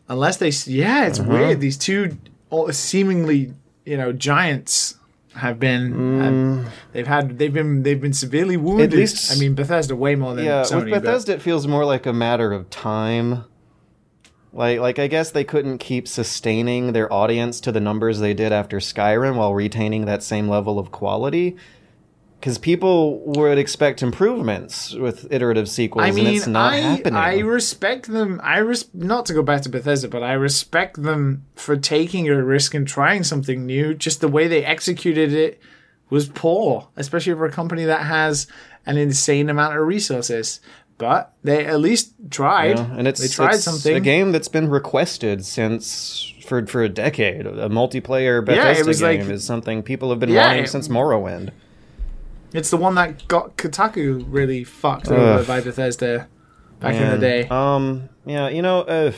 [0.10, 1.32] unless they, yeah, it's Uh-huh.
[1.32, 1.62] weird.
[1.62, 2.18] These two
[2.50, 3.54] all- seemingly,
[3.86, 4.96] you know, giants
[5.36, 6.20] have been.
[6.22, 7.38] have- they've had.
[7.38, 7.84] They've been.
[7.84, 8.92] They've been severely wounded.
[8.92, 8.96] Mm.
[8.96, 10.86] least- I mean, Bethesda way more than yeah, Sony.
[10.86, 13.44] with but- Bethesda, it feels more like a matter of time.
[14.52, 18.52] Like, like I guess they couldn't keep sustaining their audience to the numbers they did
[18.52, 21.56] after Skyrim while retaining that same level of quality.
[22.40, 27.16] Because people would expect improvements with iterative sequels, I and it's not I, happening.
[27.16, 28.40] I respect them.
[28.42, 32.42] I res- not to go back to Bethesda, but I respect them for taking a
[32.42, 33.94] risk and trying something new.
[33.94, 35.60] Just the way they executed it
[36.10, 38.48] was poor, especially for a company that has
[38.86, 40.62] an insane amount of resources.
[40.98, 42.78] But they at least tried.
[42.78, 43.96] Yeah, and it's they tried it's something.
[43.96, 47.46] a game that's been requested since for for a decade.
[47.46, 50.88] A multiplayer Bethesda was game like- is something people have been Yeah, wanting it- since
[50.88, 51.50] Morrowind.
[52.54, 56.28] It's the one that got Kotaku really fucked over by Bethesda
[56.80, 57.48] back in the day.
[57.48, 59.12] Um, yeah, you know, uh,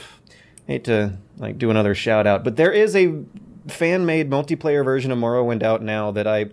[0.68, 3.24] hate to like do another shout out, but there is a
[3.68, 6.48] fan made multiplayer version of Morrowind out now that I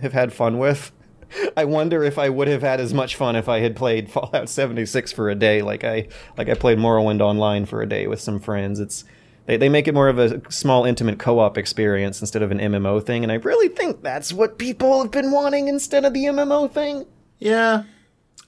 [0.00, 0.92] have had fun with.
[1.56, 4.48] I wonder if I would have had as much fun if I had played Fallout
[4.48, 8.20] 76 for a day, like I like I played Morrowind online for a day with
[8.20, 8.80] some friends.
[8.80, 9.04] It's
[9.46, 13.04] they, they make it more of a small, intimate co-op experience instead of an MMO
[13.04, 16.70] thing, and I really think that's what people have been wanting instead of the MMO
[16.70, 17.06] thing.
[17.38, 17.84] Yeah.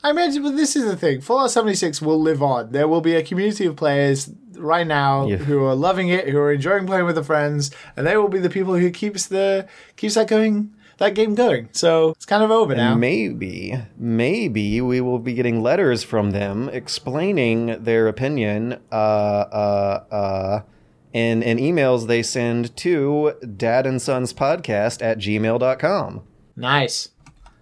[0.02, 1.20] I imagine, but this is the thing.
[1.20, 2.70] Fallout 76 will live on.
[2.70, 5.38] There will be a community of players right now Yeah.
[5.38, 8.38] who are loving it, who are enjoying playing with their friends, and they will be
[8.38, 9.66] the people who keeps the
[9.96, 11.68] keeps that going, that game going.
[11.72, 12.94] So it's kind of over now.
[12.94, 20.60] Maybe, maybe we will be getting letters from them explaining their opinion, uh, uh, uh,
[21.18, 26.22] in, in emails they send to dad and sons podcast at gmail.com.
[26.56, 27.08] nice.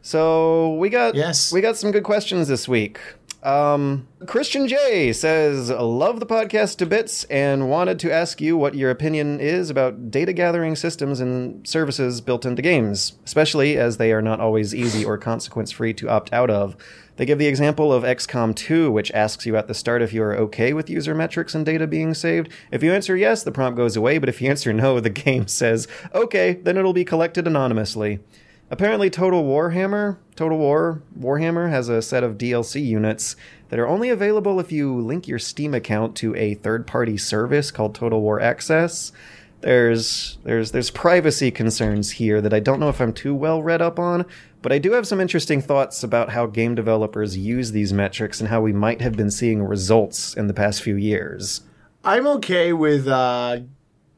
[0.02, 1.52] So we got Yes.
[1.52, 3.00] we got some good questions this week.
[3.42, 8.74] Um, Christian J says, "Love the podcast to bits and wanted to ask you what
[8.76, 14.12] your opinion is about data gathering systems and services built into games, especially as they
[14.12, 16.76] are not always easy or consequence free to opt out of."
[17.16, 20.22] They give the example of XCOM 2, which asks you at the start if you
[20.22, 22.50] are okay with user metrics and data being saved.
[22.70, 25.48] If you answer yes, the prompt goes away, but if you answer no, the game
[25.48, 28.20] says, okay, then it'll be collected anonymously.
[28.68, 33.36] Apparently, Total Warhammer, Total War, Warhammer has a set of DLC units
[33.68, 37.94] that are only available if you link your Steam account to a third-party service called
[37.94, 39.12] Total War Access.
[39.60, 43.80] There's there's there's privacy concerns here that I don't know if I'm too well read
[43.80, 44.26] up on,
[44.66, 48.48] but I do have some interesting thoughts about how game developers use these metrics and
[48.48, 51.60] how we might have been seeing results in the past few years.
[52.02, 53.60] I'm okay with uh,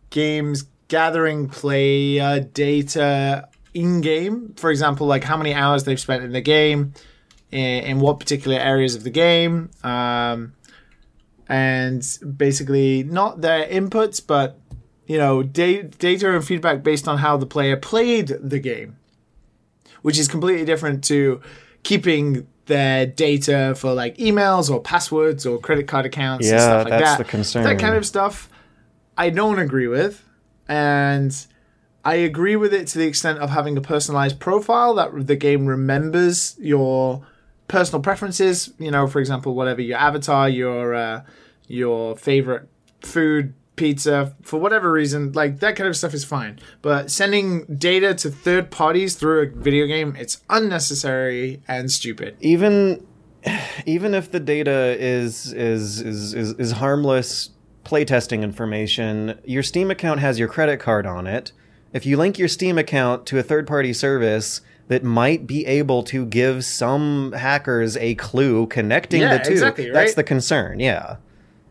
[0.08, 4.54] games gathering player data in game.
[4.56, 6.94] For example, like how many hours they've spent in the game,
[7.50, 10.54] in, in what particular areas of the game, um,
[11.46, 12.02] and
[12.38, 14.58] basically not their inputs, but
[15.06, 18.96] you know, da- data and feedback based on how the player played the game,
[20.02, 21.40] which is completely different to
[21.82, 26.84] keeping their data for like emails or passwords or credit card accounts and Yeah, stuff
[26.84, 27.18] like that's that.
[27.18, 27.64] the concern.
[27.64, 28.50] That kind of stuff
[29.16, 30.22] I don't agree with.
[30.68, 31.34] And
[32.04, 35.66] I agree with it to the extent of having a personalized profile that the game
[35.66, 37.26] remembers your
[37.68, 38.72] personal preferences.
[38.78, 41.22] You know, for example, whatever your avatar, your uh,
[41.66, 42.68] your favorite
[43.00, 46.58] food, pizza, for whatever reason, like that kind of stuff is fine.
[46.82, 52.36] But sending data to third parties through a video game, it's unnecessary and stupid.
[52.40, 53.06] even
[53.86, 57.50] even if the data is is is is, is harmless
[57.84, 61.52] playtesting information, your Steam account has your credit card on it.
[61.92, 66.26] If you link your Steam account to a third-party service that might be able to
[66.26, 70.80] give some hackers a clue connecting Yeah, the two, exactly, that's the concern.
[70.80, 71.16] Yeah.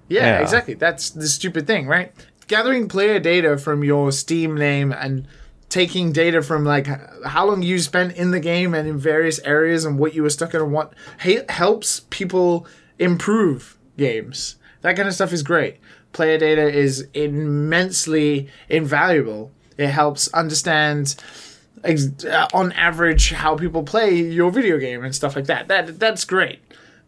[0.09, 0.41] Yeah, Yeah.
[0.41, 0.73] exactly.
[0.73, 2.11] That's the stupid thing, right?
[2.47, 5.27] Gathering player data from your Steam name and
[5.69, 6.87] taking data from like
[7.25, 10.29] how long you spent in the game and in various areas and what you were
[10.29, 10.93] stuck in and what
[11.49, 12.65] helps people
[12.99, 14.55] improve games.
[14.81, 15.77] That kind of stuff is great.
[16.13, 19.51] Player data is immensely invaluable.
[19.77, 21.15] It helps understand
[21.83, 25.67] ex- on average how people play your video game and stuff like that.
[25.67, 26.59] That that's great.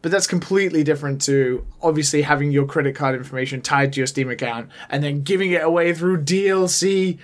[0.01, 4.29] But that's completely different to obviously having your credit card information tied to your Steam
[4.29, 7.17] account and then giving it away through DLC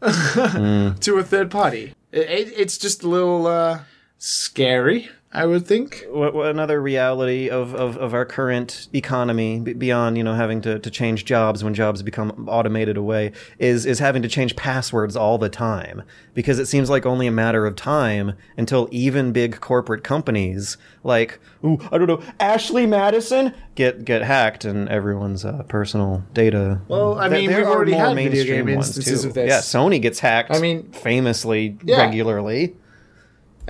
[0.00, 1.94] to a third party.
[2.12, 3.80] It, it, it's just a little uh,
[4.18, 6.04] scary, I would think.
[6.10, 10.80] what, what another reality of, of, of our current economy beyond you know having to,
[10.80, 15.38] to change jobs when jobs become automated away is is having to change passwords all
[15.38, 16.02] the time
[16.34, 21.38] because it seems like only a matter of time until even big corporate companies like
[21.64, 26.80] ooh I don't know Ashley Madison get get hacked and everyone's uh, personal data.
[26.88, 29.28] Well, I mean, we've already had video mainstream game instances too.
[29.28, 29.48] of this.
[29.48, 30.50] Yeah, Sony gets hacked.
[30.54, 32.00] I mean- famously Yeah.
[32.04, 32.74] regularly.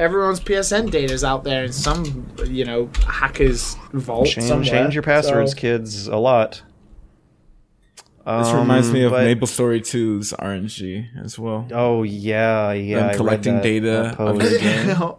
[0.01, 4.69] Everyone's PSN data is out there in some, you know, hacker's vault Change, somewhere.
[4.71, 6.63] change your passwords, So- kids, a lot.
[8.27, 11.67] This reminds me of Um, but- Maple Story 2's RNG as well.
[11.73, 12.97] Oh yeah, yeah.
[12.97, 14.51] I Them read collecting that- data that of post.
[14.53, 15.13] the game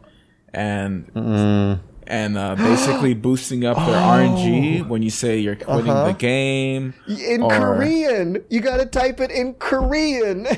[0.54, 6.08] and and uh, basically boosting up their RNG when you say you're quitting Uh-huh.
[6.08, 6.94] the game.
[7.08, 8.44] in or- Korean.
[8.50, 10.48] You gotta type it in Korean.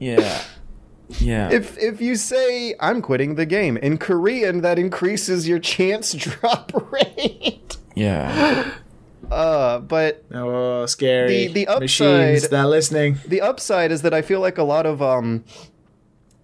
[0.00, 0.42] Yeah,
[1.20, 1.50] yeah.
[1.50, 6.72] if if you say I'm quitting the game in Korean, that increases your chance drop
[6.92, 7.76] rate.
[7.94, 8.72] yeah.
[9.30, 11.48] Uh, but Oh, scary.
[11.48, 13.18] The- the Machines upside- that are listening.
[13.26, 15.44] the upside is that I feel like a lot of um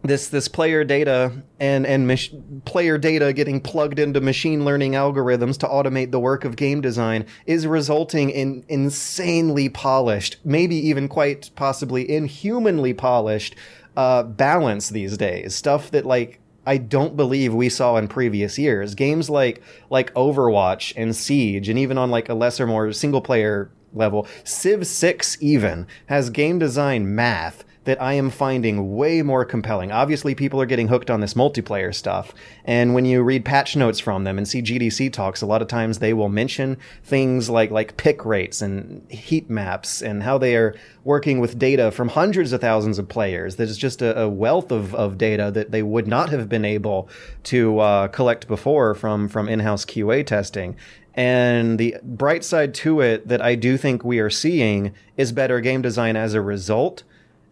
[0.03, 2.29] this this player data and and mach-
[2.67, 7.25] player data getting plugged into machine learning algorithms to automate the work of game design
[7.47, 13.55] is resulting in insanely polished, maybe even quite possibly inhumanly polished
[13.97, 15.55] uh, balance these days.
[15.55, 18.95] Stuff that like I don't believe we saw in previous years.
[18.95, 23.71] Games like like Overwatch and Siege, and even on like a lesser, more single player
[23.93, 29.93] level, Civ Six even has game design math that I am finding way more compelling.
[29.93, 32.35] Obviously, people are getting hooked on this multiplayer stuff.
[32.65, 35.69] And when you read patch notes from them and see GDC talks, a lot of
[35.69, 40.57] times they will mention things like, like pick rates and heat maps and how they
[40.57, 40.75] are
[41.05, 43.57] working with data from hundreds of thousands of players.
[43.57, 47.09] There's just a, a wealth of, of data that they would not have been able
[47.45, 50.77] to uh, collect before from, from in-house QA testing.
[51.17, 55.61] And the bright side to it that I do think we are seeing is better
[55.61, 57.05] game design as a result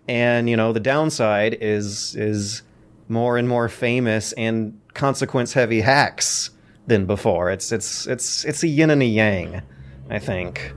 [0.09, 2.63] and you know the downside is is
[3.09, 6.51] more and more famous and consequence heavy hacks
[6.87, 7.51] than before.
[7.51, 9.63] It's it's it's it's a yin and a yang,
[10.11, 10.73] I think.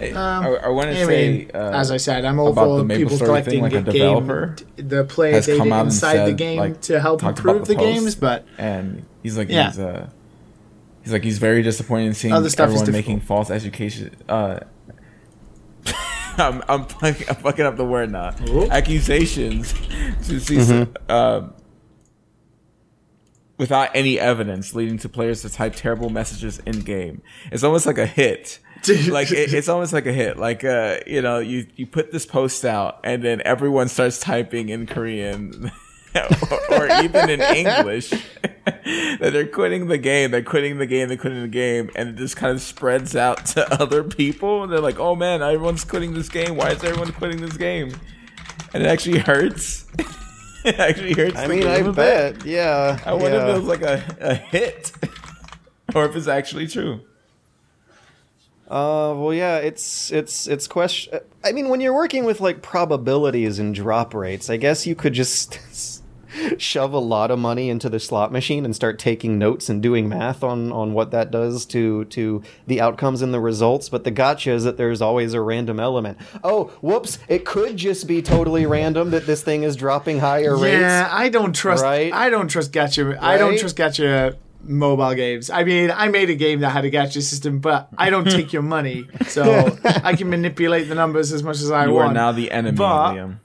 [0.00, 2.84] I, I want to I say, mean, uh, as I said, I'm all about for
[2.84, 5.72] the people Story collecting thing, like a the developer game, the player has data come
[5.72, 9.38] out and inside the game like, to help improve the, post, games, but and he's
[9.38, 9.68] like Yeah.
[9.68, 10.10] he's uh
[11.04, 14.60] he's like he's very disappointed in seeing Other stuff everyone making false education uh
[16.38, 18.34] I'm I'm fucking, I'm fucking up the word now.
[18.48, 18.68] Ooh.
[18.70, 19.74] accusations
[20.26, 21.48] to see some, uh,
[23.58, 27.22] without any evidence leading to players to type terrible messages in game.
[27.50, 28.58] It's almost like a hit.
[29.08, 30.38] Like it, it's almost like a hit.
[30.38, 34.70] Like uh you know you you put this post out and then everyone starts typing
[34.70, 35.70] in korean
[36.14, 38.10] or, or even in english
[38.64, 42.16] that they're quitting the game they're quitting the game they're quitting the game and it
[42.16, 46.14] just kind of spreads out to other people and they're like oh man everyone's quitting
[46.14, 47.92] this game why is everyone quitting this game
[48.74, 49.86] and it actually hurts
[50.64, 51.96] it actually hurts I mean, I I a bit.
[51.96, 52.98] bet, yeah.
[53.04, 53.48] i wonder yeah.
[53.48, 54.92] if it was like a, a hit
[55.94, 57.00] or if it's actually true
[58.68, 61.20] Uh, well, yeah, it's it's it's question.
[61.44, 65.12] I mean, when you're working with like probabilities and drop rates, I guess you could
[65.12, 65.58] just
[66.58, 70.08] shove a lot of money into the slot machine and start taking notes and doing
[70.08, 73.88] math on on what that does to to the outcomes and the results.
[73.88, 76.18] But the gotcha is that there's always a random element.
[76.42, 77.18] Oh, whoops!
[77.28, 80.80] It could just be totally random that this thing is dropping higher yeah, rates.
[80.80, 81.82] Yeah, I don't trust.
[81.82, 82.12] Right?
[82.12, 83.18] I don't trust gacha.
[83.20, 85.50] I don't trust gotcha mobile games.
[85.50, 88.52] I mean, I made a game that had a gacha system, but I don't take
[88.52, 92.06] your money, so I can manipulate the numbers as much as I you want.
[92.06, 93.38] You are now the enemy But- liam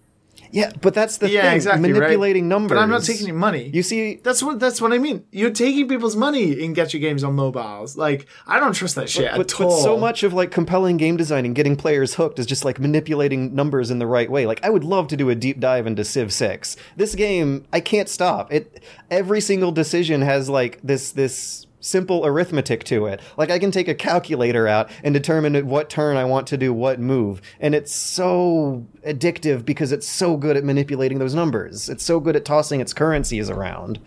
[0.51, 1.55] Yeah, but that's the yeah, thing.
[1.55, 1.91] exactly.
[1.91, 1.99] right?
[1.99, 2.75] Manipulating numbers.
[2.75, 3.69] But I'm not taking your money.
[3.73, 5.25] You see, That's what that's what I mean.
[5.31, 7.97] You're taking people's money in gacha games on mobiles.
[7.97, 9.83] Like I don't trust that shit but, at but all.
[9.83, 13.53] so much of like compelling game design and getting players hooked is just like manipulating
[13.53, 14.45] numbers in the right way.
[14.45, 16.77] Like I would love to do a deep dive into Civ 6.
[16.95, 18.51] This game, I can't stop.
[18.51, 23.21] It every single decision has like this this simple arithmetic to it.
[23.37, 26.57] Like I can take a calculator out and determine at what turn I want to
[26.57, 27.41] do what move.
[27.59, 31.89] And it's so addictive because it's so good at manipulating those numbers.
[31.89, 33.99] It's so good at tossing its currencies around.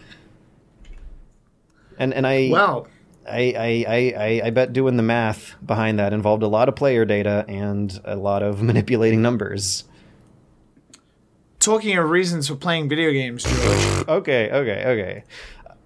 [1.99, 2.87] And and I Well,
[3.29, 6.75] I, I, I, I, I bet doing the math behind that involved a lot of
[6.75, 9.85] player data and a lot of manipulating numbers.
[11.59, 14.09] talking of reasons for playing video games, George.
[14.09, 15.25] Okay, okay, okay.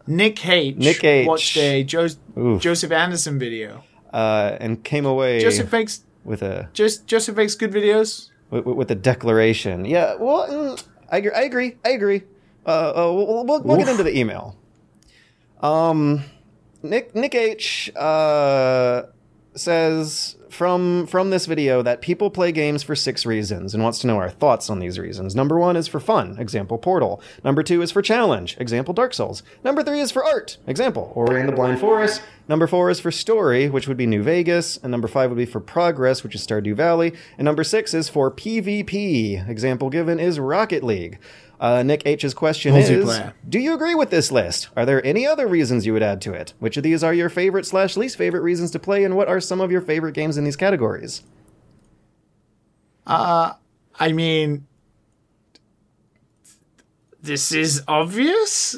[0.06, 0.76] Nick H.
[0.76, 1.26] Nick H.
[1.26, 2.08] watched a jo-
[2.58, 3.82] Joseph Anderson video.
[4.12, 8.30] Uh, and came away Joseph makes with a just Joseph makes good videos.
[8.50, 9.84] with, with a declaration.
[9.84, 11.76] Yeah, well, mm, I, agree- I agree.
[11.84, 12.22] I agree.
[12.64, 14.56] Uh, uh, we'll, we'll, we'll get into the email.
[15.60, 16.22] Um,
[16.82, 17.90] Nick Nick H.
[17.96, 19.02] Uh,
[19.56, 24.06] says from from this video that people play games for six reasons and wants to
[24.06, 25.34] know our thoughts on these reasons.
[25.34, 27.20] Number one is for fun, example Portal.
[27.42, 29.42] Number two is for challenge, example Dark Souls.
[29.64, 32.22] Number three is for art, example Ori and the Blind Forest.
[32.48, 35.46] Number four is for story, which would be New Vegas, and number five would be
[35.46, 39.48] for progress, which is Stardew Valley, and number six is for PvP.
[39.48, 41.18] Example given is Rocket League.
[41.60, 42.88] Uh, Nick H's question is:
[43.48, 44.68] Do you agree with this list?
[44.76, 46.52] Are there any other reasons you would add to it?
[46.58, 49.40] Which of these are your favorite slash least favorite reasons to play, and what are
[49.40, 51.22] some of your favorite games in these categories?
[53.06, 54.66] I mean,
[57.22, 58.76] this is obvious.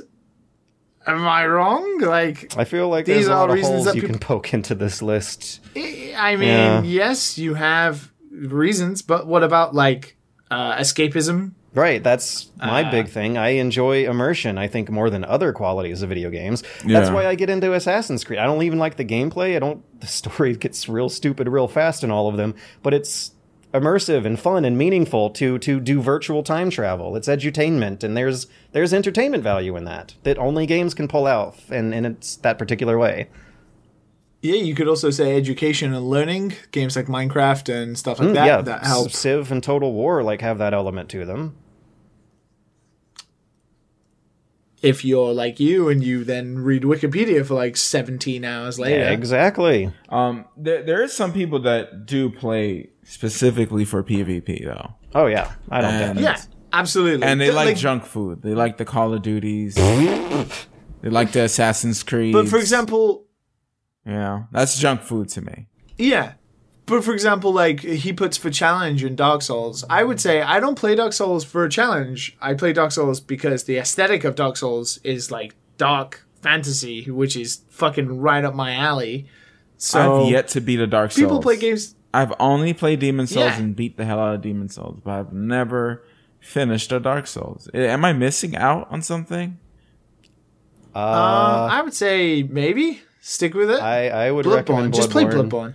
[1.07, 1.99] Am I wrong?
[2.01, 4.75] Like, I feel like These there's a are reasons that you peop- can poke into
[4.75, 5.61] this list.
[5.77, 6.83] I mean, Yeah.
[6.83, 10.17] yes, you have reasons, but what about like
[10.51, 11.53] uh, escapism?
[11.77, 13.37] Right, that's my Uh, big thing.
[13.37, 16.63] I enjoy immersion, I think, more than other qualities of video games.
[16.87, 17.13] That's Yeah.
[17.15, 18.39] why I get into Assassin's Creed.
[18.39, 19.55] I don't even like the gameplay.
[19.55, 23.33] I don't the story gets real stupid real fast in all of them, but it's
[23.75, 27.15] immersive and fun and meaningful to to do virtual time travel.
[27.15, 31.57] It's edutainment, and there's there's entertainment value in that that only games can pull out,
[31.71, 33.29] and and it's that particular way.
[34.41, 38.45] Yeah, you could also say education and learning games like Minecraft and stuff like that.
[38.45, 39.11] Mm, yeah, that help.
[39.11, 41.57] Civ and Total War like have that element to them.
[44.83, 48.99] If you're like you and you then read Wikipedia for like 17 hours later.
[49.01, 49.91] Yeah, exactly.
[50.11, 55.53] Um, there there is some people that do play specifically for PvP though, Oh yeah,
[55.71, 56.23] I don't And- get it.
[56.25, 56.43] Yeah,
[56.73, 57.27] absolutely.
[57.27, 58.43] and they Th- like, junk food.
[58.43, 59.75] They like the Call of Duties.
[61.01, 62.33] they like the Assassin's Creed.
[62.35, 63.25] But for example,
[64.05, 65.69] yeah, that's junk food to me.
[65.97, 66.35] Yeah.
[66.87, 70.61] But for example, like he puts for challenge in Dark Souls, I would say I
[70.61, 72.37] don't play Dark Souls for a challenge.
[72.41, 77.37] I play Dark Souls because the aesthetic of Dark Souls is like dark fantasy, which
[77.37, 79.27] is fucking right up my alley.
[79.79, 81.23] So I've yet to beat a Dark Souls.
[81.25, 81.97] people play games.
[82.15, 83.59] I've only played Demon Souls Yeah.
[83.59, 86.05] and beat the hell out of Demon Souls, but I've never
[86.41, 87.69] finished a Dark Souls.
[87.75, 89.59] Am I missing out on something?
[90.95, 93.81] Uh, I would say maybe stick with it.
[93.83, 94.97] I I would Bloodborne, recommend Bloodborne.
[94.97, 95.75] just play Bloodborne.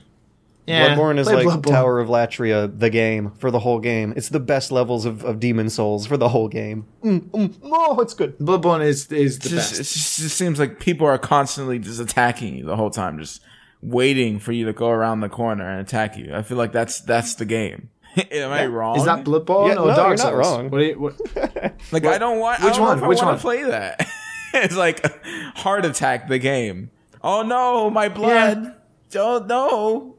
[0.72, 1.69] Yeah, Bloodborne is play like Bloodborne.
[1.72, 4.14] Tower of Latria, the game for the whole game.
[4.15, 6.85] It's the best levels of, of Demon Souls for the whole game.
[7.03, 8.38] Mm, mm, oh, it's good.
[8.39, 9.80] Bloodborne is is the just, best.
[9.81, 13.41] it just, seems like people are constantly just attacking you the whole time, just
[13.81, 16.34] waiting for you to go around the corner and attack you.
[16.34, 17.89] I feel like that's that's the game.
[18.31, 18.98] Am I wrong?
[18.98, 20.34] Is that Bloodborne Yeah, or no, Dark you're not Souls?
[20.34, 20.69] wrong.
[20.69, 21.19] What do you, what,
[21.91, 22.61] like I don't want.
[22.61, 22.98] which I don't one?
[22.98, 23.39] if I Which one?
[23.39, 24.07] play that.
[24.53, 25.06] it's like
[25.57, 26.91] heart attack the game.
[27.23, 28.76] Oh no, my blood.
[29.15, 30.18] Oh no.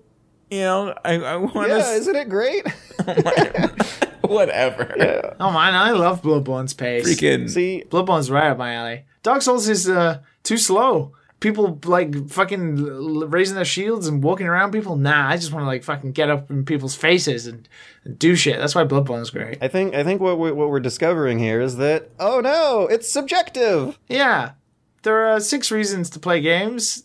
[0.52, 1.92] You know, I, I want Yeah, to.
[1.92, 2.66] isn't it great?
[4.20, 5.34] Whatever.
[5.40, 7.06] oh man, I love Bloodborne's pace.
[7.08, 7.48] Freaking.
[7.50, 9.04] See, Bloodborne's right up my alley.
[9.22, 11.12] Dark Souls is uh, too slow.
[11.40, 14.96] People like fucking l- raising their shields and walking around people.
[14.96, 17.66] Nah, I just want to like fucking get up in people's faces and,
[18.04, 18.58] and do shit.
[18.58, 19.58] That's why Bloodborne's great.
[19.62, 23.10] I think I think what we, what we're discovering here is that oh no, it's
[23.10, 23.98] subjective.
[24.08, 24.52] Yeah,
[25.02, 27.02] there are six reasons to play games,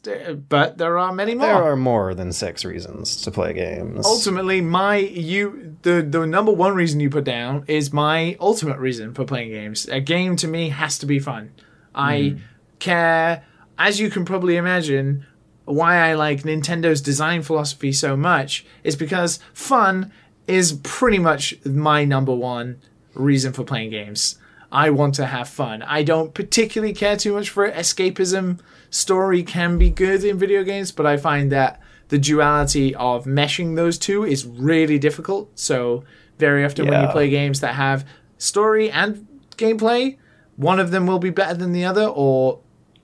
[0.49, 1.47] but there are many more.
[1.47, 4.05] There are more than six reasons to play games.
[4.05, 9.13] ultimately my you the the number one reason you put down is my ultimate reason
[9.13, 11.51] for playing games a game to me has to be fun
[11.95, 12.37] i hmm.
[12.79, 13.43] care
[13.77, 15.25] as you can probably imagine
[15.65, 20.11] why i like nintendo's design philosophy so much is because fun
[20.47, 22.79] is pretty much my number one
[23.13, 24.37] reason for playing games
[24.71, 29.77] i want to have fun i don't particularly care too much for escapism story can
[29.77, 34.23] be good in video games but i find that the duality of meshing those two
[34.23, 35.49] is really difficult.
[35.55, 36.03] So
[36.37, 38.05] very often when you play games that have
[38.37, 39.27] story and
[39.57, 40.17] gameplay,
[40.55, 42.59] one of them will be better than the other, or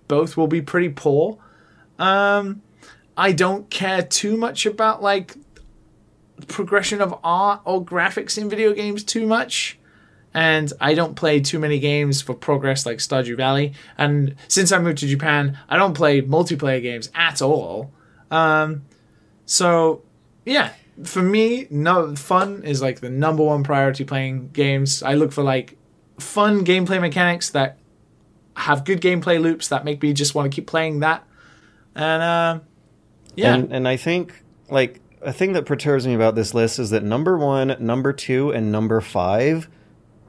[0.08, 1.38] both will be pretty poor.
[2.00, 2.62] Um,
[3.18, 5.36] I don't care too much about like
[6.48, 9.78] progression of art or graphics in video games too much.
[10.34, 13.74] And I don't play too many games for progress like Stardew Valley.
[13.98, 17.92] And since I moved to Japan, I don't play multiplayer games at all.
[18.32, 18.84] Um,
[19.46, 20.02] so
[20.46, 20.72] yeah,
[21.04, 25.04] for me, no fun is like the number one priority playing games.
[25.04, 25.78] I look for like
[26.20, 27.78] fun gameplay mechanics that
[28.56, 31.24] have good gameplay loops that make me just want to keep playing that.
[31.96, 32.60] And uh,
[33.36, 36.90] yeah, And and I think like a thing that perturbs me about this list is
[36.92, 39.68] that number one, number two, and number five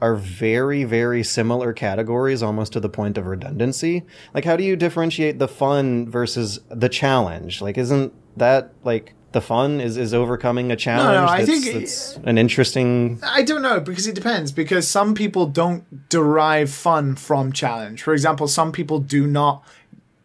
[0.05, 4.03] are very, very similar categories almost to the point of redundancy.
[4.35, 7.59] Like how do you differentiate the fun versus the challenge?
[7.59, 11.49] Like isn't that like the fun is, is overcoming a challenge No, no I that's,
[11.63, 16.69] think- that's an interesting I don't know because it depends because some people don't derive
[16.69, 18.03] fun from challenge.
[18.03, 19.63] For example, some people do not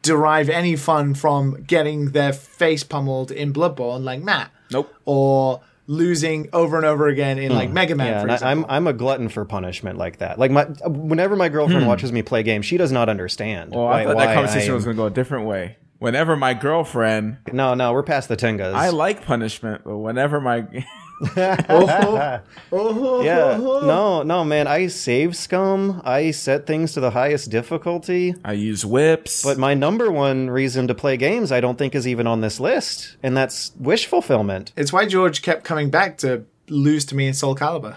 [0.03, 4.51] derive any fun from getting their face pummeled in Bloodborne like Matt.
[4.71, 4.95] Nope.
[5.07, 8.13] Or losing over and over again in like Mega Man, Hmm.
[8.13, 8.67] Yeah, for I, example.
[8.71, 10.39] I'm I'm a glutton for punishment like that.
[10.39, 13.71] Like my whenever my girlfriend watches me play games, she does not understand.
[13.73, 13.77] Hmm.
[13.79, 15.77] Well, why- I thought why that conversation I was going to go a different way.
[15.99, 18.73] Whenever my girlfriend, No, no, we're past the Tengas.
[18.73, 20.61] I like punishment, but whenever my
[21.37, 22.41] yeah,
[22.73, 24.67] no, no, man.
[24.67, 26.01] I save scum.
[26.05, 28.35] I set things to the highest difficulty.
[28.45, 32.07] I use whips, But my number one reason to play games, I don't think, is
[32.07, 34.73] even on this list, and that's wish fulfillment.
[34.77, 37.97] it's why George kept coming back to lose to me in Soul Calibur.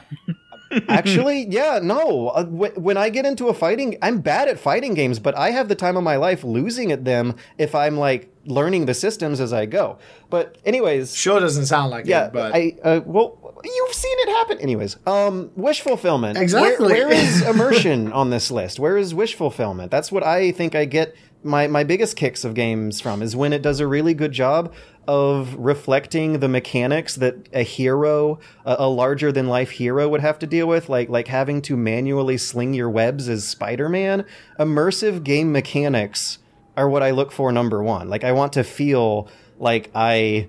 [0.89, 2.29] Actually, yeah, no.
[2.29, 5.51] Uh, wh- when I get into a fighting, I'm bad at fighting games, but I
[5.51, 9.39] have the time of my life losing at them if I'm like learning the systems
[9.39, 9.97] as I go.
[10.29, 14.29] But anyways, Sure doesn't sound like yeah, it, but I uh, well, you've seen it
[14.29, 14.59] happen.
[14.59, 16.37] Anyways, um, wish fulfillment.
[16.37, 16.93] Exactly.
[16.93, 18.79] Where, where is immersion on this list?
[18.79, 19.91] Where is wish fulfillment?
[19.91, 23.53] That's what I think I get my my biggest kicks of games from is when
[23.53, 24.73] it does a really good job
[25.07, 30.39] of reflecting the mechanics that a hero, a, a larger than life hero would have
[30.39, 34.25] to deal with, like like having to manually sling your webs as Spider-Man.
[34.57, 36.39] Immersive game mechanics
[36.77, 38.09] are what I look for number 1.
[38.09, 39.27] Like I want to feel
[39.59, 40.47] like I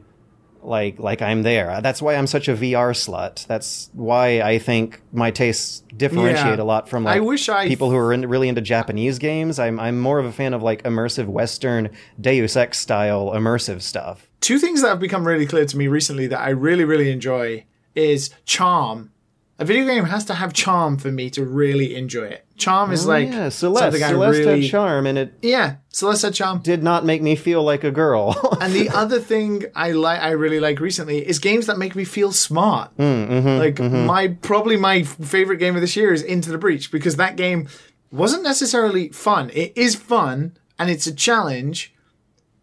[0.63, 1.81] like like I'm there.
[1.83, 3.47] That's why I'm such a VR slut.
[3.47, 6.63] That's why I think my tastes differentiate Yeah.
[6.63, 9.59] a lot from like I wish I- people who are in, really into Japanese games.
[9.59, 14.27] I'm I'm more of a fan of like immersive Western Deus Ex style immersive stuff.
[14.41, 17.65] Two things that have become really clear to me recently that I really, really enjoy
[17.95, 19.11] is charm.
[19.57, 22.45] A video game has to have charm for me to really enjoy it.
[22.57, 23.99] Charm is like Oh, yeah, Celeste.
[23.99, 25.77] Celeste really had charm, and it yeah.
[25.91, 26.59] Celeste had charm.
[26.59, 28.35] did not make me feel like a girl.
[28.61, 32.05] And the other thing I like, I really like recently, is games that make me
[32.05, 32.97] feel smart.
[32.97, 34.07] Mm, like mm-hmm.
[34.07, 37.69] my probably my favorite game of this year is Into the Breach because that game
[38.11, 39.51] wasn't necessarily fun.
[39.55, 41.95] It is fun and it's a challenge,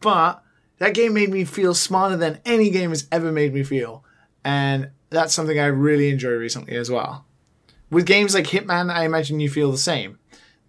[0.02, 0.44] but
[0.80, 4.04] that game made me feel smarter than any game has ever made me feel,
[4.44, 7.26] and that's something I really enjoy recently as well.
[7.92, 10.18] With games like Hitman, I imagine you feel the same.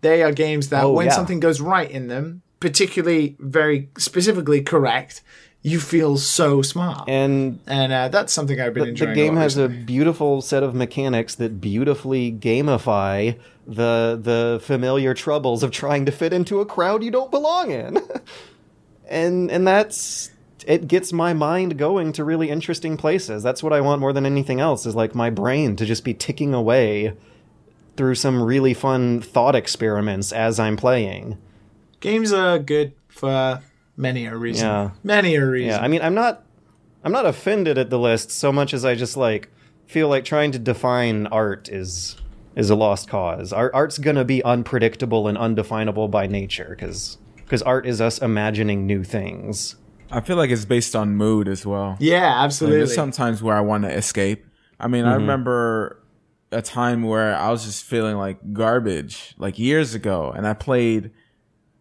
[0.03, 1.13] They are games that Oh, when yeah.
[1.13, 5.23] something goes right in them, particularly very specifically correct,
[5.63, 7.09] you feel so smart.
[7.09, 9.11] and and uh, that's something I've been the enjoying.
[9.11, 15.15] The game a has a beautiful set of mechanics that beautifully gamify the the familiar
[15.15, 17.99] troubles of trying to fit into a crowd you don't belong in.
[19.09, 20.32] and and that's
[20.67, 23.43] it gets my mind going to really interesting places.
[23.43, 26.15] That's what I want more than anything else is like my brain to just be
[26.15, 27.17] ticking away
[27.97, 31.39] through some really fun thought experiments as I'm playing.
[32.01, 33.61] games are good for
[33.97, 34.67] many a reason.
[34.67, 34.91] Yeah.
[35.05, 35.71] Many a reason.
[35.71, 36.45] Yeah, I mean, I'm not,
[37.05, 39.51] I'm not offended at the list so much as I just like
[39.87, 42.17] feel like trying to define art is
[42.55, 43.53] is a lost cause.
[43.53, 48.87] Art, art's gonna be unpredictable and undefinable by nature because because art is us imagining
[48.87, 49.77] new things.
[50.13, 51.97] I feel like it's based on mood as well.
[51.99, 52.79] yeah, Like, absolutely.
[52.79, 54.47] there's sometimes where I want to escape.
[54.79, 55.21] I mean, I mm-hmm.
[55.23, 56.03] remember
[56.51, 61.11] a time where I was just feeling like garbage, like years ago, and I played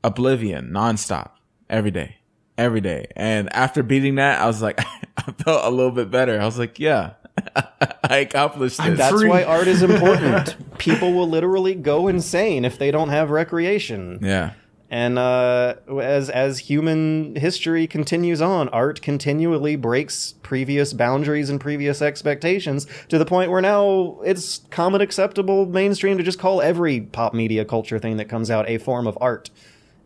[0.03, 1.32] Oblivion nonstop
[1.70, 2.18] every day,
[2.58, 3.08] every day.
[3.16, 4.80] And after beating that, I was like,
[5.18, 6.40] I felt a little bit better.
[6.40, 7.14] I was like, yeah,
[8.03, 8.98] I accomplished this.
[8.98, 9.30] That's Free.
[9.30, 10.56] why art is important.
[10.78, 14.20] People will literally go insane if they don't have recreation.
[14.22, 14.53] yeah.
[14.91, 22.01] And uh, as as human history continues on, art continually breaks previous boundaries and previous
[22.01, 27.34] expectations to the point where now it's common acceptable mainstream to just call every pop
[27.34, 29.49] media culture thing that comes out a form of art.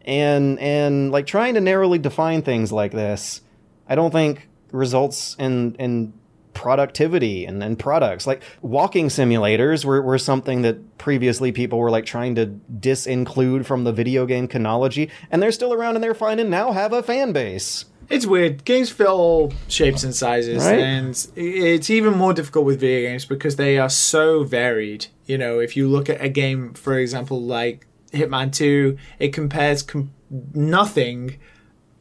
[0.03, 3.41] And and like trying to narrowly define things like this,
[3.89, 6.13] I don't think results in in
[6.55, 8.25] productivity and, and products.
[8.25, 13.83] Like walking simulators were, were something that previously people were like trying to disinclude from
[13.83, 17.03] the video game chronology, and they're still around and they're fine and now have a
[17.03, 17.85] fan base.
[18.09, 18.65] It's weird.
[18.65, 20.79] Games fill all shapes and sizes, Right.
[20.79, 25.07] and it's even more difficult with video games because they are so varied.
[25.25, 29.81] You know, if you look at a game, for example, like Hitman 2, it compares
[29.81, 30.11] com-
[30.53, 31.37] nothing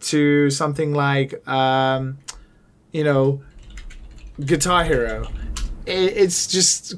[0.01, 2.18] to something like, um,
[2.93, 3.43] you know,
[4.44, 5.28] Guitar Hero.
[5.86, 6.94] It, it's just,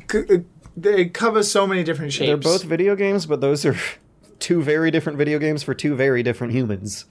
[0.76, 2.28] they cover so many different shapes.
[2.28, 3.76] They're both video games, but those are
[4.38, 7.06] two very different video games for two very different humans.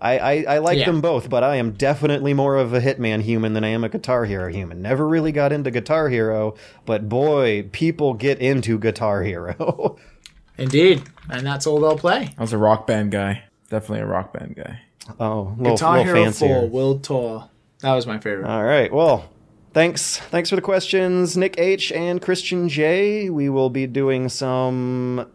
[0.00, 0.86] I, I, I like Yeah.
[0.86, 3.88] them both, but I am definitely more of a Hitman human than I am a
[3.88, 4.82] Guitar Hero human.
[4.82, 9.96] Never really got into Guitar Hero, but boy, people get into Guitar Hero.
[10.58, 11.02] Indeed.
[11.30, 12.34] And that's all they'll play.
[12.36, 13.44] I was a rock band guy.
[13.70, 14.80] Definitely a rock band guy.
[15.20, 16.48] oh, little, Guitar little Hero fancier.
[16.48, 17.48] 4 World Tour.
[17.82, 18.48] That was my favorite.
[18.48, 18.92] All right.
[18.92, 19.28] Well,
[19.74, 20.18] thanks.
[20.18, 23.28] Thanks for the questions, Nick H and Christian J.
[23.30, 25.26] We will be doing some.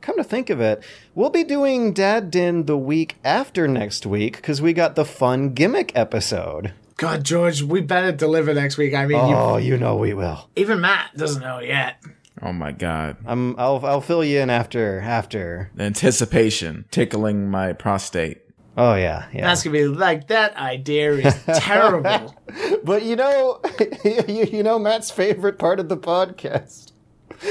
[0.00, 0.82] Come to think of it,
[1.14, 5.54] we'll be doing Dad Din the week after next week because we got the fun
[5.54, 6.74] gimmick episode.
[6.98, 8.94] God, George, we better deliver next week.
[8.94, 10.50] I mean, you, Oh, you know we will.
[10.56, 12.02] even Matt doesn't know yet.
[12.42, 13.16] Oh my god.
[13.24, 13.58] I'm.
[13.58, 13.84] I'll.
[13.86, 15.00] I'll fill you in after.
[15.00, 15.70] After.
[15.78, 18.42] Anticipation tickling my prostate.
[18.76, 19.26] Oh yeah.
[19.32, 19.46] Yeah.
[19.46, 22.34] That's gonna be like that idea is terrible.
[22.84, 23.60] But you know,
[24.04, 26.92] you, you know Matt's favorite part of the podcast.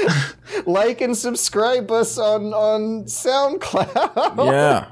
[0.66, 4.46] like and subscribe us on on SoundCloud.
[4.46, 4.90] Yeah.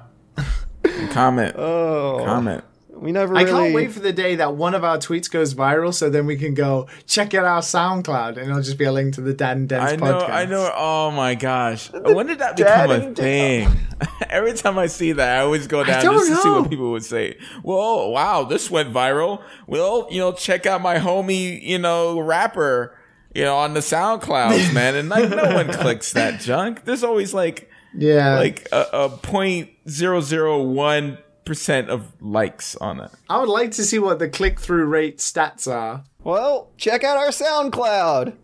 [0.84, 1.54] And comment.
[1.56, 2.64] Oh, Comment.
[3.02, 3.36] We never.
[3.36, 3.62] I really...
[3.64, 6.36] can't wait for the day that one of our tweets goes viral, so then we
[6.36, 9.58] can go check out our SoundCloud, and it'll just be a link to the Dan
[9.58, 10.30] and Den's I know, podcast.
[10.30, 10.72] I know.
[10.74, 11.90] Oh my gosh.
[11.92, 13.68] When did that Dad become a thing?
[14.30, 16.90] Every time I see that, I always go down don't just to see what people
[16.92, 17.36] would say.
[17.62, 19.42] Well, wow, this went viral.
[19.66, 22.96] Well, you know, check out my homie, you know, rapper,
[23.34, 24.94] you know, on the SoundClouds, man.
[24.94, 26.84] And like, no one clicks that junk.
[26.84, 28.38] There's always like, Yeah.
[28.38, 33.10] like a, a point zero zero one percent of likes on it.
[33.28, 36.04] I would like to see what the click through rate stats are.
[36.24, 38.36] Well, check out our SoundCloud.